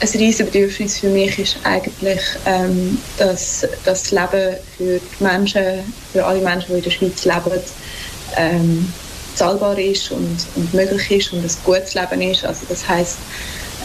ein 0.00 0.08
riesiges 0.08 0.46
Bedürfnis 0.50 0.98
für 0.98 1.08
mich 1.08 1.38
ist 1.38 1.56
eigentlich, 1.62 2.20
ähm, 2.46 2.98
dass 3.16 3.66
das 3.84 4.10
Leben 4.10 4.56
für 4.76 4.98
die 4.98 5.22
Menschen, 5.22 5.92
für 6.12 6.24
alle 6.24 6.40
Menschen, 6.40 6.72
die 6.72 6.78
in 6.78 6.82
der 6.82 6.90
Schweiz 6.90 7.24
leben, 7.24 7.60
ähm, 8.36 8.92
zahlbar 9.34 9.78
ist 9.78 10.10
und, 10.10 10.38
und 10.56 10.74
möglich 10.74 11.10
ist 11.10 11.32
und 11.32 11.44
ein 11.44 11.50
gutes 11.64 11.94
Leben 11.94 12.20
ist. 12.22 12.44
Also 12.44 12.66
das 12.68 12.86
heißt, 12.88 13.18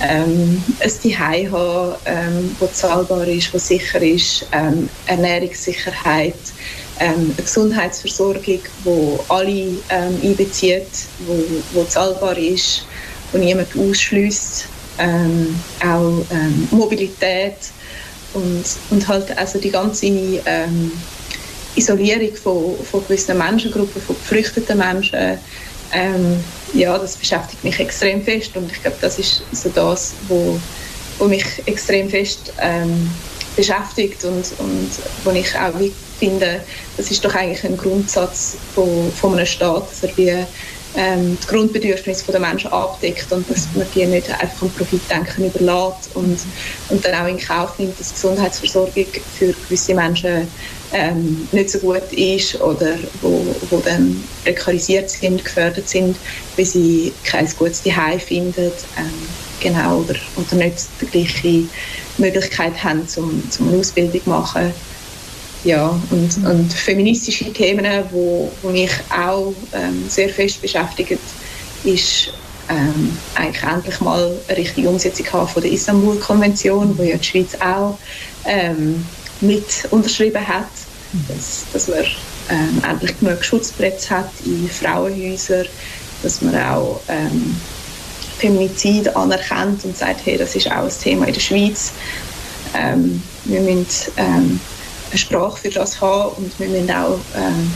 ähm, 0.01 0.63
ein 0.79 0.89
Zuhause 0.89 1.51
haben, 1.51 1.95
ähm, 2.05 2.55
das 2.59 2.73
zahlbar 2.73 3.27
ist, 3.27 3.53
das 3.53 3.67
sicher 3.67 4.01
ist, 4.01 4.45
ähm, 4.51 4.89
Ernährungssicherheit, 5.05 6.35
ähm, 6.99 7.33
eine 7.37 7.43
Gesundheitsversorgung, 7.43 8.43
die 8.43 9.19
alle 9.29 9.51
ähm, 9.89 10.19
einbezieht, 10.21 10.87
wo, 11.25 11.43
wo 11.73 11.83
zahlbar 11.85 12.37
ist, 12.37 12.85
wo 13.31 13.37
niemand 13.37 13.69
ausschließt, 13.75 14.67
ähm, 14.99 15.59
auch 15.81 16.25
ähm, 16.31 16.67
Mobilität 16.71 17.57
und, 18.33 18.65
und 18.89 19.07
halt 19.07 19.37
also 19.37 19.59
die 19.59 19.71
ganze 19.71 20.07
ähm, 20.07 20.91
Isolierung 21.75 22.35
von, 22.35 22.75
von 22.85 23.03
gewissen 23.03 23.37
Menschengruppen, 23.37 24.01
von 24.01 24.15
geflüchteten 24.15 24.77
Menschen, 24.77 25.37
ähm, 25.93 26.43
ja, 26.73 26.97
das 26.97 27.15
beschäftigt 27.15 27.63
mich 27.63 27.79
extrem 27.79 28.21
fest 28.23 28.55
und 28.55 28.71
ich 28.71 28.81
glaube, 28.81 28.97
das 29.01 29.19
ist 29.19 29.43
so 29.51 29.69
das, 29.69 30.13
wo, 30.27 30.59
wo 31.17 31.25
mich 31.27 31.45
extrem 31.65 32.09
fest 32.09 32.53
ähm, 32.61 33.09
beschäftigt 33.55 34.23
und, 34.23 34.45
und 34.59 34.89
wo 35.23 35.31
ich 35.31 35.55
auch 35.57 35.73
finde, 36.19 36.61
das 36.97 37.11
ist 37.11 37.23
doch 37.25 37.33
eigentlich 37.35 37.63
ein 37.65 37.77
Grundsatz 37.77 38.57
von, 38.73 39.11
von 39.11 39.33
einem 39.33 39.45
Staat, 39.45 39.89
dass 39.89 40.03
er 40.03 40.17
wie 40.17 40.45
ähm, 40.95 41.37
die 41.41 41.47
Grundbedürfnisse 41.47 42.31
der 42.31 42.39
Menschen 42.39 42.71
abdeckt 42.71 43.31
und 43.31 43.49
dass 43.49 43.67
man 43.75 43.85
die 43.93 44.05
nicht 44.05 44.29
einfach 44.29 44.63
am 44.63 44.71
Profitdenken 44.71 45.45
überlässt 45.45 46.09
und, 46.15 46.39
und 46.89 47.05
dann 47.05 47.15
auch 47.15 47.27
in 47.27 47.37
Kauf 47.37 47.77
nimmt, 47.77 47.99
dass 47.99 48.13
Gesundheitsversorgung 48.13 49.05
für 49.37 49.53
gewisse 49.53 49.93
Menschen 49.93 50.47
ähm, 50.93 51.47
nicht 51.51 51.69
so 51.69 51.79
gut 51.79 52.11
ist 52.11 52.59
oder 52.61 52.97
wo, 53.21 53.55
wo, 53.69 53.77
dann 53.79 54.23
prekarisiert 54.43 55.09
sind, 55.09 55.43
gefördert 55.43 55.87
sind, 55.87 56.17
weil 56.55 56.65
sie 56.65 57.13
kein 57.23 57.47
gutes 57.57 57.83
Zuhause 57.83 58.19
finden, 58.19 58.71
ähm, 58.97 59.27
genau, 59.59 59.99
oder, 59.99 60.15
oder 60.35 60.55
nicht 60.55 60.77
die 61.01 61.05
gleiche 61.05 61.69
Möglichkeit 62.17 62.83
haben, 62.83 63.07
zum, 63.07 63.49
zum 63.51 63.69
eine 63.69 63.77
Ausbildung 63.77 64.23
zu 64.23 64.29
machen. 64.29 64.73
Ja, 65.63 65.89
und, 66.09 66.37
und 66.45 66.73
feministische 66.73 67.51
Themen, 67.51 67.85
wo, 68.11 68.49
wo 68.61 68.69
mich 68.69 68.91
auch 69.09 69.53
ähm, 69.73 70.05
sehr 70.07 70.29
fest 70.29 70.61
beschäftigen, 70.61 71.19
ist 71.83 72.31
ähm, 72.69 73.17
eigentlich 73.35 73.63
endlich 73.63 73.99
mal 73.99 74.31
eine 74.47 74.57
richtige 74.57 74.89
Umsetzung 74.89 75.25
haben 75.33 75.47
von 75.47 75.61
der 75.61 75.71
Istanbul-Konvention, 75.71 76.97
wo 76.97 77.03
ja 77.03 77.17
die 77.17 77.23
Schweiz 77.23 77.55
auch 77.55 77.97
ähm, 78.45 79.05
mit 79.41 79.87
unterschrieben 79.91 80.45
hat, 80.45 80.69
dass, 81.27 81.65
dass 81.73 81.87
man 81.87 82.05
ähm, 82.49 82.81
endlich 82.87 83.19
genug 83.19 83.43
Schutzplätze 83.43 84.09
hat 84.11 84.29
in 84.45 84.69
Frauenhäusern, 84.69 85.65
dass 86.23 86.41
man 86.41 86.55
auch 86.55 86.99
ähm, 87.07 87.55
Feminizid 88.37 89.15
anerkennt 89.15 89.83
und 89.85 89.97
sagt, 89.97 90.25
hey, 90.25 90.37
das 90.37 90.55
ist 90.55 90.67
auch 90.67 90.83
ein 90.83 90.91
Thema 91.01 91.27
in 91.27 91.33
der 91.33 91.41
Schweiz. 91.41 91.91
Ähm, 92.73 93.21
wir 93.45 93.61
müssen 93.61 93.87
ähm, 94.17 94.59
eine 95.09 95.17
Sprache 95.17 95.57
für 95.57 95.69
das 95.69 95.99
haben 95.99 96.43
und 96.43 96.59
wir 96.59 96.67
müssen 96.67 96.91
auch 96.91 97.19
ähm, 97.35 97.71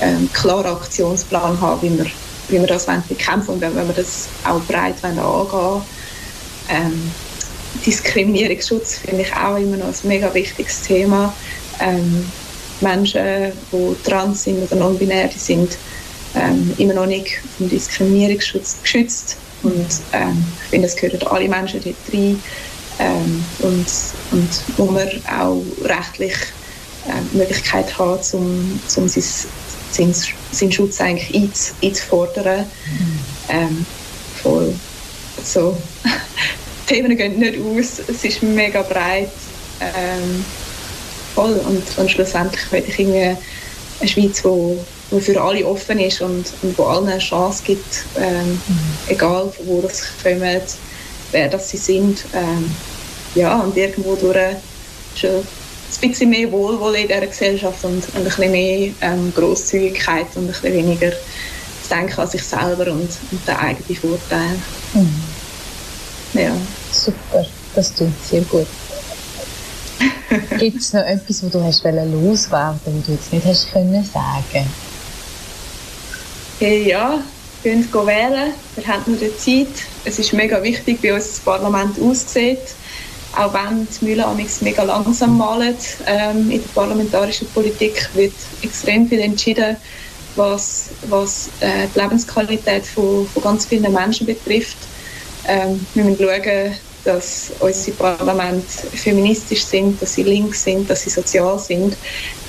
einen 0.00 0.32
klaren 0.32 0.66
Aktionsplan 0.66 1.60
haben, 1.60 1.82
wie 1.82 1.98
wir, 1.98 2.06
wie 2.48 2.60
wir 2.60 2.66
das 2.66 2.86
bekämpfen 3.08 3.54
und 3.54 3.60
wenn, 3.60 3.74
wenn 3.74 3.86
wir 3.88 3.94
das 3.94 4.28
auch 4.44 4.60
breit 4.62 5.02
angehen 5.04 5.22
wollen. 5.22 5.82
Ähm, 6.68 7.10
Diskriminierungsschutz 7.84 8.98
finde 8.98 9.22
ich 9.22 9.32
auch 9.34 9.56
immer 9.56 9.76
noch 9.76 9.86
ein 9.86 9.94
mega 10.04 10.32
wichtiges 10.34 10.82
Thema. 10.82 11.34
Ähm, 11.80 12.30
Menschen, 12.80 13.52
die 13.72 14.08
trans 14.08 14.44
sind 14.44 14.62
oder 14.62 14.76
non-binär 14.76 15.30
sind, 15.34 15.78
ähm, 16.34 16.72
immer 16.78 16.94
noch 16.94 17.06
nicht 17.06 17.38
vom 17.56 17.68
Diskriminierungsschutz 17.68 18.76
geschützt. 18.82 19.36
Und 19.62 19.86
ähm, 20.12 20.44
ich 20.64 20.70
finde, 20.70 20.88
es 20.88 20.96
gehören 20.96 21.26
alle 21.28 21.48
Menschen 21.48 21.80
dort 21.82 21.96
rein. 22.12 22.42
Ähm, 22.98 23.44
und, 23.58 23.86
und 24.30 24.64
wo 24.78 24.86
man 24.86 25.08
auch 25.26 25.62
rechtlich 25.84 26.34
äh, 27.06 27.36
Möglichkeit 27.36 27.98
hat, 27.98 28.32
um, 28.32 28.80
um 28.96 29.08
sein, 29.08 29.24
seinen, 29.90 30.14
seinen 30.52 30.72
Schutz 30.72 31.00
eigentlich 31.00 31.70
einzufordern. 31.82 32.60
Mhm. 32.60 33.18
Ähm, 33.48 33.86
voll. 34.42 34.74
So. 35.44 35.76
Themen 36.86 37.16
gehen 37.16 37.38
nicht 37.38 37.58
aus, 37.58 38.00
es 38.06 38.24
ist 38.24 38.42
mega 38.42 38.82
breit. 38.82 39.30
Ähm, 39.80 40.44
voll. 41.34 41.60
Und, 41.66 41.82
und 41.98 42.10
schlussendlich 42.10 42.70
möchte 42.72 42.90
ich 42.90 42.98
irgendwie 42.98 43.36
eine 44.00 44.08
Schweiz, 44.08 44.44
wo, 44.44 44.78
wo 45.10 45.20
für 45.20 45.40
alle 45.40 45.66
offen 45.66 45.98
ist 46.00 46.20
und, 46.20 46.46
und 46.62 46.78
wo 46.78 46.84
allen 46.84 47.08
eine 47.08 47.18
Chance 47.18 47.62
gibt, 47.64 48.04
ähm, 48.18 48.52
mhm. 48.52 48.80
egal 49.08 49.52
von 49.52 49.66
wo 49.66 49.80
das 49.82 50.02
kommen, 50.22 50.60
wer 51.32 51.48
das 51.48 51.70
sie 51.70 51.76
sind. 51.76 52.24
Ähm, 52.34 52.70
ja, 53.34 53.60
und 53.60 53.76
irgendwo 53.76 54.16
durch 54.16 54.56
schon 55.14 55.30
ein 55.30 56.10
bisschen 56.10 56.30
mehr 56.30 56.50
Wohlwollen 56.50 57.02
in 57.02 57.08
dieser 57.08 57.26
Gesellschaft 57.26 57.84
und, 57.84 58.04
und 58.08 58.16
ein 58.16 58.24
bisschen 58.24 58.50
mehr 58.50 58.90
ähm, 59.02 59.32
Grosszügigkeit 59.34 60.26
und 60.34 60.44
ein 60.44 60.46
bisschen 60.48 60.72
weniger 60.72 61.10
zu 61.10 61.88
denken 61.90 62.20
an 62.20 62.28
sich 62.28 62.42
selber 62.42 62.90
und, 62.90 63.10
und 63.30 63.46
den 63.46 63.56
eigenen 63.56 63.96
Vorteil. 63.96 64.58
Mhm. 64.94 65.35
Ja. 66.36 66.56
Super, 66.92 67.46
das 67.74 67.94
tut 67.94 68.08
sehr 68.22 68.42
gut. 68.42 68.66
Gibt 70.58 70.80
es 70.80 70.92
noch 70.92 71.02
etwas, 71.02 71.42
was 71.42 71.50
du 71.50 71.62
hast 71.62 71.84
loswerden 71.84 72.80
was 72.84 73.06
du 73.06 73.12
jetzt 73.12 73.32
nicht 73.32 73.46
hast 73.46 73.72
können 73.72 74.04
sagen? 74.04 74.66
Hey, 76.58 76.88
ja, 76.88 77.20
wir 77.62 77.74
gehen 77.74 78.06
wählen. 78.06 78.52
Wir 78.76 78.86
haben 78.86 79.12
noch 79.12 79.18
die 79.18 79.36
Zeit. 79.36 79.84
Es 80.04 80.18
ist 80.18 80.32
mega 80.32 80.62
wichtig, 80.62 80.98
wie 81.02 81.12
unser 81.12 81.42
Parlament 81.44 82.00
aussieht. 82.00 82.74
Auch 83.36 83.52
wenn 83.52 83.86
die 83.86 84.04
Mühlen 84.04 84.24
mega 84.62 84.82
langsam 84.82 85.36
malen, 85.36 85.76
ähm, 86.06 86.50
in 86.50 86.62
der 86.62 86.68
parlamentarischen 86.74 87.48
Politik 87.48 88.08
wird 88.14 88.32
extrem 88.62 89.08
viel 89.08 89.20
entschieden, 89.20 89.76
was, 90.36 90.90
was 91.08 91.48
äh, 91.60 91.86
die 91.94 92.00
Lebensqualität 92.00 92.86
von, 92.86 93.26
von 93.26 93.42
ganz 93.42 93.66
vielen 93.66 93.92
Menschen 93.92 94.26
betrifft. 94.26 94.78
Ähm, 95.46 95.86
wir 95.94 96.04
müssen 96.04 96.24
schauen, 96.24 96.74
dass 97.04 97.52
unsere 97.60 97.96
Parlamente 97.96 98.88
feministisch 98.94 99.64
sind, 99.64 100.02
dass 100.02 100.14
sie 100.14 100.24
links 100.24 100.64
sind, 100.64 100.90
dass 100.90 101.02
sie 101.02 101.10
sozial 101.10 101.58
sind, 101.58 101.96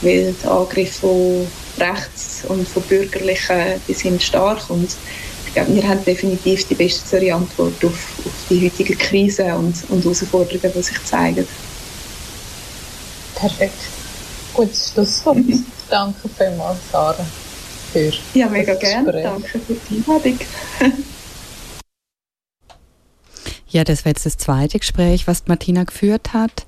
weil 0.02 0.34
die 0.34 0.48
Angriffe 0.48 1.00
von 1.00 1.48
rechts 1.78 2.44
und 2.48 2.68
von 2.68 2.82
bürgerlichen, 2.84 3.80
die 3.88 3.94
sind 3.94 4.22
stark 4.22 4.70
und 4.70 4.96
ich 5.46 5.54
glaube, 5.54 5.76
wir 5.76 5.88
haben 5.88 6.04
definitiv 6.04 6.68
die 6.68 6.76
bessere 6.76 7.34
Antwort 7.34 7.84
auf, 7.86 8.08
auf 8.26 8.34
die 8.50 8.66
heutige 8.66 8.96
Krise 8.96 9.46
und, 9.56 9.76
und 9.90 10.04
Herausforderungen, 10.04 10.72
die 10.76 10.82
sich 10.82 11.04
zeigen. 11.06 11.48
Perfekt. 13.36 13.80
Gutes 14.54 14.92
Schlusswort. 14.92 15.38
Mhm. 15.38 15.66
Danke 15.90 16.30
vielmals, 16.36 16.80
Sarah, 16.92 17.26
für 17.94 18.12
Ja, 18.34 18.50
mega 18.50 18.74
gerne. 18.74 19.22
Danke 19.22 19.60
für 19.60 19.74
die 19.90 20.04
Einladung. 20.06 20.40
Ja, 23.70 23.84
das 23.84 24.06
war 24.06 24.12
jetzt 24.12 24.26
das 24.26 24.38
zweite 24.38 24.80
Gespräch, 24.80 25.28
was 25.28 25.48
Martina 25.48 25.84
geführt 25.84 26.34
hat 26.34 26.66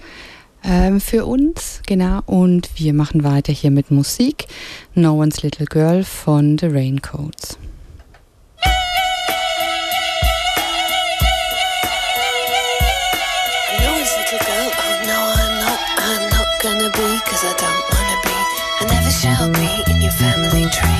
ähm, 0.64 1.00
für 1.00 1.26
uns, 1.26 1.82
genau. 1.86 2.22
Und 2.26 2.70
wir 2.76 2.93
machen 2.93 3.24
weiter 3.24 3.54
hier 3.54 3.72
mit 3.72 3.91
Musik. 3.91 4.47
No 4.93 5.14
One's 5.16 5.41
Little 5.41 5.66
Girl 5.66 6.04
von 6.04 6.58
The 6.58 6.68
Raincoats. 6.68 7.58
Gonna 16.62 16.89
be, 16.89 17.20
cause 17.26 17.45
I 17.45 17.54
don't 17.56 17.84
wanna 17.89 18.18
be. 18.22 18.36
I 18.82 18.86
never 18.91 19.12
shall 19.12 19.50
be 19.50 19.91
in 19.91 20.02
your 20.02 20.12
family 20.12 20.70
tree. 20.70 20.99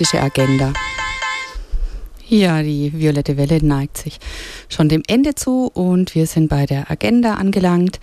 Feministische 0.00 0.20
Agenda. 0.20 0.72
Ja, 2.28 2.62
die 2.62 2.92
violette 2.94 3.36
Welle 3.36 3.64
neigt 3.64 3.98
sich 3.98 4.18
schon 4.68 4.88
dem 4.88 5.02
Ende 5.06 5.34
zu 5.34 5.66
und 5.66 6.14
wir 6.14 6.26
sind 6.26 6.48
bei 6.48 6.64
der 6.64 6.90
Agenda 6.90 7.34
angelangt. 7.34 8.00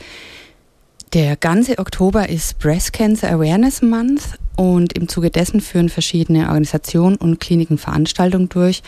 Der 1.14 1.38
ganze 1.38 1.80
Oktober 1.80 2.28
ist 2.30 2.60
Breast 2.60 2.94
Cancer 2.94 3.32
Awareness 3.32 3.82
Month 3.82 4.38
und 4.58 4.94
im 4.94 5.08
Zuge 5.08 5.32
dessen 5.32 5.62
führen 5.62 5.90
verschiedene 5.90 6.48
Organisationen 6.48 7.16
und 7.16 7.40
Kliniken 7.40 7.78
Veranstaltungen 7.78 8.50
durch, 8.50 8.84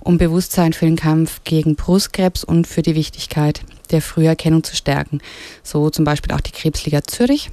um 0.00 0.18
Bewusstsein 0.18 0.72
für 0.72 0.86
den 0.86 0.96
Kampf 0.96 1.42
gegen 1.44 1.76
Brustkrebs 1.76 2.42
und 2.42 2.66
für 2.66 2.82
die 2.82 2.96
Wichtigkeit 2.96 3.62
der 3.92 4.02
Früherkennung 4.02 4.64
zu 4.64 4.74
stärken. 4.74 5.20
So 5.62 5.90
zum 5.90 6.04
Beispiel 6.04 6.34
auch 6.34 6.40
die 6.40 6.52
Krebsliga 6.52 7.04
Zürich. 7.04 7.50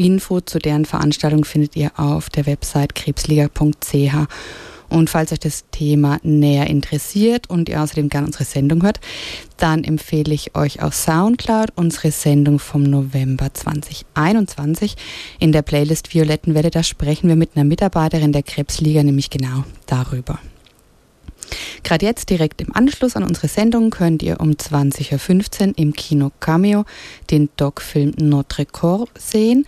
Info 0.00 0.40
zu 0.40 0.58
deren 0.58 0.84
Veranstaltung 0.84 1.44
findet 1.44 1.76
ihr 1.76 1.92
auf 1.96 2.30
der 2.30 2.46
Website 2.46 2.94
krebsliga.ch. 2.94 4.14
Und 4.88 5.08
falls 5.08 5.30
euch 5.30 5.38
das 5.38 5.64
Thema 5.70 6.18
näher 6.24 6.66
interessiert 6.66 7.48
und 7.48 7.68
ihr 7.68 7.80
außerdem 7.80 8.08
gerne 8.08 8.26
unsere 8.26 8.44
Sendung 8.44 8.82
hört, 8.82 8.98
dann 9.56 9.84
empfehle 9.84 10.34
ich 10.34 10.56
euch 10.56 10.82
auf 10.82 10.94
Soundcloud 10.94 11.70
unsere 11.76 12.10
Sendung 12.10 12.58
vom 12.58 12.82
November 12.82 13.54
2021 13.54 14.96
in 15.38 15.52
der 15.52 15.62
Playlist 15.62 16.12
Violettenwelle. 16.12 16.70
Da 16.70 16.82
sprechen 16.82 17.28
wir 17.28 17.36
mit 17.36 17.50
einer 17.54 17.64
Mitarbeiterin 17.64 18.32
der 18.32 18.42
Krebsliga 18.42 19.04
nämlich 19.04 19.30
genau 19.30 19.64
darüber. 19.86 20.40
Gerade 21.82 22.06
jetzt 22.06 22.30
direkt 22.30 22.60
im 22.60 22.74
Anschluss 22.74 23.16
an 23.16 23.24
unsere 23.24 23.48
Sendung 23.48 23.90
könnt 23.90 24.22
ihr 24.22 24.40
um 24.40 24.52
20.15 24.52 25.68
Uhr 25.68 25.72
im 25.76 25.92
Kino 25.92 26.30
Cameo 26.40 26.84
den 27.30 27.48
Doc-Film 27.56 28.14
Notre 28.18 28.66
Corps 28.66 29.08
sehen 29.18 29.66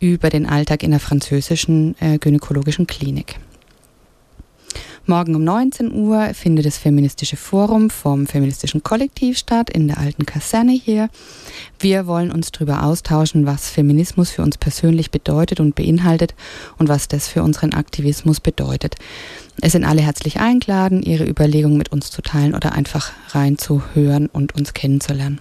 über 0.00 0.30
den 0.30 0.46
Alltag 0.46 0.82
in 0.82 0.90
der 0.90 1.00
französischen 1.00 1.94
äh, 2.00 2.18
gynäkologischen 2.18 2.86
Klinik. 2.86 3.36
Morgen 5.06 5.34
um 5.34 5.42
19 5.42 5.92
Uhr 5.92 6.32
findet 6.32 6.64
das 6.64 6.78
Feministische 6.78 7.36
Forum 7.36 7.90
vom 7.90 8.28
Feministischen 8.28 8.84
Kollektiv 8.84 9.36
statt 9.36 9.68
in 9.68 9.88
der 9.88 9.98
alten 9.98 10.26
Kaserne 10.26 10.70
hier. 10.70 11.08
Wir 11.80 12.06
wollen 12.06 12.30
uns 12.30 12.52
darüber 12.52 12.84
austauschen, 12.84 13.44
was 13.44 13.68
Feminismus 13.68 14.30
für 14.30 14.42
uns 14.42 14.58
persönlich 14.58 15.10
bedeutet 15.10 15.58
und 15.58 15.74
beinhaltet 15.74 16.36
und 16.78 16.88
was 16.88 17.08
das 17.08 17.26
für 17.26 17.42
unseren 17.42 17.74
Aktivismus 17.74 18.38
bedeutet. 18.38 18.94
Es 19.60 19.72
sind 19.72 19.84
alle 19.84 20.02
herzlich 20.02 20.38
eingeladen, 20.38 21.02
ihre 21.02 21.28
Überlegungen 21.28 21.78
mit 21.78 21.90
uns 21.90 22.12
zu 22.12 22.22
teilen 22.22 22.54
oder 22.54 22.72
einfach 22.72 23.10
reinzuhören 23.30 24.28
und 24.28 24.54
uns 24.54 24.72
kennenzulernen. 24.72 25.40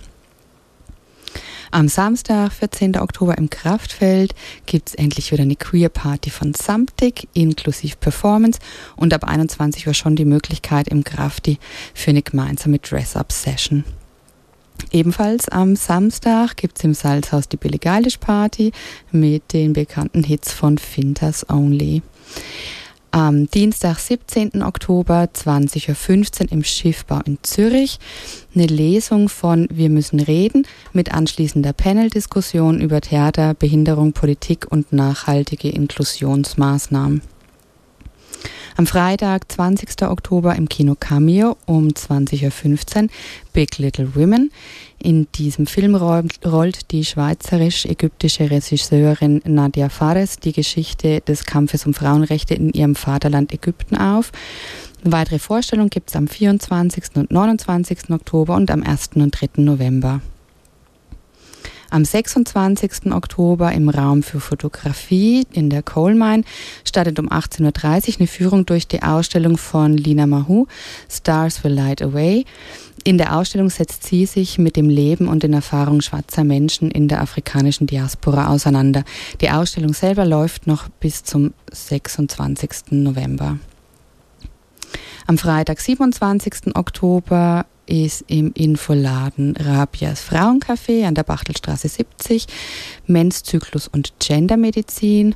Am 1.73 1.87
Samstag, 1.87 2.51
14. 2.51 2.97
Oktober 2.97 3.37
im 3.37 3.49
Kraftfeld, 3.49 4.35
gibt 4.65 4.89
es 4.89 4.95
endlich 4.95 5.31
wieder 5.31 5.43
eine 5.43 5.55
Queer 5.55 5.87
Party 5.87 6.29
von 6.29 6.53
Samtig 6.53 7.29
inklusive 7.33 7.95
Performance 7.95 8.59
und 8.97 9.13
ab 9.13 9.23
21 9.23 9.87
Uhr 9.87 9.93
schon 9.93 10.17
die 10.17 10.25
Möglichkeit 10.25 10.89
im 10.89 11.05
Krafti 11.05 11.59
für 11.93 12.09
eine 12.09 12.23
gemeinsame 12.23 12.79
Dress-Up-Session. 12.79 13.85
Ebenfalls 14.91 15.47
am 15.47 15.77
Samstag 15.77 16.57
gibt 16.57 16.77
es 16.77 16.83
im 16.83 16.93
Salzhaus 16.93 17.47
die 17.47 17.55
Billie 17.55 17.79
Eilish 17.85 18.17
Party 18.17 18.73
mit 19.13 19.53
den 19.53 19.71
bekannten 19.71 20.23
Hits 20.23 20.51
von 20.51 20.77
Finters 20.77 21.49
Only. 21.49 22.01
Am 23.13 23.47
Dienstag, 23.51 23.99
17. 23.99 24.63
Oktober, 24.63 25.27
20.15 25.35 26.43
Uhr 26.45 26.51
im 26.53 26.63
Schiffbau 26.63 27.19
in 27.25 27.39
Zürich 27.41 27.99
eine 28.55 28.67
Lesung 28.67 29.27
von 29.27 29.67
Wir 29.69 29.89
müssen 29.89 30.21
reden 30.21 30.65
mit 30.93 31.13
anschließender 31.13 31.73
Paneldiskussion 31.73 32.79
über 32.79 33.01
Theater, 33.01 33.53
Behinderung, 33.53 34.13
Politik 34.13 34.65
und 34.71 34.93
nachhaltige 34.93 35.67
Inklusionsmaßnahmen. 35.67 37.21
Am 38.77 38.87
Freitag, 38.87 39.51
20. 39.51 40.03
Oktober 40.03 40.55
im 40.55 40.69
Kino 40.69 40.95
Cameo 40.99 41.57
um 41.65 41.89
20.15 41.89 43.03
Uhr 43.03 43.09
Big 43.53 43.77
Little 43.77 44.15
Women. 44.15 44.51
In 44.97 45.27
diesem 45.33 45.67
Film 45.67 45.95
rollt 45.95 46.91
die 46.91 47.03
schweizerisch-ägyptische 47.03 48.49
Regisseurin 48.49 49.41
Nadia 49.45 49.89
Fares 49.89 50.37
die 50.37 50.53
Geschichte 50.53 51.21
des 51.21 51.45
Kampfes 51.45 51.85
um 51.85 51.93
Frauenrechte 51.93 52.53
in 52.53 52.71
ihrem 52.71 52.95
Vaterland 52.95 53.53
Ägypten 53.53 53.97
auf. 53.97 54.31
Eine 55.03 55.13
weitere 55.13 55.39
Vorstellung 55.39 55.89
gibt 55.89 56.09
es 56.09 56.15
am 56.15 56.27
24. 56.27 57.15
und 57.15 57.31
29. 57.31 58.09
Oktober 58.11 58.55
und 58.55 58.71
am 58.71 58.83
1. 58.83 59.11
und 59.15 59.31
3. 59.31 59.61
November. 59.61 60.21
Am 61.91 62.05
26. 62.05 63.11
Oktober 63.11 63.73
im 63.73 63.89
Raum 63.89 64.23
für 64.23 64.39
Fotografie 64.39 65.45
in 65.51 65.69
der 65.69 65.83
Coal 65.83 66.15
Mine 66.15 66.45
startet 66.85 67.19
um 67.19 67.27
18.30 67.27 67.63
Uhr 67.65 68.15
eine 68.19 68.27
Führung 68.27 68.65
durch 68.65 68.87
die 68.87 69.03
Ausstellung 69.03 69.57
von 69.57 69.97
Lina 69.97 70.25
Mahu, 70.25 70.67
Stars 71.09 71.65
Will 71.65 71.73
Light 71.73 72.01
Away. 72.01 72.45
In 73.03 73.17
der 73.17 73.35
Ausstellung 73.35 73.69
setzt 73.69 74.05
sie 74.05 74.25
sich 74.25 74.57
mit 74.57 74.77
dem 74.77 74.87
Leben 74.87 75.27
und 75.27 75.43
den 75.43 75.51
Erfahrungen 75.51 76.01
schwarzer 76.01 76.45
Menschen 76.45 76.91
in 76.91 77.09
der 77.09 77.21
afrikanischen 77.21 77.87
Diaspora 77.87 78.47
auseinander. 78.47 79.03
Die 79.41 79.49
Ausstellung 79.49 79.93
selber 79.93 80.25
läuft 80.25 80.67
noch 80.67 80.87
bis 80.87 81.25
zum 81.25 81.53
26. 81.73 82.91
November. 82.91 83.59
Am 85.27 85.37
Freitag, 85.37 85.81
27. 85.81 86.73
Oktober 86.73 87.65
ist 87.91 88.23
im 88.27 88.53
Infoladen 88.53 89.53
Rabias 89.57 90.21
Frauencafé 90.21 91.05
an 91.05 91.13
der 91.13 91.23
Bachtelstraße 91.23 91.89
70. 91.89 92.47
Menszyklus 93.05 93.89
und 93.89 94.13
Gendermedizin. 94.19 95.35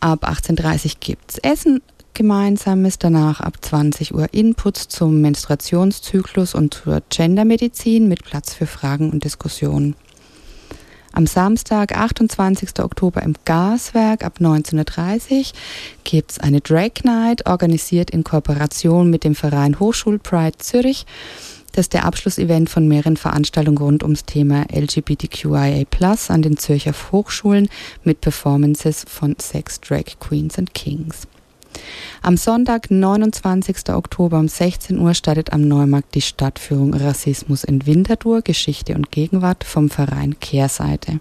Ab 0.00 0.26
18.30 0.26 0.84
Uhr 0.86 0.92
gibt 1.00 1.32
es 1.32 1.38
Essen 1.38 1.82
gemeinsames, 2.14 2.98
danach 2.98 3.40
ab 3.40 3.58
20 3.60 4.14
Uhr 4.14 4.32
Inputs 4.32 4.88
zum 4.88 5.20
Menstruationszyklus 5.20 6.54
und 6.54 6.74
zur 6.74 7.02
Gendermedizin 7.10 8.08
mit 8.08 8.24
Platz 8.24 8.54
für 8.54 8.66
Fragen 8.66 9.10
und 9.10 9.24
Diskussionen. 9.24 9.94
Am 11.12 11.26
Samstag, 11.26 11.94
28. 11.94 12.80
Oktober 12.80 13.22
im 13.22 13.34
Gaswerk 13.44 14.24
ab 14.24 14.38
19.30 14.40 15.38
Uhr 15.38 15.44
gibt 16.04 16.30
es 16.30 16.38
eine 16.38 16.62
Drag 16.62 17.04
Night, 17.04 17.46
organisiert 17.46 18.10
in 18.10 18.24
Kooperation 18.24 19.10
mit 19.10 19.24
dem 19.24 19.34
Verein 19.34 19.78
Hochschul 19.78 20.18
Pride 20.18 20.56
Zürich. 20.56 21.04
Das 21.72 21.86
ist 21.86 21.94
der 21.94 22.04
Abschlussevent 22.04 22.68
von 22.68 22.86
mehreren 22.86 23.16
Veranstaltungen 23.16 23.78
rund 23.78 24.02
ums 24.02 24.26
Thema 24.26 24.66
LGBTQIA 24.70 25.84
an 26.28 26.42
den 26.42 26.58
Zürcher 26.58 26.92
Hochschulen 27.10 27.68
mit 28.04 28.20
Performances 28.20 29.06
von 29.08 29.36
Sex, 29.40 29.80
Drag 29.80 30.04
Queens 30.20 30.58
and 30.58 30.74
Kings. 30.74 31.26
Am 32.20 32.36
Sonntag, 32.36 32.90
29. 32.90 33.88
Oktober 33.88 34.38
um 34.38 34.48
16 34.48 34.98
Uhr 34.98 35.14
startet 35.14 35.54
am 35.54 35.66
Neumarkt 35.66 36.14
die 36.14 36.20
Stadtführung 36.20 36.92
Rassismus 36.92 37.64
in 37.64 37.86
Winterthur, 37.86 38.42
Geschichte 38.42 38.94
und 38.94 39.10
Gegenwart 39.10 39.64
vom 39.64 39.88
Verein 39.88 40.38
Kehrseite. 40.38 41.20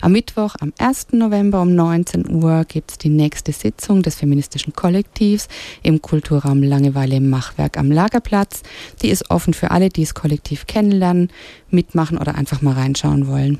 Am 0.00 0.12
Mittwoch, 0.12 0.54
am 0.60 0.72
1. 0.78 1.08
November 1.12 1.60
um 1.60 1.74
19 1.74 2.30
Uhr 2.30 2.64
gibt 2.66 2.92
es 2.92 2.98
die 2.98 3.08
nächste 3.08 3.52
Sitzung 3.52 4.02
des 4.02 4.14
feministischen 4.14 4.72
Kollektivs 4.72 5.48
im 5.82 6.00
Kulturraum 6.00 6.62
Langeweile 6.62 7.16
im 7.16 7.30
Machwerk 7.30 7.76
am 7.78 7.90
Lagerplatz. 7.90 8.62
Die 9.02 9.10
ist 9.10 9.30
offen 9.30 9.54
für 9.54 9.70
alle, 9.70 9.88
die 9.88 10.02
das 10.02 10.14
Kollektiv 10.14 10.66
kennenlernen, 10.66 11.28
mitmachen 11.70 12.18
oder 12.18 12.34
einfach 12.34 12.62
mal 12.62 12.74
reinschauen 12.74 13.26
wollen. 13.26 13.58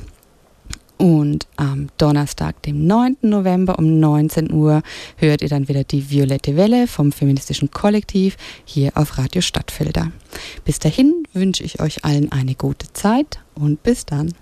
Und 1.01 1.47
am 1.57 1.89
Donnerstag, 1.97 2.63
dem 2.65 2.87
9. 2.87 3.17
November 3.23 3.79
um 3.79 4.01
19 4.01 4.53
Uhr, 4.53 4.83
hört 5.17 5.41
ihr 5.41 5.49
dann 5.49 5.67
wieder 5.67 5.83
die 5.83 6.11
Violette 6.11 6.57
Welle 6.57 6.87
vom 6.87 7.11
feministischen 7.11 7.71
Kollektiv 7.71 8.37
hier 8.67 8.93
auf 8.97 9.17
Radio 9.17 9.41
Stadtfelder. 9.41 10.13
Bis 10.67 10.79
dahin 10.79 11.23
wünsche 11.33 11.65
ich 11.65 11.81
euch 11.81 12.05
allen 12.05 12.31
eine 12.33 12.55
gute 12.55 12.93
Zeit 12.93 13.41
und 13.55 13.83
bis 13.83 14.05
dann. 14.05 14.35